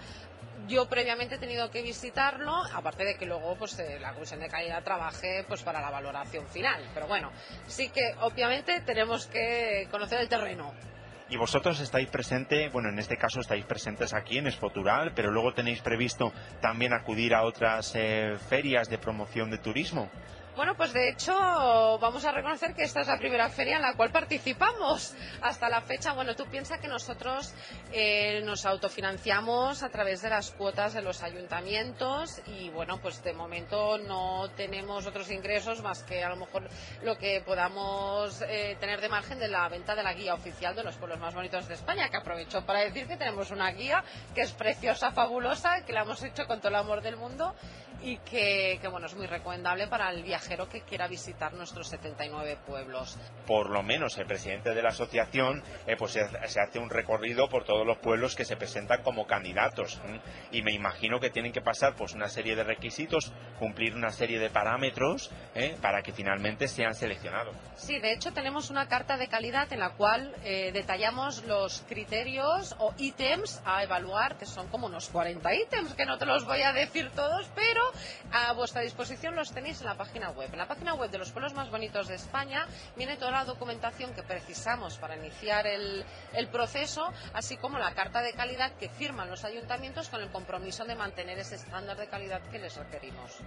yo 0.67 0.87
previamente 0.87 1.35
he 1.35 1.37
tenido 1.37 1.69
que 1.69 1.81
visitarlo, 1.81 2.63
aparte 2.73 3.03
de 3.03 3.15
que 3.15 3.25
luego 3.25 3.55
pues, 3.55 3.77
eh, 3.79 3.99
la 3.99 4.13
comisión 4.13 4.39
de 4.39 4.47
calidad 4.47 4.83
trabaje 4.83 5.43
pues, 5.47 5.63
para 5.63 5.81
la 5.81 5.89
valoración 5.89 6.47
final. 6.47 6.83
Pero 6.93 7.07
bueno, 7.07 7.31
sí 7.67 7.89
que 7.89 8.15
obviamente 8.21 8.81
tenemos 8.81 9.27
que 9.27 9.87
conocer 9.91 10.21
el 10.21 10.29
terreno. 10.29 10.73
Y 11.31 11.37
vosotros 11.37 11.79
estáis 11.79 12.09
presentes, 12.09 12.69
bueno, 12.73 12.89
en 12.89 12.99
este 12.99 13.15
caso 13.15 13.39
estáis 13.39 13.63
presentes 13.63 14.13
aquí 14.13 14.37
en 14.37 14.47
Expotural, 14.47 15.13
pero 15.15 15.31
luego 15.31 15.53
tenéis 15.53 15.79
previsto 15.79 16.33
también 16.59 16.91
acudir 16.91 17.33
a 17.33 17.43
otras 17.43 17.93
eh, 17.95 18.35
ferias 18.49 18.89
de 18.89 18.97
promoción 18.97 19.49
de 19.49 19.57
turismo. 19.57 20.11
Bueno, 20.53 20.75
pues 20.75 20.91
de 20.91 21.07
hecho 21.07 21.33
vamos 21.33 22.25
a 22.25 22.31
reconocer 22.33 22.73
que 22.73 22.83
esta 22.83 22.99
es 23.01 23.07
la 23.07 23.17
primera 23.17 23.47
feria 23.47 23.77
en 23.77 23.81
la 23.81 23.93
cual 23.93 24.11
participamos. 24.11 25.15
Hasta 25.41 25.69
la 25.69 25.79
fecha, 25.79 26.11
bueno, 26.11 26.35
tú 26.35 26.45
piensas 26.45 26.79
que 26.81 26.89
nosotros 26.89 27.53
eh, 27.93 28.41
nos 28.43 28.65
autofinanciamos 28.65 29.81
a 29.81 29.89
través 29.89 30.21
de 30.21 30.29
las 30.29 30.51
cuotas 30.51 30.93
de 30.93 31.01
los 31.01 31.23
ayuntamientos 31.23 32.41
y 32.47 32.69
bueno, 32.69 32.99
pues 33.01 33.23
de 33.23 33.31
momento 33.31 33.97
no 33.97 34.49
tenemos 34.57 35.07
otros 35.07 35.31
ingresos 35.31 35.81
más 35.81 36.03
que 36.03 36.21
a 36.21 36.29
lo 36.29 36.35
mejor 36.35 36.67
lo 37.01 37.17
que 37.17 37.41
podamos 37.45 38.41
eh, 38.41 38.75
tener 38.81 38.99
de 38.99 39.07
margen 39.07 39.39
de 39.39 39.47
la 39.47 39.69
venta 39.69 39.95
de 39.95 40.03
la 40.03 40.13
guía 40.13 40.33
oficial 40.33 40.75
de 40.75 40.83
los 40.83 40.97
pueblos 40.97 41.19
más 41.19 41.33
bonitos 41.33 41.69
de 41.69 41.75
España, 41.75 42.09
que 42.09 42.17
aprovecho 42.17 42.65
para 42.65 42.81
decir 42.81 43.07
que 43.07 43.15
tenemos 43.15 43.51
una 43.51 43.71
guía 43.71 44.03
que 44.35 44.41
es 44.41 44.51
preciosa, 44.51 45.11
fabulosa, 45.11 45.85
que 45.85 45.93
la 45.93 46.01
hemos 46.01 46.21
hecho 46.23 46.45
con 46.45 46.59
todo 46.59 46.69
el 46.69 46.75
amor 46.75 47.01
del 47.01 47.15
mundo 47.15 47.55
y 48.03 48.17
que, 48.17 48.79
bueno, 48.89 49.07
es 49.07 49.15
muy 49.15 49.27
recomendable 49.27 49.87
para 49.87 50.09
el 50.09 50.23
viajero 50.41 50.67
que 50.67 50.81
quiera 50.81 51.07
visitar 51.07 51.53
nuestros 51.53 51.87
79 51.89 52.57
pueblos. 52.65 53.15
Por 53.45 53.69
lo 53.69 53.83
menos 53.83 54.17
el 54.17 54.25
presidente 54.25 54.73
de 54.73 54.81
la 54.81 54.89
asociación 54.89 55.61
eh, 55.85 55.95
pues 55.97 56.13
se, 56.13 56.21
hace 56.21 56.79
un 56.79 56.89
recorrido 56.89 57.47
por 57.47 57.63
todos 57.63 57.85
los 57.85 57.99
pueblos 57.99 58.35
que 58.35 58.43
se 58.43 58.57
presentan 58.57 59.03
como 59.03 59.27
candidatos 59.27 60.01
y 60.51 60.63
me 60.63 60.73
imagino 60.73 61.19
que 61.19 61.29
tienen 61.29 61.51
que 61.51 61.61
pasar 61.61 61.93
pues 61.95 62.13
una 62.13 62.27
serie 62.27 62.55
de 62.55 62.63
requisitos, 62.63 63.31
cumplir 63.59 63.93
una 63.93 64.09
serie 64.09 64.39
de 64.39 64.49
parámetros 64.49 65.29
eh, 65.53 65.77
para 65.79 66.01
que 66.01 66.11
finalmente 66.11 66.67
sean 66.67 66.95
seleccionados. 66.95 67.55
Sí, 67.75 67.99
de 67.99 68.11
hecho 68.11 68.33
tenemos 68.33 68.71
una 68.71 68.87
carta 68.87 69.17
de 69.17 69.27
calidad 69.27 69.71
en 69.71 69.79
la 69.79 69.91
cual 69.91 70.33
eh, 70.43 70.71
detallamos 70.73 71.43
los 71.45 71.83
criterios 71.87 72.75
o 72.79 72.95
ítems 72.97 73.61
a 73.63 73.83
evaluar, 73.83 74.37
que 74.37 74.47
son 74.47 74.67
como 74.69 74.87
unos 74.87 75.09
40 75.09 75.53
ítems, 75.53 75.93
que 75.93 76.05
no 76.05 76.17
te 76.17 76.25
los 76.25 76.45
voy 76.45 76.63
a 76.63 76.73
decir 76.73 77.11
todos, 77.11 77.47
pero 77.53 77.81
a 78.31 78.53
vuestra 78.53 78.81
disposición 78.81 79.35
los 79.35 79.51
tenéis 79.51 79.81
en 79.81 79.87
la 79.87 79.95
página 79.95 80.30
web. 80.31 80.49
En 80.51 80.57
la 80.57 80.67
página 80.67 80.93
web 80.93 81.09
de 81.11 81.17
los 81.17 81.31
pueblos 81.31 81.53
más 81.53 81.69
bonitos 81.69 82.07
de 82.07 82.15
España 82.15 82.65
viene 82.95 83.17
toda 83.17 83.31
la 83.31 83.45
documentación 83.45 84.13
que 84.13 84.23
precisamos 84.23 84.97
para 84.97 85.15
iniciar 85.15 85.67
el, 85.67 86.03
el 86.33 86.47
proceso, 86.47 87.11
así 87.33 87.57
como 87.57 87.79
la 87.79 87.93
carta 87.93 88.21
de 88.21 88.33
calidad 88.33 88.71
que 88.73 88.89
firman 88.89 89.29
los 89.29 89.43
ayuntamientos 89.43 90.09
con 90.09 90.21
el 90.21 90.29
compromiso 90.29 90.85
de 90.85 90.95
mantener 90.95 91.39
ese 91.39 91.55
estándar 91.55 91.97
de 91.97 92.07
calidad 92.07 92.41
que 92.51 92.59
les 92.59 92.75
requerimos. 92.75 93.39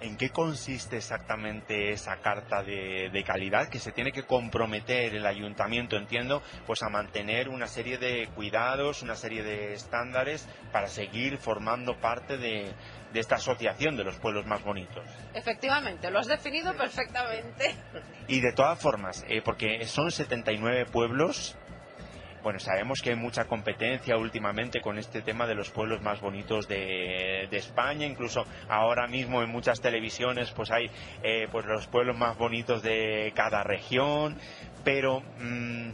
¿En 0.00 0.16
qué 0.16 0.30
consiste 0.30 0.98
exactamente 0.98 1.90
esa 1.90 2.18
carta 2.18 2.62
de, 2.62 3.24
calidad 3.26 3.68
que 3.68 3.78
se 3.78 3.92
tiene 3.92 4.12
que 4.12 4.24
comprometer 4.24 5.14
el 5.14 5.26
ayuntamiento, 5.26 5.96
entiendo, 5.96 6.42
pues 6.66 6.82
a 6.82 6.88
mantener 6.90 7.48
una 7.48 7.66
serie 7.66 7.96
de 7.96 8.28
cuidados, 8.34 9.02
una 9.02 9.16
serie 9.16 9.42
de 9.42 9.72
estándares 9.72 10.46
para 10.70 10.88
seguir 10.88 11.38
formando 11.38 11.98
parte 11.98 12.36
de, 12.36 12.72
esta 13.14 13.36
asociación 13.36 13.96
de 13.96 14.04
los 14.04 14.16
pueblos 14.16 14.44
más 14.44 14.62
bonitos? 14.62 15.02
Efectivamente, 15.32 16.10
lo 16.10 16.18
has 16.18 16.26
definido 16.26 16.76
perfectamente. 16.76 17.74
Y 18.28 18.40
de 18.40 18.52
todas 18.52 18.78
formas, 18.78 19.24
eh, 19.28 19.40
porque 19.42 19.86
son 19.86 20.10
79 20.10 20.84
pueblos, 20.86 21.56
bueno, 22.46 22.60
sabemos 22.60 23.02
que 23.02 23.10
hay 23.10 23.16
mucha 23.16 23.46
competencia 23.46 24.16
últimamente 24.16 24.80
con 24.80 25.00
este 25.00 25.20
tema 25.20 25.48
de 25.48 25.56
los 25.56 25.70
pueblos 25.70 26.00
más 26.00 26.20
bonitos 26.20 26.68
de, 26.68 27.48
España, 27.50 28.06
incluso 28.06 28.46
ahora 28.68 29.08
mismo 29.08 29.42
en 29.42 29.50
muchas 29.50 29.80
televisiones 29.80 30.52
pues 30.52 30.70
hay 30.70 30.88
eh, 31.24 31.48
pues 31.50 31.66
los 31.66 31.88
pueblos 31.88 32.16
más 32.16 32.38
bonitos 32.38 32.84
de 32.84 33.32
cada 33.34 33.64
región, 33.64 34.36
pero 34.84 35.24
mm, 35.40 35.88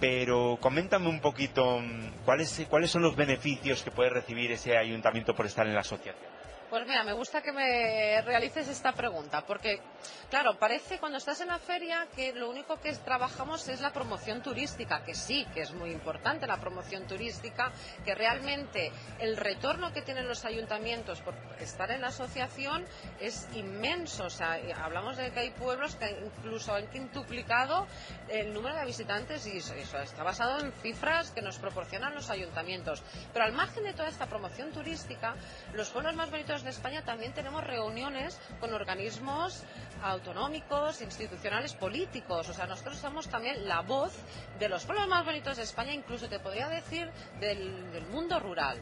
pero 0.00 0.56
coméntame 0.62 1.08
un 1.10 1.20
poquito 1.20 1.80
mm, 1.80 2.24
cuáles 2.24 2.66
cuáles 2.70 2.90
son 2.90 3.02
los 3.02 3.14
beneficios 3.14 3.82
que 3.82 3.90
puede 3.90 4.08
recibir 4.08 4.50
ese 4.50 4.78
ayuntamiento 4.78 5.34
por 5.34 5.44
estar 5.44 5.66
en 5.66 5.74
la 5.74 5.80
asociación. 5.80 6.31
Pues 6.72 6.86
mira, 6.86 7.04
me 7.04 7.12
gusta 7.12 7.42
que 7.42 7.52
me 7.52 8.22
realices 8.22 8.66
esta 8.66 8.92
pregunta, 8.92 9.44
porque, 9.44 9.82
claro, 10.30 10.58
parece 10.58 10.98
cuando 10.98 11.18
estás 11.18 11.42
en 11.42 11.48
la 11.48 11.58
feria 11.58 12.08
que 12.16 12.32
lo 12.32 12.48
único 12.48 12.80
que 12.80 12.94
trabajamos 12.94 13.68
es 13.68 13.82
la 13.82 13.92
promoción 13.92 14.42
turística, 14.42 15.04
que 15.04 15.14
sí, 15.14 15.46
que 15.52 15.60
es 15.60 15.74
muy 15.74 15.90
importante 15.90 16.46
la 16.46 16.56
promoción 16.56 17.06
turística, 17.06 17.70
que 18.06 18.14
realmente 18.14 18.90
el 19.18 19.36
retorno 19.36 19.92
que 19.92 20.00
tienen 20.00 20.26
los 20.26 20.46
ayuntamientos 20.46 21.20
por 21.20 21.34
estar 21.60 21.90
en 21.90 22.00
la 22.00 22.06
asociación 22.06 22.86
es 23.20 23.48
inmenso. 23.54 24.24
O 24.24 24.30
sea, 24.30 24.58
hablamos 24.82 25.18
de 25.18 25.30
que 25.30 25.40
hay 25.40 25.50
pueblos 25.50 25.96
que 25.96 26.24
incluso 26.24 26.74
han 26.74 26.86
quintuplicado 26.86 27.86
el 28.30 28.54
número 28.54 28.76
de 28.76 28.86
visitantes 28.86 29.46
y 29.46 29.58
eso, 29.58 29.74
está 29.74 30.22
basado 30.22 30.58
en 30.60 30.72
cifras 30.80 31.32
que 31.32 31.42
nos 31.42 31.58
proporcionan 31.58 32.14
los 32.14 32.30
ayuntamientos. 32.30 33.02
Pero 33.34 33.44
al 33.44 33.52
margen 33.52 33.84
de 33.84 33.92
toda 33.92 34.08
esta 34.08 34.24
promoción 34.24 34.72
turística, 34.72 35.34
los 35.74 35.90
pueblos 35.90 36.16
más 36.16 36.30
bonitos 36.30 36.61
de 36.64 36.70
España 36.70 37.04
también 37.04 37.32
tenemos 37.32 37.64
reuniones 37.64 38.38
con 38.60 38.72
organismos 38.72 39.62
autonómicos, 40.02 41.00
institucionales, 41.00 41.74
políticos. 41.74 42.48
O 42.48 42.54
sea, 42.54 42.66
nosotros 42.66 42.98
somos 42.98 43.28
también 43.28 43.66
la 43.68 43.80
voz 43.80 44.12
de 44.58 44.68
los 44.68 44.84
pueblos 44.84 45.08
más 45.08 45.24
bonitos 45.24 45.56
de 45.56 45.62
España, 45.62 45.92
incluso 45.92 46.28
te 46.28 46.38
podría 46.38 46.68
decir 46.68 47.10
del 47.40 48.04
mundo 48.10 48.38
rural 48.38 48.78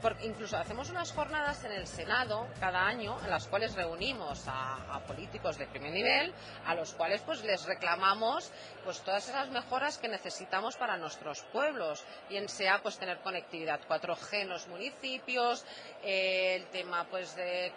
porque 0.00 0.26
incluso 0.26 0.56
hacemos 0.56 0.90
unas 0.90 1.12
jornadas 1.12 1.64
en 1.64 1.72
el 1.72 1.86
Senado 1.86 2.46
cada 2.60 2.86
año 2.86 3.16
en 3.24 3.30
las 3.30 3.46
cuales 3.46 3.74
reunimos 3.74 4.44
a, 4.46 5.00
políticos 5.06 5.58
de 5.58 5.66
primer 5.66 5.92
nivel, 5.92 6.32
a 6.66 6.74
los 6.74 6.92
cuales 6.94 7.20
pues 7.22 7.44
les 7.44 7.64
reclamamos 7.64 8.50
pues 8.84 9.00
todas 9.00 9.28
esas 9.28 9.50
mejoras 9.50 9.98
que 9.98 10.08
necesitamos 10.08 10.76
para 10.76 10.96
nuestros 10.96 11.42
pueblos, 11.52 12.04
bien 12.28 12.48
sea 12.48 12.80
pues 12.82 12.98
tener 12.98 13.18
conectividad 13.18 13.80
4G 13.88 14.42
en 14.42 14.48
los 14.48 14.66
municipios, 14.68 15.64
eh, 16.02 16.56
el 16.56 16.66
tema 16.66 17.06
pues 17.10 17.36
de 17.36 17.72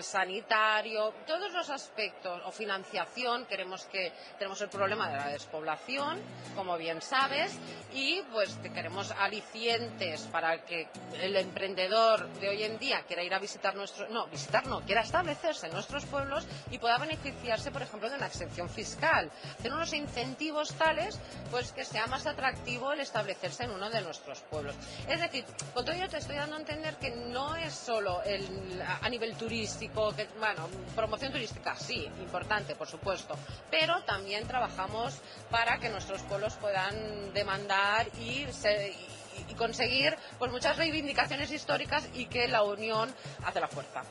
sanitario, 0.00 1.12
todos 1.26 1.52
los 1.52 1.68
aspectos 1.70 2.40
o 2.44 2.52
financiación, 2.52 3.46
queremos 3.46 3.84
que 3.86 4.12
tenemos 4.38 4.60
el 4.62 4.68
problema 4.68 5.10
de 5.10 5.16
la 5.16 5.28
despoblación, 5.28 6.20
como 6.54 6.76
bien 6.76 7.02
sabes, 7.02 7.58
y 7.92 8.22
pues 8.32 8.58
queremos 8.74 9.10
alicientes 9.12 10.22
para 10.32 10.64
que 10.64 10.88
el 11.20 11.36
emprendedor 11.52 12.26
de 12.40 12.48
hoy 12.48 12.62
en 12.62 12.78
día 12.78 13.02
quiera 13.06 13.22
ir 13.22 13.34
a 13.34 13.38
visitar 13.38 13.74
nuestros, 13.74 14.08
no, 14.10 14.26
visitar 14.28 14.66
no, 14.66 14.80
quiera 14.80 15.02
establecerse 15.02 15.66
en 15.66 15.74
nuestros 15.74 16.06
pueblos 16.06 16.46
y 16.70 16.78
pueda 16.78 16.96
beneficiarse, 16.96 17.70
por 17.70 17.82
ejemplo, 17.82 18.08
de 18.08 18.16
una 18.16 18.26
exención 18.26 18.70
fiscal, 18.70 19.30
hacer 19.58 19.72
unos 19.72 19.92
incentivos 19.92 20.72
tales, 20.74 21.20
pues 21.50 21.72
que 21.72 21.84
sea 21.84 22.06
más 22.06 22.26
atractivo 22.26 22.92
el 22.92 23.00
establecerse 23.00 23.64
en 23.64 23.72
uno 23.72 23.90
de 23.90 24.00
nuestros 24.00 24.40
pueblos. 24.40 24.74
Es 25.06 25.20
decir, 25.20 25.44
con 25.74 25.84
todo 25.84 25.94
ello 25.94 26.08
te 26.08 26.18
estoy 26.18 26.36
dando 26.36 26.56
a 26.56 26.60
entender 26.60 26.96
que 26.96 27.10
no 27.10 27.54
es 27.56 27.74
solo 27.74 28.22
el, 28.22 28.82
a 29.02 29.08
nivel 29.10 29.36
turístico, 29.36 30.14
que, 30.16 30.26
bueno, 30.38 30.68
promoción 30.96 31.32
turística 31.32 31.76
sí, 31.76 32.08
importante, 32.20 32.74
por 32.74 32.88
supuesto, 32.88 33.36
pero 33.70 34.02
también 34.04 34.46
trabajamos 34.46 35.20
para 35.50 35.78
que 35.78 35.90
nuestros 35.90 36.22
pueblos 36.22 36.54
puedan 36.54 37.34
demandar 37.34 38.08
y, 38.18 38.46
y 39.48 39.54
conseguir 39.54 40.16
pues 40.38 40.50
muchas 40.50 40.76
reivindicaciones 40.76 41.50
históricas 41.50 42.08
y 42.14 42.26
que 42.26 42.48
la 42.48 42.62
unión 42.62 43.14
hace 43.44 43.60
la 43.60 43.68
fuerza. 43.68 44.02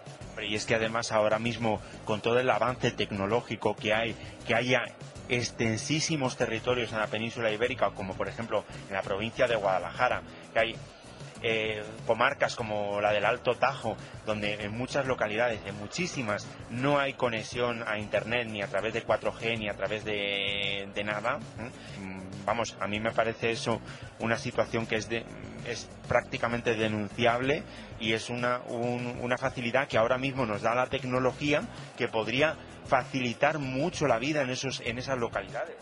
Y 0.41 0.55
es 0.55 0.65
que 0.65 0.75
además 0.75 1.11
ahora 1.11 1.39
mismo 1.39 1.81
con 2.05 2.21
todo 2.21 2.39
el 2.39 2.49
avance 2.49 2.91
tecnológico 2.91 3.75
que 3.75 3.93
hay, 3.93 4.15
que 4.47 4.55
haya 4.55 4.83
extensísimos 5.29 6.35
territorios 6.35 6.91
en 6.91 6.99
la 6.99 7.07
península 7.07 7.51
ibérica, 7.51 7.91
como 7.91 8.15
por 8.15 8.27
ejemplo 8.27 8.65
en 8.89 8.95
la 8.95 9.01
provincia 9.01 9.47
de 9.47 9.55
Guadalajara, 9.55 10.21
que 10.53 10.59
hay 10.59 10.75
eh, 11.43 11.83
comarcas 12.05 12.55
como 12.55 13.01
la 13.01 13.11
del 13.11 13.25
Alto 13.25 13.55
Tajo, 13.55 13.97
donde 14.25 14.53
en 14.63 14.77
muchas 14.77 15.05
localidades, 15.05 15.59
en 15.65 15.75
muchísimas, 15.77 16.47
no 16.69 16.99
hay 16.99 17.13
conexión 17.13 17.83
a 17.87 17.97
Internet 17.97 18.47
ni 18.49 18.61
a 18.61 18.67
través 18.67 18.93
de 18.93 19.05
4G 19.05 19.57
ni 19.57 19.69
a 19.69 19.73
través 19.73 20.05
de, 20.05 20.89
nada. 21.03 21.37
Mm, 21.37 22.45
vamos, 22.45 22.77
a 22.79 22.87
mí 22.87 22.99
me 22.99 23.11
parece 23.11 23.51
eso 23.51 23.81
una 24.19 24.37
situación 24.37 24.85
que 24.85 24.95
es, 24.95 25.09
de, 25.09 25.25
es 25.67 25.89
prácticamente 26.07 26.75
denunciable 26.75 27.63
y 27.99 28.13
es 28.13 28.29
una, 28.29 28.59
una 28.67 29.37
facilidad 29.37 29.87
que 29.87 29.97
ahora 29.97 30.17
mismo 30.17 30.45
nos 30.45 30.61
da 30.61 30.75
la 30.75 30.87
tecnología 30.87 31.63
que 31.97 32.07
podría 32.07 32.55
facilitar 32.85 33.59
mucho 33.59 34.07
la 34.07 34.19
vida 34.19 34.41
en, 34.41 34.49
esos, 34.49 34.81
en 34.81 34.97
esas 34.97 35.17
localidades. 35.17 35.75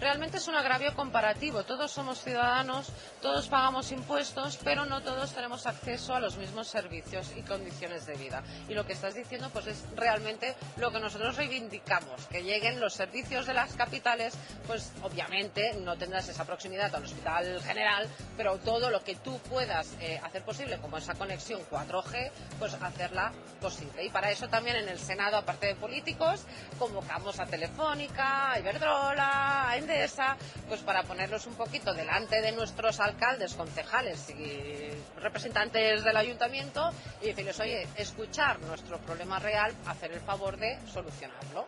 Realmente 0.00 0.38
es 0.38 0.48
un 0.48 0.54
agravio 0.54 0.94
comparativo. 0.94 1.64
Todos 1.64 1.90
somos 1.90 2.22
ciudadanos, 2.22 2.92
todos 3.20 3.48
pagamos 3.48 3.92
impuestos, 3.92 4.58
pero 4.62 4.84
no 4.84 5.02
todos 5.02 5.32
tenemos 5.32 5.66
acceso 5.66 6.14
a 6.14 6.20
los 6.20 6.36
mismos 6.36 6.68
servicios 6.68 7.32
y 7.36 7.42
condiciones 7.42 8.06
de 8.06 8.16
vida. 8.16 8.42
Y 8.68 8.74
lo 8.74 8.86
que 8.86 8.92
estás 8.92 9.14
diciendo 9.14 9.50
pues 9.52 9.66
es 9.66 9.84
realmente 9.96 10.54
lo 10.76 10.90
que 10.90 11.00
nosotros 11.00 11.36
reivindicamos, 11.36 12.26
que 12.26 12.42
lleguen 12.42 12.80
los 12.80 12.94
servicios 12.94 13.46
de 13.46 13.54
las 13.54 13.74
capitales, 13.74 14.34
pues 14.66 14.92
obviamente 15.02 15.74
no 15.80 15.96
tendrás 15.96 16.28
esa 16.28 16.44
proximidad 16.44 16.94
al 16.94 17.04
hospital 17.04 17.60
general, 17.62 18.08
pero 18.36 18.58
todo 18.58 18.90
lo 18.90 19.02
que 19.02 19.16
tú 19.16 19.38
puedas 19.50 19.94
eh, 20.00 20.20
hacer 20.22 20.42
posible, 20.42 20.78
como 20.78 20.98
esa 20.98 21.14
conexión 21.14 21.60
4G, 21.70 22.30
pues 22.58 22.74
hacerla 22.74 23.32
posible. 23.60 24.04
Y 24.04 24.10
para 24.10 24.30
eso 24.30 24.48
también 24.48 24.76
en 24.76 24.88
el 24.88 24.98
Senado, 24.98 25.36
aparte 25.36 25.66
de 25.68 25.74
políticos, 25.76 26.25
convocamos 26.78 27.38
a 27.40 27.46
Telefónica, 27.46 28.52
a 28.52 28.58
Iberdrola, 28.58 29.70
a 29.70 29.76
Endesa, 29.76 30.36
pues 30.68 30.80
para 30.80 31.02
ponerlos 31.02 31.46
un 31.46 31.54
poquito 31.54 31.94
delante 31.94 32.40
de 32.40 32.52
nuestros 32.52 33.00
alcaldes, 33.00 33.54
concejales 33.54 34.30
y 34.30 34.90
representantes 35.20 36.04
del 36.04 36.16
ayuntamiento 36.16 36.90
y 37.22 37.26
decirles, 37.26 37.58
oye, 37.60 37.86
escuchar 37.96 38.60
nuestro 38.60 38.98
problema 38.98 39.38
real, 39.38 39.72
hacer 39.86 40.12
el 40.12 40.20
favor 40.20 40.56
de 40.56 40.78
solucionarlo. 40.92 41.66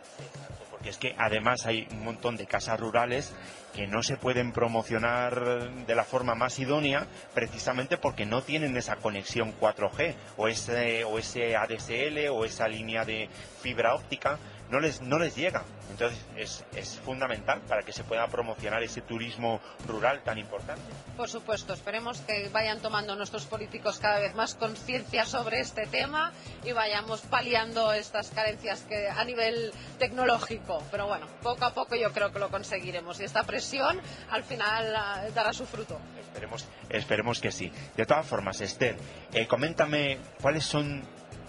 Porque 0.78 0.90
es 0.90 0.98
que 0.98 1.14
además 1.18 1.66
hay 1.66 1.88
un 1.90 2.04
montón 2.04 2.36
de 2.36 2.46
casas 2.46 2.78
rurales 2.78 3.34
que 3.74 3.88
no 3.88 4.04
se 4.04 4.16
pueden 4.16 4.52
promocionar 4.52 5.72
de 5.86 5.94
la 5.96 6.04
forma 6.04 6.36
más 6.36 6.60
idónea 6.60 7.08
precisamente 7.34 7.96
porque 7.96 8.26
no 8.26 8.42
tienen 8.42 8.76
esa 8.76 8.94
conexión 8.94 9.52
4G 9.60 10.14
o 10.36 10.46
ese, 10.46 11.02
o 11.02 11.18
ese 11.18 11.56
ADSL 11.56 12.28
o 12.30 12.44
esa 12.44 12.68
línea 12.68 13.04
de 13.04 13.28
fibra 13.60 13.94
óptica 13.96 14.38
no 14.70 14.80
les, 14.80 15.00
no 15.02 15.18
les 15.18 15.34
llega. 15.36 15.64
Entonces 15.90 16.18
es, 16.36 16.64
es 16.74 17.00
fundamental 17.00 17.60
para 17.62 17.82
que 17.82 17.92
se 17.92 18.04
pueda 18.04 18.26
promocionar 18.28 18.82
ese 18.82 19.00
turismo 19.00 19.60
rural 19.86 20.22
tan 20.22 20.38
importante. 20.38 20.82
Por 21.16 21.28
supuesto, 21.28 21.72
esperemos 21.72 22.20
que 22.20 22.48
vayan 22.50 22.80
tomando 22.80 23.16
nuestros 23.16 23.46
políticos 23.46 23.98
cada 23.98 24.20
vez 24.20 24.34
más 24.34 24.54
conciencia 24.54 25.24
sobre 25.24 25.60
este 25.60 25.86
tema 25.86 26.32
y 26.64 26.72
vayamos 26.72 27.22
paliando 27.22 27.92
estas 27.92 28.30
carencias 28.30 28.82
que 28.82 29.08
a 29.08 29.24
nivel 29.24 29.72
tecnológico. 29.98 30.82
Pero 30.90 31.06
bueno, 31.06 31.26
poco 31.42 31.64
a 31.64 31.74
poco 31.74 31.96
yo 31.96 32.12
creo 32.12 32.32
que 32.32 32.38
lo 32.38 32.50
conseguiremos 32.50 33.18
y 33.20 33.24
esta 33.24 33.44
presión 33.44 34.00
al 34.30 34.44
final 34.44 34.94
ah, 34.94 35.24
dará 35.34 35.52
su 35.52 35.66
fruto. 35.66 35.98
Esperemos, 36.20 36.66
esperemos 36.90 37.40
que 37.40 37.50
sí. 37.50 37.72
De 37.96 38.06
todas 38.06 38.26
formas, 38.26 38.60
Esther, 38.60 38.96
eh, 39.32 39.46
coméntame 39.46 40.18
cuáles 40.40 40.64
son 40.64 41.02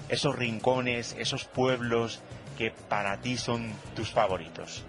esos 0.07 0.35
rincones, 0.35 1.15
esos 1.19 1.45
pueblos 1.45 2.21
que 2.59 2.71
para 2.71 3.15
ti 3.21 3.37
son 3.37 3.73
tus 3.95 4.11
favoritos. 4.11 4.83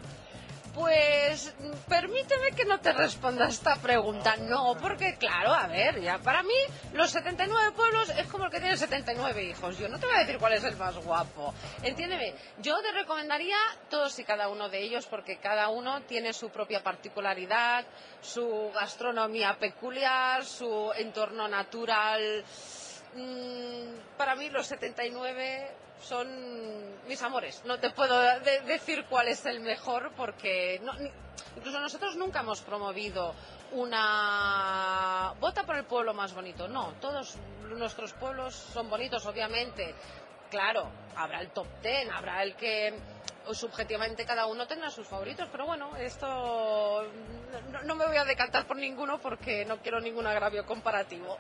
Pues 0.75 1.55
permíteme 1.89 2.51
que 2.57 2.65
no 2.65 2.81
te 2.81 2.93
responda 2.93 3.47
esta 3.47 3.77
pregunta. 3.77 4.37
No, 4.37 4.75
porque 4.81 5.17
claro, 5.17 5.55
a 5.55 5.69
ver, 5.69 6.01
ya 6.01 6.19
para 6.19 6.43
mí 6.43 6.55
los 6.93 7.13
79 7.13 7.71
pueblos 7.77 8.09
es 8.11 8.27
como 8.27 8.47
el 8.47 8.51
que 8.51 8.59
tiene 8.59 8.77
79 8.77 9.45
hijos. 9.45 9.79
Yo 9.79 9.89
no 9.89 10.01
te 10.01 10.07
voy 10.07 10.17
a 10.17 10.21
decir 10.21 10.39
cuál 10.39 10.55
es 10.55 10.65
el 10.65 10.77
más 10.77 10.97
guapo. 10.97 11.55
Entiéndeme, 11.85 12.35
yo 12.59 12.81
te 12.83 12.91
recomendaría 12.91 13.59
todos 13.89 14.19
y 14.19 14.25
cada 14.25 14.49
uno 14.49 14.69
de 14.69 14.81
ellos 14.81 15.07
porque 15.07 15.39
cada 15.39 15.69
uno 15.69 16.03
tiene 16.03 16.33
su 16.33 16.51
propia 16.51 16.83
particularidad, 16.83 17.85
su 18.21 18.73
gastronomía 18.75 19.59
peculiar, 19.61 20.45
su 20.45 20.93
entorno 20.97 21.47
natural. 21.47 22.45
Mm, 23.15 24.17
para 24.17 24.35
mí 24.35 24.51
los 24.51 24.67
79 24.67 25.90
son 26.01 27.07
mis 27.07 27.23
amores. 27.23 27.63
No 27.65 27.79
te 27.79 27.91
puedo 27.91 28.19
decir 28.67 29.05
cuál 29.09 29.29
es 29.29 29.45
el 29.47 29.61
mejor 29.61 30.13
porque 30.17 30.81
incluso 31.57 31.81
nosotros 31.81 32.17
nunca 32.17 32.41
hemos 32.41 32.61
promovido 32.63 33.35
una 33.73 35.35
vota 35.41 35.65
por 35.65 35.77
el 35.77 35.85
pueblo 35.85 36.15
más 36.15 36.35
bonito. 36.35 36.69
No, 36.69 36.95
todos 37.01 37.37
nuestros 37.63 38.13
pueblos 38.15 38.55
son 38.55 38.89
bonitos, 38.89 39.25
obviamente. 39.27 39.95
Claro, 40.51 40.91
habrá 41.15 41.41
el 41.41 41.51
top 41.51 41.67
ten, 41.81 42.11
habrá 42.11 42.43
el 42.43 42.57
que 42.57 42.95
subjetivamente 43.53 44.25
cada 44.25 44.47
uno 44.47 44.67
tenga 44.67 44.91
sus 44.91 45.07
favoritos, 45.07 45.49
pero 45.51 45.67
bueno, 45.67 45.97
esto 45.97 47.05
no 47.85 47.95
me 47.95 48.07
voy 48.07 48.17
a 48.17 48.25
decantar 48.25 48.67
por 48.67 48.77
ninguno 48.77 49.19
porque 49.21 49.65
no 49.65 49.79
quiero 49.79 50.01
ningún 50.01 50.27
agravio 50.27 50.67
comparativo 50.67 51.39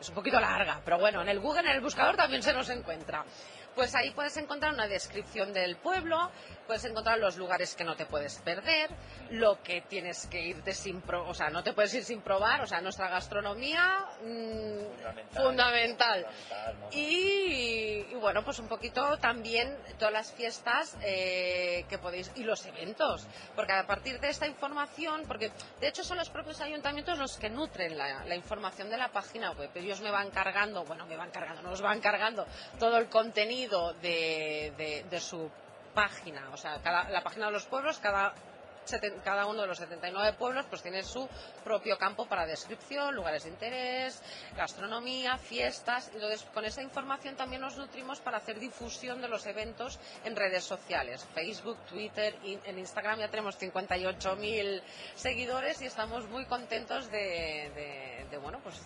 es 0.00 0.08
un 0.08 0.14
poquito 0.16 0.40
larga, 0.40 0.80
pero 0.84 0.98
bueno, 0.98 1.22
en 1.22 1.28
el 1.28 1.38
Google, 1.38 1.60
en 1.60 1.76
el 1.76 1.80
buscador 1.80 2.16
también 2.16 2.42
se 2.42 2.52
nos 2.52 2.68
encuentra. 2.68 3.24
Pues 3.76 3.94
ahí 3.94 4.10
puedes 4.10 4.36
encontrar 4.36 4.74
una 4.74 4.88
descripción 4.88 5.52
del 5.52 5.76
pueblo, 5.76 6.32
puedes 6.72 6.86
encontrar 6.86 7.18
los 7.18 7.36
lugares 7.36 7.74
que 7.74 7.84
no 7.84 7.96
te 7.96 8.06
puedes 8.06 8.38
perder, 8.38 8.88
lo 9.28 9.62
que 9.62 9.82
tienes 9.82 10.26
que 10.28 10.40
irte 10.40 10.72
sin 10.72 11.02
probar, 11.02 11.30
o 11.30 11.34
sea, 11.34 11.50
no 11.50 11.62
te 11.62 11.74
puedes 11.74 11.92
ir 11.92 12.02
sin 12.02 12.22
probar, 12.22 12.62
o 12.62 12.66
sea, 12.66 12.80
nuestra 12.80 13.10
gastronomía 13.10 14.06
mm, 14.22 15.34
fundamental. 15.36 16.26
Y, 16.92 18.04
bueno, 18.14 18.42
pues 18.42 18.58
un 18.58 18.68
poquito 18.68 19.18
también 19.18 19.76
todas 19.98 20.14
las 20.14 20.32
fiestas 20.32 20.96
eh, 21.02 21.84
que 21.90 21.98
podéis 21.98 22.32
y 22.36 22.44
los 22.44 22.64
eventos, 22.64 23.26
porque 23.54 23.72
a 23.74 23.86
partir 23.86 24.18
de 24.18 24.30
esta 24.30 24.46
información, 24.46 25.24
porque 25.28 25.52
de 25.78 25.88
hecho 25.88 26.02
son 26.02 26.16
los 26.16 26.30
propios 26.30 26.62
ayuntamientos 26.62 27.18
los 27.18 27.36
que 27.36 27.50
nutren 27.50 27.98
la, 27.98 28.34
información 28.34 28.88
de 28.88 28.96
la 28.96 29.08
página 29.08 29.50
web, 29.52 29.68
ellos 29.74 30.00
me 30.00 30.10
van 30.10 30.30
cargando, 30.30 30.84
bueno, 30.84 31.04
me 31.04 31.18
van 31.18 31.30
cargando, 31.30 31.60
nos 31.60 31.82
van 31.82 32.00
cargando 32.00 32.46
todo 32.78 32.96
el 32.96 33.10
contenido 33.10 33.92
de, 34.00 35.04
su 35.20 35.50
página. 35.94 36.50
O 36.52 36.56
sea, 36.56 36.78
la 36.84 37.22
página 37.22 37.46
de 37.46 37.52
los 37.52 37.66
pueblos, 37.66 37.98
cada, 37.98 38.34
cada 39.24 39.46
uno 39.46 39.62
de 39.62 39.68
los 39.68 39.78
79 39.78 40.34
pueblos 40.38 40.66
pues 40.68 40.82
tiene 40.82 41.02
su 41.02 41.28
propio 41.64 41.96
campo 41.98 42.26
para 42.26 42.46
descripción, 42.46 43.14
lugares 43.14 43.44
de 43.44 43.50
interés, 43.50 44.22
gastronomía, 44.56 45.38
fiestas. 45.38 46.10
Entonces, 46.14 46.44
con 46.52 46.64
esa 46.64 46.82
información 46.82 47.36
también 47.36 47.62
nos 47.62 47.76
nutrimos 47.76 48.20
para 48.20 48.38
hacer 48.38 48.58
difusión 48.58 49.20
de 49.20 49.28
los 49.28 49.46
eventos 49.46 49.98
en 50.24 50.36
redes 50.36 50.64
sociales. 50.64 51.26
Facebook, 51.34 51.78
Twitter, 51.88 52.36
en 52.44 52.78
Instagram 52.78 53.20
ya 53.20 53.28
tenemos 53.28 53.58
58.000 53.60 54.82
seguidores 55.14 55.80
y 55.82 55.86
estamos 55.86 56.28
muy 56.28 56.44
contentos 56.46 57.10
de, 57.10 58.26
de 58.30 58.38
bueno, 58.38 58.60
pues 58.62 58.80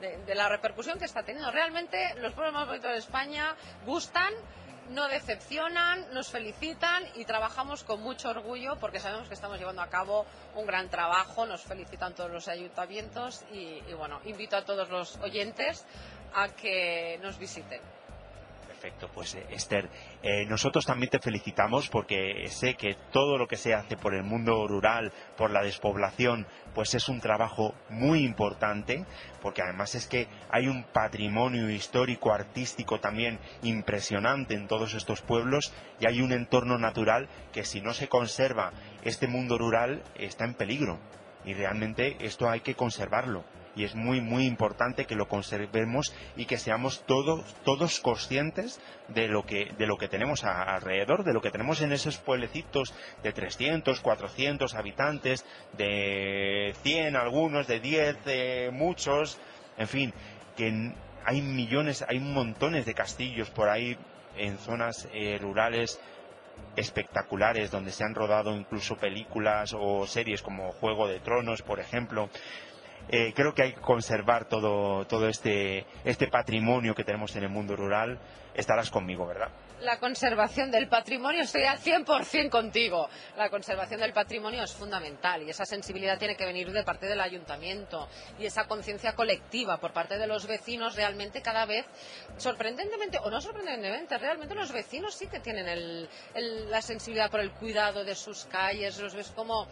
de, 0.00 0.34
la 0.34 0.48
repercusión 0.48 0.98
que 0.98 1.04
está 1.04 1.22
teniendo. 1.22 1.50
Realmente 1.50 2.14
los 2.16 2.32
pueblos 2.32 2.54
más 2.54 2.66
bonitos 2.66 2.90
de 2.90 2.98
España 2.98 3.54
gustan, 3.86 4.32
no 4.90 5.08
decepcionan, 5.08 6.06
nos 6.12 6.28
felicitan 6.30 7.04
y 7.14 7.24
trabajamos 7.24 7.84
con 7.84 8.00
mucho 8.00 8.30
orgullo 8.30 8.76
porque 8.76 9.00
sabemos 9.00 9.28
que 9.28 9.34
estamos 9.34 9.58
llevando 9.58 9.82
a 9.82 9.88
cabo 9.88 10.26
un 10.54 10.66
gran 10.66 10.88
trabajo. 10.88 11.46
Nos 11.46 11.62
felicitan 11.62 12.14
todos 12.14 12.30
los 12.30 12.48
ayuntamientos 12.48 13.44
y, 13.52 13.80
bueno, 13.94 14.20
invito 14.24 14.56
a 14.56 14.64
todos 14.64 14.88
los 14.90 15.16
oyentes 15.18 15.84
a 16.34 16.48
que 16.48 17.18
nos 17.22 17.38
visiten. 17.38 17.80
Perfecto, 18.84 19.08
pues 19.14 19.34
eh, 19.34 19.46
Esther, 19.48 19.88
eh, 20.22 20.44
nosotros 20.44 20.84
también 20.84 21.08
te 21.08 21.18
felicitamos 21.18 21.88
porque 21.88 22.44
sé 22.50 22.74
que 22.74 22.94
todo 23.12 23.38
lo 23.38 23.48
que 23.48 23.56
se 23.56 23.72
hace 23.72 23.96
por 23.96 24.14
el 24.14 24.24
mundo 24.24 24.68
rural, 24.68 25.10
por 25.38 25.50
la 25.50 25.62
despoblación, 25.62 26.46
pues 26.74 26.94
es 26.94 27.08
un 27.08 27.18
trabajo 27.18 27.74
muy 27.88 28.26
importante, 28.26 29.06
porque 29.40 29.62
además 29.62 29.94
es 29.94 30.06
que 30.06 30.28
hay 30.50 30.68
un 30.68 30.84
patrimonio 30.84 31.70
histórico, 31.70 32.34
artístico 32.34 33.00
también 33.00 33.38
impresionante 33.62 34.52
en 34.52 34.68
todos 34.68 34.92
estos 34.92 35.22
pueblos 35.22 35.72
y 35.98 36.06
hay 36.06 36.20
un 36.20 36.32
entorno 36.32 36.76
natural 36.76 37.30
que 37.54 37.64
si 37.64 37.80
no 37.80 37.94
se 37.94 38.10
conserva 38.10 38.72
este 39.02 39.28
mundo 39.28 39.56
rural 39.56 40.02
está 40.14 40.44
en 40.44 40.52
peligro 40.52 40.98
y 41.46 41.54
realmente 41.54 42.18
esto 42.20 42.50
hay 42.50 42.60
que 42.60 42.74
conservarlo 42.74 43.44
y 43.76 43.84
es 43.84 43.94
muy 43.94 44.20
muy 44.20 44.46
importante 44.46 45.06
que 45.06 45.14
lo 45.14 45.28
conservemos 45.28 46.14
y 46.36 46.46
que 46.46 46.58
seamos 46.58 47.04
todos 47.06 47.44
todos 47.64 48.00
conscientes 48.00 48.80
de 49.08 49.28
lo 49.28 49.44
que 49.44 49.72
de 49.78 49.86
lo 49.86 49.96
que 49.96 50.08
tenemos 50.08 50.44
alrededor 50.44 51.24
de 51.24 51.32
lo 51.32 51.40
que 51.40 51.50
tenemos 51.50 51.80
en 51.80 51.92
esos 51.92 52.18
pueblecitos 52.18 52.94
de 53.22 53.32
300 53.32 54.00
400 54.00 54.74
habitantes 54.74 55.44
de 55.76 56.74
100 56.82 57.16
algunos 57.16 57.66
de 57.66 57.80
10 57.80 58.24
de 58.24 58.70
muchos 58.72 59.38
en 59.78 59.88
fin 59.88 60.14
que 60.56 60.92
hay 61.24 61.42
millones 61.42 62.04
hay 62.08 62.20
montones 62.20 62.86
de 62.86 62.94
castillos 62.94 63.50
por 63.50 63.68
ahí 63.68 63.96
en 64.36 64.58
zonas 64.58 65.08
eh, 65.12 65.38
rurales 65.40 66.00
espectaculares 66.76 67.70
donde 67.70 67.92
se 67.92 68.04
han 68.04 68.14
rodado 68.14 68.54
incluso 68.54 68.96
películas 68.96 69.74
o 69.76 70.06
series 70.06 70.42
como 70.42 70.72
Juego 70.72 71.06
de 71.06 71.20
Tronos, 71.20 71.62
por 71.62 71.80
ejemplo. 71.80 72.28
Eh, 73.08 73.32
creo 73.34 73.54
que 73.54 73.62
hay 73.62 73.72
que 73.74 73.80
conservar 73.80 74.46
todo, 74.46 75.06
todo 75.06 75.28
este, 75.28 75.86
este 76.04 76.28
patrimonio 76.28 76.94
que 76.94 77.04
tenemos 77.04 77.34
en 77.36 77.44
el 77.44 77.50
mundo 77.50 77.76
rural. 77.76 78.18
Estarás 78.54 78.90
conmigo, 78.90 79.26
¿verdad? 79.26 79.50
La 79.80 79.98
conservación 79.98 80.70
del 80.70 80.88
patrimonio, 80.88 81.42
estoy 81.42 81.64
al 81.64 81.78
100% 81.78 82.48
contigo. 82.48 83.08
La 83.36 83.50
conservación 83.50 84.00
del 84.00 84.12
patrimonio 84.12 84.62
es 84.62 84.72
fundamental 84.72 85.42
y 85.42 85.50
esa 85.50 85.66
sensibilidad 85.66 86.18
tiene 86.18 86.36
que 86.36 86.46
venir 86.46 86.70
de 86.70 86.84
parte 86.84 87.06
del 87.06 87.20
ayuntamiento 87.20 88.08
y 88.38 88.46
esa 88.46 88.66
conciencia 88.66 89.14
colectiva 89.14 89.78
por 89.78 89.92
parte 89.92 90.16
de 90.16 90.26
los 90.26 90.46
vecinos 90.46 90.94
realmente 90.94 91.42
cada 91.42 91.66
vez, 91.66 91.84
sorprendentemente 92.38 93.18
o 93.18 93.30
no 93.30 93.40
sorprendentemente, 93.40 94.16
realmente 94.16 94.54
los 94.54 94.72
vecinos 94.72 95.14
sí 95.16 95.26
que 95.26 95.40
tienen 95.40 96.08
la 96.70 96.80
sensibilidad 96.80 97.30
por 97.30 97.40
el 97.40 97.50
cuidado 97.50 98.04
de 98.04 98.14
sus 98.14 98.44
calles, 98.46 98.98
los 99.00 99.14
ves 99.14 99.32
como 99.32 99.66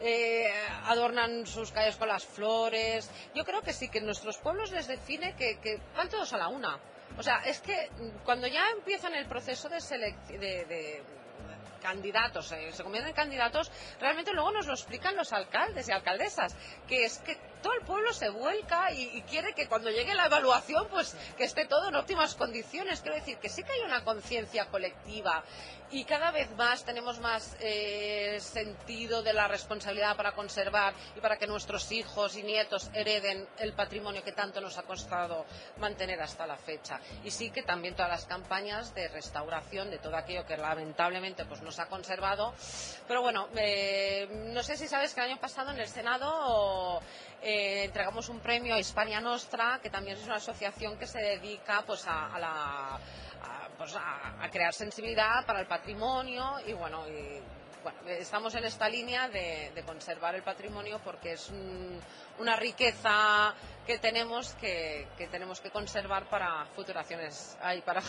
eh, 0.00 0.48
adornan 0.84 1.46
sus 1.46 1.72
calles 1.72 1.96
con 1.96 2.08
las 2.08 2.24
flores. 2.24 3.10
Yo 3.34 3.44
creo 3.44 3.62
que 3.62 3.72
sí, 3.72 3.88
que 3.88 4.00
nuestros 4.00 4.38
pueblos 4.38 4.70
les 4.72 4.86
define 4.86 5.34
que, 5.34 5.80
van 5.96 6.08
todos 6.08 6.32
a 6.32 6.38
la 6.38 6.48
una. 6.48 6.78
O 7.18 7.22
sea, 7.22 7.38
es 7.46 7.60
que 7.60 7.88
cuando 8.24 8.46
ya 8.46 8.62
empiezan 8.70 9.14
el 9.14 9.26
proceso 9.26 9.68
de, 9.68 9.78
de, 10.38 11.02
candidatos, 11.80 12.52
eh, 12.52 12.72
se 12.72 12.82
convierten 12.82 13.10
en 13.10 13.16
candidatos, 13.16 13.70
realmente 14.00 14.32
luego 14.32 14.50
nos 14.50 14.66
lo 14.66 14.74
explican 14.74 15.16
los 15.16 15.32
alcaldes 15.32 15.88
y 15.88 15.92
alcaldesas, 15.92 16.56
que 16.88 17.04
es 17.04 17.18
que 17.18 17.38
todo 17.62 17.72
el 17.74 17.82
pueblo 17.82 18.12
se 18.12 18.30
vuelca 18.30 18.92
y, 18.92 19.22
quiere 19.22 19.54
que 19.54 19.66
cuando 19.68 19.90
llegue 19.90 20.14
la 20.14 20.26
evaluación, 20.26 20.86
pues 20.88 21.16
que 21.36 21.44
esté 21.44 21.66
todo 21.66 21.88
en 21.88 21.96
óptimas 21.96 22.34
condiciones. 22.34 23.00
Quiero 23.00 23.16
decir 23.16 23.38
que 23.38 23.48
sí 23.48 23.62
que 23.62 23.72
hay 23.72 23.80
una 23.80 24.04
conciencia 24.04 24.66
colectiva 24.66 25.44
y 25.90 26.04
cada 26.04 26.32
vez 26.32 26.50
más 26.56 26.84
tenemos 26.84 27.20
más 27.20 27.56
eh, 27.60 28.38
sentido 28.40 29.22
de 29.22 29.32
la 29.32 29.46
responsabilidad 29.46 30.16
para 30.16 30.32
conservar 30.32 30.94
y 31.16 31.20
para 31.20 31.36
que 31.36 31.46
nuestros 31.46 31.92
hijos 31.92 32.36
y 32.36 32.42
nietos 32.42 32.90
hereden 32.92 33.46
el 33.58 33.72
patrimonio 33.72 34.22
que 34.24 34.32
tanto 34.32 34.60
nos 34.60 34.78
ha 34.78 34.82
costado 34.82 35.46
mantener 35.78 36.20
hasta 36.20 36.46
la 36.46 36.56
fecha. 36.56 37.00
Y 37.24 37.30
sí 37.30 37.50
que 37.50 37.62
también 37.62 37.94
todas 37.94 38.10
las 38.10 38.24
campañas 38.24 38.94
de 38.94 39.08
restauración 39.08 39.90
de 39.90 39.98
todo 39.98 40.16
aquello 40.16 40.44
que 40.44 40.56
lamentablemente 40.56 41.44
pues 41.44 41.62
nos 41.62 41.78
ha 41.78 41.86
conservado. 41.86 42.54
Pero 43.06 43.22
bueno, 43.22 43.48
eh, 43.56 44.28
no 44.52 44.62
sé 44.62 44.76
si 44.76 44.88
sabes 44.88 45.14
que 45.14 45.20
el 45.20 45.30
año 45.30 45.40
pasado 45.40 45.70
en 45.70 45.78
el 45.78 45.88
Senado 45.88 47.00
eh, 47.42 47.84
entregamos 47.84 48.28
un 48.28 48.40
premio 48.40 48.74
a 48.74 48.78
Hispania 48.78 49.20
Nostra, 49.20 49.78
que 49.82 49.90
también 49.90 50.16
es 50.16 50.24
una 50.24 50.36
asociación 50.36 50.98
que 50.98 51.06
se 51.06 51.18
dedica 51.18 51.82
pues 51.86 52.04
a, 52.06 52.38
la 52.38 52.98
pues, 53.76 53.94
a, 53.96 54.48
crear 54.50 54.72
sensibilidad 54.72 55.44
para 55.46 55.60
el 55.60 55.66
patrimonio 55.66 56.54
y 56.66 56.72
bueno, 56.72 57.04
estamos 58.06 58.54
en 58.54 58.64
esta 58.64 58.88
línea 58.88 59.28
de, 59.28 59.82
conservar 59.86 60.34
el 60.34 60.42
patrimonio 60.42 61.00
porque 61.04 61.32
es 61.32 61.52
una 62.38 62.56
riqueza 62.56 63.54
que 63.86 63.98
tenemos 63.98 64.54
que, 64.54 65.06
tenemos 65.30 65.60
que 65.60 65.70
conservar 65.70 66.28
para 66.28 66.66
para 67.84 68.00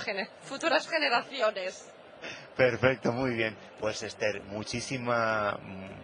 futuras 0.41 0.87
generaciones. 0.87 1.93
Perfecto, 2.55 3.11
muy 3.13 3.35
bien. 3.35 3.55
Pues 3.79 4.01
Esther, 4.01 4.41
muchísima, 4.43 5.59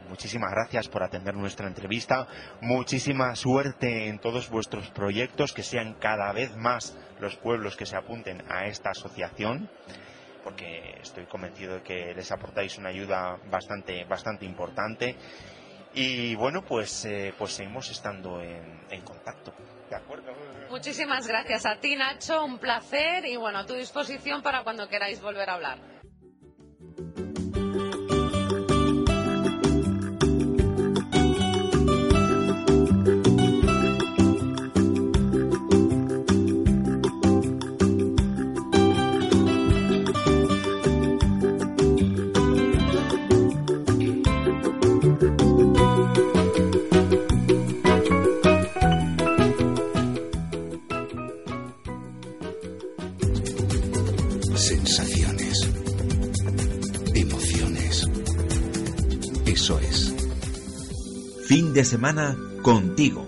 muchísimas 0.07 0.51
gracias 0.51 0.87
por 0.87 1.01
atender 1.01 1.33
nuestra 1.33 1.67
entrevista. 1.67 2.27
Muchísima 2.61 3.35
suerte 3.35 4.07
en 4.07 4.19
todos 4.19 4.49
vuestros 4.49 4.89
proyectos, 4.91 5.51
que 5.51 5.63
sean 5.63 5.95
cada 5.95 6.31
vez 6.31 6.55
más 6.55 6.95
los 7.19 7.37
pueblos 7.37 7.75
que 7.75 7.87
se 7.87 7.95
apunten 7.95 8.43
a 8.51 8.67
esta 8.67 8.91
asociación, 8.91 9.67
porque 10.43 10.99
estoy 11.01 11.25
convencido 11.25 11.75
de 11.75 11.81
que 11.81 12.13
les 12.13 12.31
aportáis 12.31 12.77
una 12.77 12.89
ayuda 12.89 13.39
bastante, 13.49 14.05
bastante 14.05 14.45
importante. 14.45 15.15
Y 15.95 16.35
bueno, 16.35 16.63
pues, 16.63 17.05
eh, 17.05 17.33
pues 17.37 17.53
seguimos 17.53 17.89
estando 17.89 18.41
en, 18.41 18.81
en 18.91 19.01
contacto. 19.01 19.53
¿De 19.89 19.95
acuerdo? 19.95 20.33
Muchísimas 20.69 21.27
gracias 21.27 21.65
a 21.65 21.77
ti, 21.79 21.95
Nacho. 21.95 22.43
Un 22.43 22.59
placer 22.59 23.25
y 23.25 23.37
bueno, 23.37 23.59
a 23.59 23.65
tu 23.65 23.73
disposición 23.73 24.41
para 24.43 24.63
cuando 24.63 24.87
queráis 24.87 25.21
volver 25.21 25.49
a 25.49 25.53
hablar. 25.53 25.92
De 61.73 61.83
semana 61.83 62.37
contigo. 62.61 63.25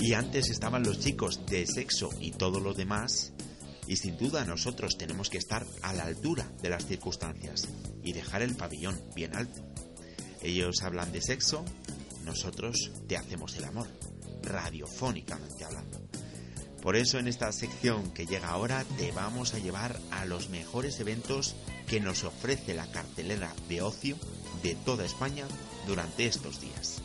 Y 0.00 0.14
antes 0.14 0.50
estaban 0.50 0.82
los 0.82 0.98
chicos 0.98 1.46
de 1.46 1.64
sexo 1.68 2.08
y 2.20 2.32
todo 2.32 2.58
lo 2.58 2.74
demás, 2.74 3.32
y 3.86 3.94
sin 3.94 4.18
duda 4.18 4.44
nosotros 4.44 4.98
tenemos 4.98 5.30
que 5.30 5.38
estar 5.38 5.64
a 5.82 5.92
la 5.92 6.04
altura 6.04 6.50
de 6.60 6.70
las 6.70 6.86
circunstancias 6.86 7.68
y 8.02 8.12
dejar 8.12 8.42
el 8.42 8.56
pabellón 8.56 9.00
bien 9.14 9.36
alto. 9.36 9.62
Ellos 10.42 10.82
hablan 10.82 11.12
de 11.12 11.20
sexo, 11.20 11.64
nosotros 12.24 12.90
te 13.08 13.16
hacemos 13.16 13.56
el 13.56 13.64
amor, 13.64 13.88
radiofónicamente 14.42 15.64
hablando. 15.64 16.00
Por 16.82 16.96
eso 16.96 17.18
en 17.18 17.28
esta 17.28 17.52
sección 17.52 18.10
que 18.12 18.26
llega 18.26 18.48
ahora 18.48 18.84
te 18.96 19.12
vamos 19.12 19.52
a 19.52 19.58
llevar 19.58 19.98
a 20.10 20.24
los 20.24 20.48
mejores 20.48 20.98
eventos 21.00 21.54
que 21.86 22.00
nos 22.00 22.24
ofrece 22.24 22.72
la 22.74 22.90
cartelera 22.90 23.54
de 23.68 23.82
ocio 23.82 24.16
de 24.62 24.74
toda 24.76 25.04
España 25.04 25.46
durante 25.86 26.26
estos 26.26 26.60
días. 26.60 27.02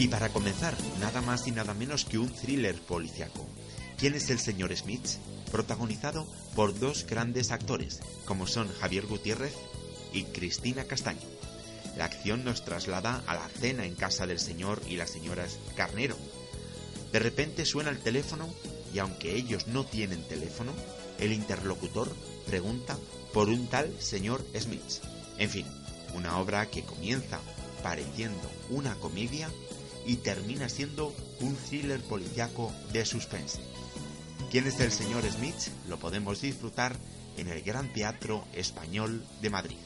Y 0.00 0.08
para 0.08 0.30
comenzar, 0.30 0.74
nada 0.98 1.20
más 1.20 1.46
y 1.46 1.50
nada 1.50 1.74
menos 1.74 2.06
que 2.06 2.16
un 2.16 2.30
thriller 2.30 2.74
policiaco. 2.74 3.46
¿Quién 3.98 4.14
es 4.14 4.30
el 4.30 4.38
señor 4.38 4.74
Smith? 4.74 5.06
Protagonizado 5.52 6.26
por 6.56 6.78
dos 6.78 7.04
grandes 7.04 7.50
actores, 7.50 8.00
como 8.24 8.46
son 8.46 8.72
Javier 8.80 9.04
Gutiérrez 9.04 9.52
y 10.14 10.22
Cristina 10.22 10.84
Castaño. 10.84 11.28
La 11.98 12.06
acción 12.06 12.44
nos 12.44 12.64
traslada 12.64 13.22
a 13.26 13.34
la 13.34 13.46
cena 13.48 13.84
en 13.84 13.94
casa 13.94 14.26
del 14.26 14.38
señor 14.38 14.80
y 14.88 14.96
la 14.96 15.06
señora 15.06 15.44
Carnero. 15.76 16.16
De 17.12 17.18
repente 17.18 17.66
suena 17.66 17.90
el 17.90 17.98
teléfono 17.98 18.48
y 18.94 19.00
aunque 19.00 19.36
ellos 19.36 19.66
no 19.66 19.84
tienen 19.84 20.26
teléfono, 20.26 20.72
el 21.18 21.30
interlocutor 21.34 22.10
pregunta 22.46 22.96
por 23.34 23.50
un 23.50 23.66
tal 23.66 23.94
señor 24.00 24.42
Smith. 24.58 25.04
En 25.36 25.50
fin, 25.50 25.66
una 26.14 26.38
obra 26.38 26.70
que 26.70 26.84
comienza 26.84 27.38
pareciendo 27.82 28.50
una 28.70 28.94
comedia 28.94 29.50
y 30.10 30.16
termina 30.16 30.68
siendo 30.68 31.14
un 31.38 31.54
thriller 31.54 32.02
policiaco 32.02 32.72
de 32.92 33.04
suspense. 33.04 33.60
¿Quién 34.50 34.66
es 34.66 34.80
el 34.80 34.90
señor 34.90 35.22
Smith? 35.30 35.54
Lo 35.88 36.00
podemos 36.00 36.40
disfrutar 36.40 36.96
en 37.36 37.46
el 37.46 37.62
Gran 37.62 37.92
Teatro 37.92 38.44
Español 38.52 39.24
de 39.40 39.50
Madrid. 39.50 39.76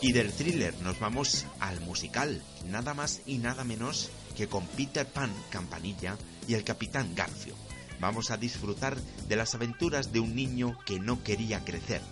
Y 0.00 0.10
del 0.10 0.32
thriller 0.32 0.74
nos 0.82 0.98
vamos 0.98 1.46
al 1.60 1.80
musical, 1.82 2.42
nada 2.66 2.94
más 2.94 3.22
y 3.26 3.38
nada 3.38 3.62
menos 3.62 4.10
que 4.36 4.48
con 4.48 4.66
Peter 4.66 5.06
Pan, 5.06 5.32
Campanilla 5.50 6.18
y 6.48 6.54
el 6.54 6.64
Capitán 6.64 7.14
Garfio 7.14 7.54
vamos 8.02 8.32
a 8.32 8.36
disfrutar 8.36 9.00
de 9.28 9.36
las 9.36 9.54
aventuras 9.54 10.12
de 10.12 10.18
un 10.18 10.34
niño 10.34 10.76
que 10.84 10.98
no 10.98 11.22
quería 11.22 11.64
crecer. 11.64 12.02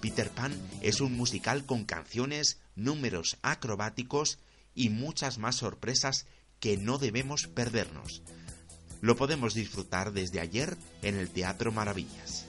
Peter 0.00 0.30
Pan 0.30 0.54
es 0.80 1.00
un 1.00 1.16
musical 1.16 1.66
con 1.66 1.84
canciones, 1.84 2.60
números 2.76 3.36
acrobáticos 3.42 4.38
y 4.76 4.90
muchas 4.90 5.38
más 5.38 5.56
sorpresas 5.56 6.26
que 6.60 6.76
no 6.76 6.98
debemos 6.98 7.48
perdernos. 7.48 8.22
Lo 9.00 9.16
podemos 9.16 9.52
disfrutar 9.52 10.12
desde 10.12 10.38
ayer 10.38 10.76
en 11.02 11.16
el 11.16 11.28
Teatro 11.30 11.72
Maravillas. 11.72 12.46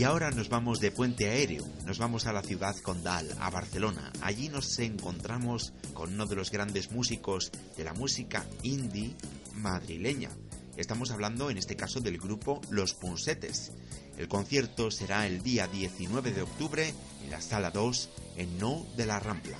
Y 0.00 0.04
ahora 0.04 0.30
nos 0.30 0.48
vamos 0.48 0.80
de 0.80 0.90
puente 0.90 1.28
aéreo, 1.28 1.62
nos 1.84 1.98
vamos 1.98 2.24
a 2.24 2.32
la 2.32 2.40
ciudad 2.40 2.74
condal, 2.78 3.36
a 3.38 3.50
Barcelona. 3.50 4.10
Allí 4.22 4.48
nos 4.48 4.78
encontramos 4.78 5.74
con 5.92 6.14
uno 6.14 6.24
de 6.24 6.36
los 6.36 6.50
grandes 6.50 6.90
músicos 6.90 7.52
de 7.76 7.84
la 7.84 7.92
música 7.92 8.46
indie 8.62 9.14
madrileña. 9.56 10.30
Estamos 10.78 11.10
hablando 11.10 11.50
en 11.50 11.58
este 11.58 11.76
caso 11.76 12.00
del 12.00 12.16
grupo 12.16 12.62
Los 12.70 12.94
Punsetes. 12.94 13.72
El 14.16 14.26
concierto 14.26 14.90
será 14.90 15.26
el 15.26 15.42
día 15.42 15.66
19 15.66 16.32
de 16.32 16.40
octubre 16.40 16.94
en 17.22 17.30
la 17.30 17.42
sala 17.42 17.70
2 17.70 18.08
en 18.38 18.58
No 18.58 18.86
de 18.96 19.04
la 19.04 19.20
Rampla. 19.20 19.58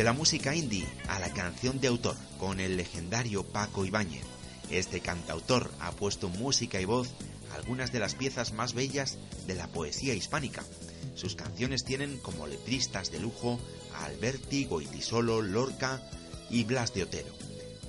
De 0.00 0.04
la 0.04 0.14
música 0.14 0.56
indie 0.56 0.88
a 1.08 1.18
la 1.18 1.28
canción 1.28 1.78
de 1.78 1.88
autor 1.88 2.16
con 2.38 2.58
el 2.58 2.78
legendario 2.78 3.44
Paco 3.44 3.84
Ibáñez. 3.84 4.24
Este 4.70 5.00
cantautor 5.00 5.70
ha 5.78 5.92
puesto 5.92 6.30
música 6.30 6.80
y 6.80 6.86
voz 6.86 7.10
a 7.52 7.56
algunas 7.56 7.92
de 7.92 7.98
las 7.98 8.14
piezas 8.14 8.54
más 8.54 8.72
bellas 8.72 9.18
de 9.46 9.56
la 9.56 9.66
poesía 9.66 10.14
hispánica. 10.14 10.64
Sus 11.14 11.36
canciones 11.36 11.84
tienen 11.84 12.16
como 12.16 12.46
letristas 12.46 13.12
de 13.12 13.20
lujo 13.20 13.60
a 13.94 14.06
Alberti, 14.06 14.64
Goitisolo, 14.64 15.42
Lorca 15.42 16.00
y 16.48 16.64
Blas 16.64 16.94
de 16.94 17.02
Otero. 17.02 17.34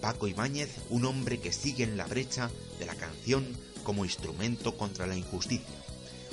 Paco 0.01 0.27
Ibáñez, 0.27 0.69
un 0.89 1.05
hombre 1.05 1.39
que 1.39 1.53
sigue 1.53 1.85
en 1.85 1.95
la 1.95 2.07
brecha 2.07 2.51
de 2.77 2.87
la 2.87 2.95
canción 2.95 3.47
como 3.85 4.03
instrumento 4.03 4.75
contra 4.75 5.07
la 5.07 5.15
injusticia. 5.15 5.81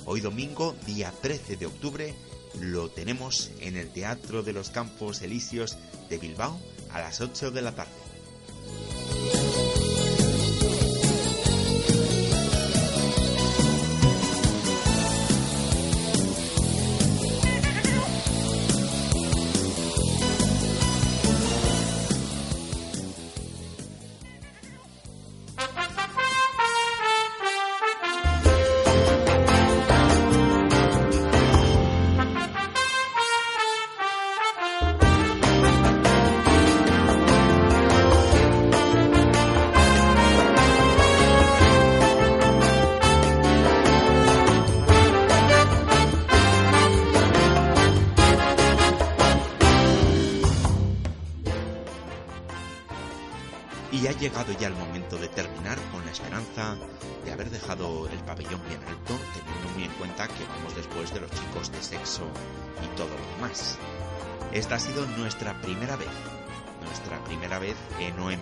Hoy 0.07 0.23
domingo, 0.23 0.75
día 0.87 1.13
13 1.23 1.57
de 1.57 1.67
octubre, 1.67 2.15
lo 2.61 2.89
tenemos 2.91 3.51
en 3.61 3.77
el 3.77 3.91
Teatro 3.91 4.43
de 4.43 4.53
los 4.53 4.71
Campos 4.71 5.23
Elíseos 5.23 5.77
de 6.09 6.19
Bilbao 6.19 6.59
a 6.91 7.01
las 7.01 7.21
8 7.21 7.51
de 7.51 7.63
la 7.63 7.73
tarde. 7.73 7.98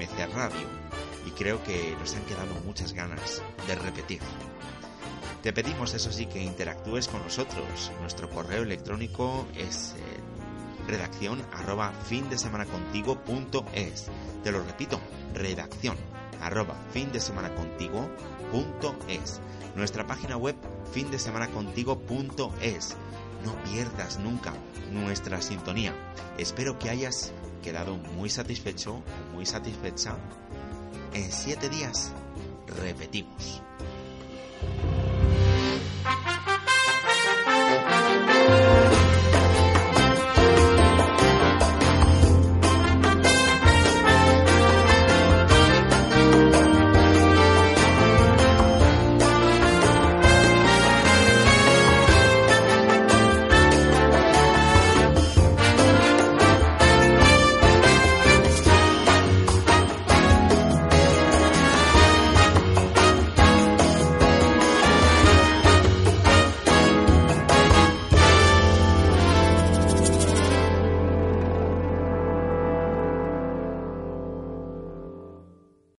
En 0.06 0.22
OMC 0.22 0.34
Radio, 0.34 0.68
y 1.26 1.30
creo 1.30 1.62
que 1.64 1.96
nos 1.98 2.14
han 2.14 2.22
quedado 2.24 2.54
muchas 2.64 2.92
ganas 2.92 3.42
de 3.66 3.74
repetir. 3.74 4.20
Te 5.42 5.52
pedimos 5.52 5.94
eso 5.94 6.12
sí 6.12 6.26
que 6.26 6.42
interactúes 6.42 7.08
con 7.08 7.22
nosotros. 7.22 7.92
Nuestro 8.00 8.28
correo 8.30 8.62
electrónico 8.62 9.46
es 9.56 9.94
eh, 9.96 10.20
redacción 10.88 11.42
arroba 11.52 11.92
fin 11.92 12.28
de 12.28 12.38
semana 12.38 12.64
contigo 12.66 13.22
punto 13.24 13.64
es. 13.72 14.06
Te 14.42 14.50
lo 14.50 14.62
repito, 14.62 15.00
redacción 15.34 15.96
arroba 16.40 16.74
fin 16.92 17.12
de 17.12 17.20
semana 17.20 17.54
contigo 17.54 18.10
punto 18.50 18.96
es. 19.08 19.40
Nuestra 19.74 20.06
página 20.06 20.36
web 20.36 20.56
fin 20.92 21.10
de 21.10 21.18
semana 21.18 21.48
contigo 21.48 21.98
punto 21.98 22.52
es. 22.60 22.96
No 23.44 23.54
pierdas 23.70 24.18
nunca 24.18 24.52
nuestra 24.90 25.40
sintonía. 25.42 25.94
Espero 26.38 26.78
que 26.78 26.90
hayas 26.90 27.32
quedado 27.62 27.96
muy 27.96 28.30
satisfecho, 28.30 29.02
muy 29.36 29.44
satisfecha. 29.44 30.16
En 31.12 31.30
siete 31.30 31.68
días 31.68 32.10
repetimos. 32.80 33.62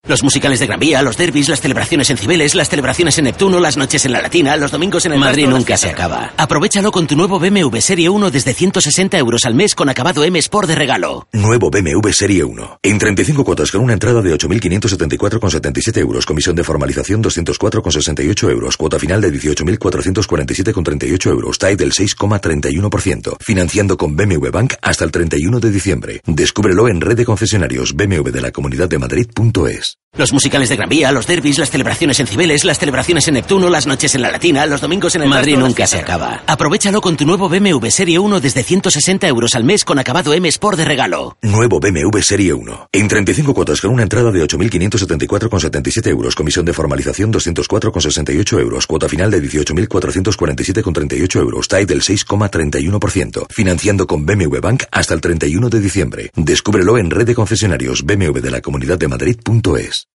Los 0.07 0.23
musicales 0.23 0.59
de 0.61 0.67
Gran 0.67 0.79
Vía, 0.79 1.01
los 1.01 1.17
derbis, 1.17 1.49
las 1.49 1.59
celebraciones 1.59 2.09
en 2.09 2.17
Cibeles, 2.17 2.55
las 2.55 2.69
celebraciones 2.69 3.17
en 3.17 3.25
Neptuno, 3.25 3.59
las 3.59 3.75
noches 3.75 4.05
en 4.05 4.13
la 4.13 4.21
Latina, 4.21 4.55
los 4.55 4.71
domingos 4.71 5.05
en 5.05 5.11
el 5.11 5.19
Madrid 5.19 5.47
nunca 5.47 5.75
se 5.75 5.89
acaba. 5.89 6.31
Aprovechalo 6.37 6.91
con 6.91 7.07
tu 7.07 7.17
nuevo 7.17 7.39
BMW 7.39 7.77
Serie 7.79 8.07
1 8.07 8.31
desde 8.31 8.53
160 8.53 9.17
euros 9.17 9.43
al 9.43 9.53
mes 9.53 9.75
con 9.75 9.89
acabado 9.89 10.23
M 10.23 10.39
Sport 10.39 10.69
de 10.69 10.75
regalo. 10.75 11.27
Nuevo 11.33 11.69
BMW 11.69 12.09
Serie 12.11 12.45
1. 12.45 12.79
En 12.83 12.97
35 12.97 13.43
cuotas 13.43 13.69
con 13.69 13.81
una 13.81 13.93
entrada 13.93 14.21
de 14.21 14.33
8.574,77 14.33 15.97
euros. 15.97 16.25
Comisión 16.25 16.55
de 16.55 16.63
formalización 16.63 17.21
204,68 17.21 18.49
euros. 18.49 18.77
Cuota 18.77 18.99
final 18.99 19.19
de 19.19 19.33
18.447,38 19.33 21.29
euros. 21.29 21.59
TAE 21.59 21.75
del 21.75 21.91
6,31%. 21.91 23.37
Financiando 23.41 23.97
con 23.97 24.15
BMW 24.15 24.51
Bank 24.51 24.75
hasta 24.81 25.03
el 25.03 25.11
31 25.11 25.59
de 25.59 25.69
diciembre. 25.69 26.21
Descúbrelo 26.25 26.87
en 26.87 27.01
red 27.01 27.17
de 27.17 27.25
concesionarios 27.25 27.93
BMW 27.93 28.29
de 28.29 28.41
la 28.41 28.51
Comunidad 28.51 28.87
de 28.87 28.99
Madrid.es. 28.99 29.97
Los 30.17 30.33
musicales 30.33 30.69
de 30.69 30.75
Gran 30.75 30.89
Vía, 30.89 31.11
los 31.11 31.27
derbis, 31.27 31.59
las 31.59 31.69
celebraciones 31.69 32.19
en 32.19 32.25
Cibeles, 32.25 32.65
las 32.65 32.79
celebraciones 32.79 33.27
en 33.27 33.35
Neptuno, 33.35 33.69
las 33.69 33.85
noches 33.85 34.15
en 34.15 34.23
la 34.23 34.31
Latina, 34.31 34.65
los 34.65 34.81
domingos 34.81 35.13
en 35.13 35.21
el 35.21 35.29
Madrid 35.29 35.57
nunca 35.57 35.85
se 35.85 35.99
acaba. 35.99 36.41
Aprovechalo 36.47 37.01
con 37.01 37.15
tu 37.15 37.23
nuevo 37.23 37.47
BMW 37.49 37.87
Serie 37.89 38.17
1 38.17 38.39
desde 38.39 38.63
160 38.63 39.27
euros 39.27 39.53
al 39.53 39.63
mes 39.63 39.85
con 39.85 39.99
acabado 39.99 40.33
M 40.33 40.47
Sport 40.49 40.79
de 40.79 40.85
regalo. 40.85 41.37
Nuevo 41.43 41.79
BMW 41.79 42.19
Serie 42.21 42.51
1. 42.51 42.89
En 42.93 43.07
35 43.07 43.53
cuotas 43.53 43.79
con 43.79 43.91
una 43.91 44.01
entrada 44.01 44.31
de 44.31 44.43
8.574,77 44.43 46.07
euros. 46.07 46.35
Comisión 46.35 46.65
de 46.65 46.73
formalización 46.73 47.31
204,68 47.31 48.59
euros. 48.59 48.87
Cuota 48.87 49.07
final 49.07 49.29
de 49.29 49.43
18.447,38 49.43 51.39
euros. 51.39 51.67
TAE 51.67 51.85
del 51.85 52.01
6,31%. 52.01 53.45
Financiando 53.51 54.07
con 54.07 54.25
BMW 54.25 54.59
Bank 54.61 54.85
hasta 54.91 55.13
el 55.13 55.21
31 55.21 55.69
de 55.69 55.79
diciembre. 55.79 56.31
Descúbrelo 56.35 56.97
en 56.97 57.11
red 57.11 57.27
de 57.27 57.35
concesionarios 57.35 58.03
BMW 58.03 58.39
de 58.39 58.49
la 58.49 58.61
Comunidad 58.61 58.97
de 58.97 59.07
Madrid.es. 59.07 60.06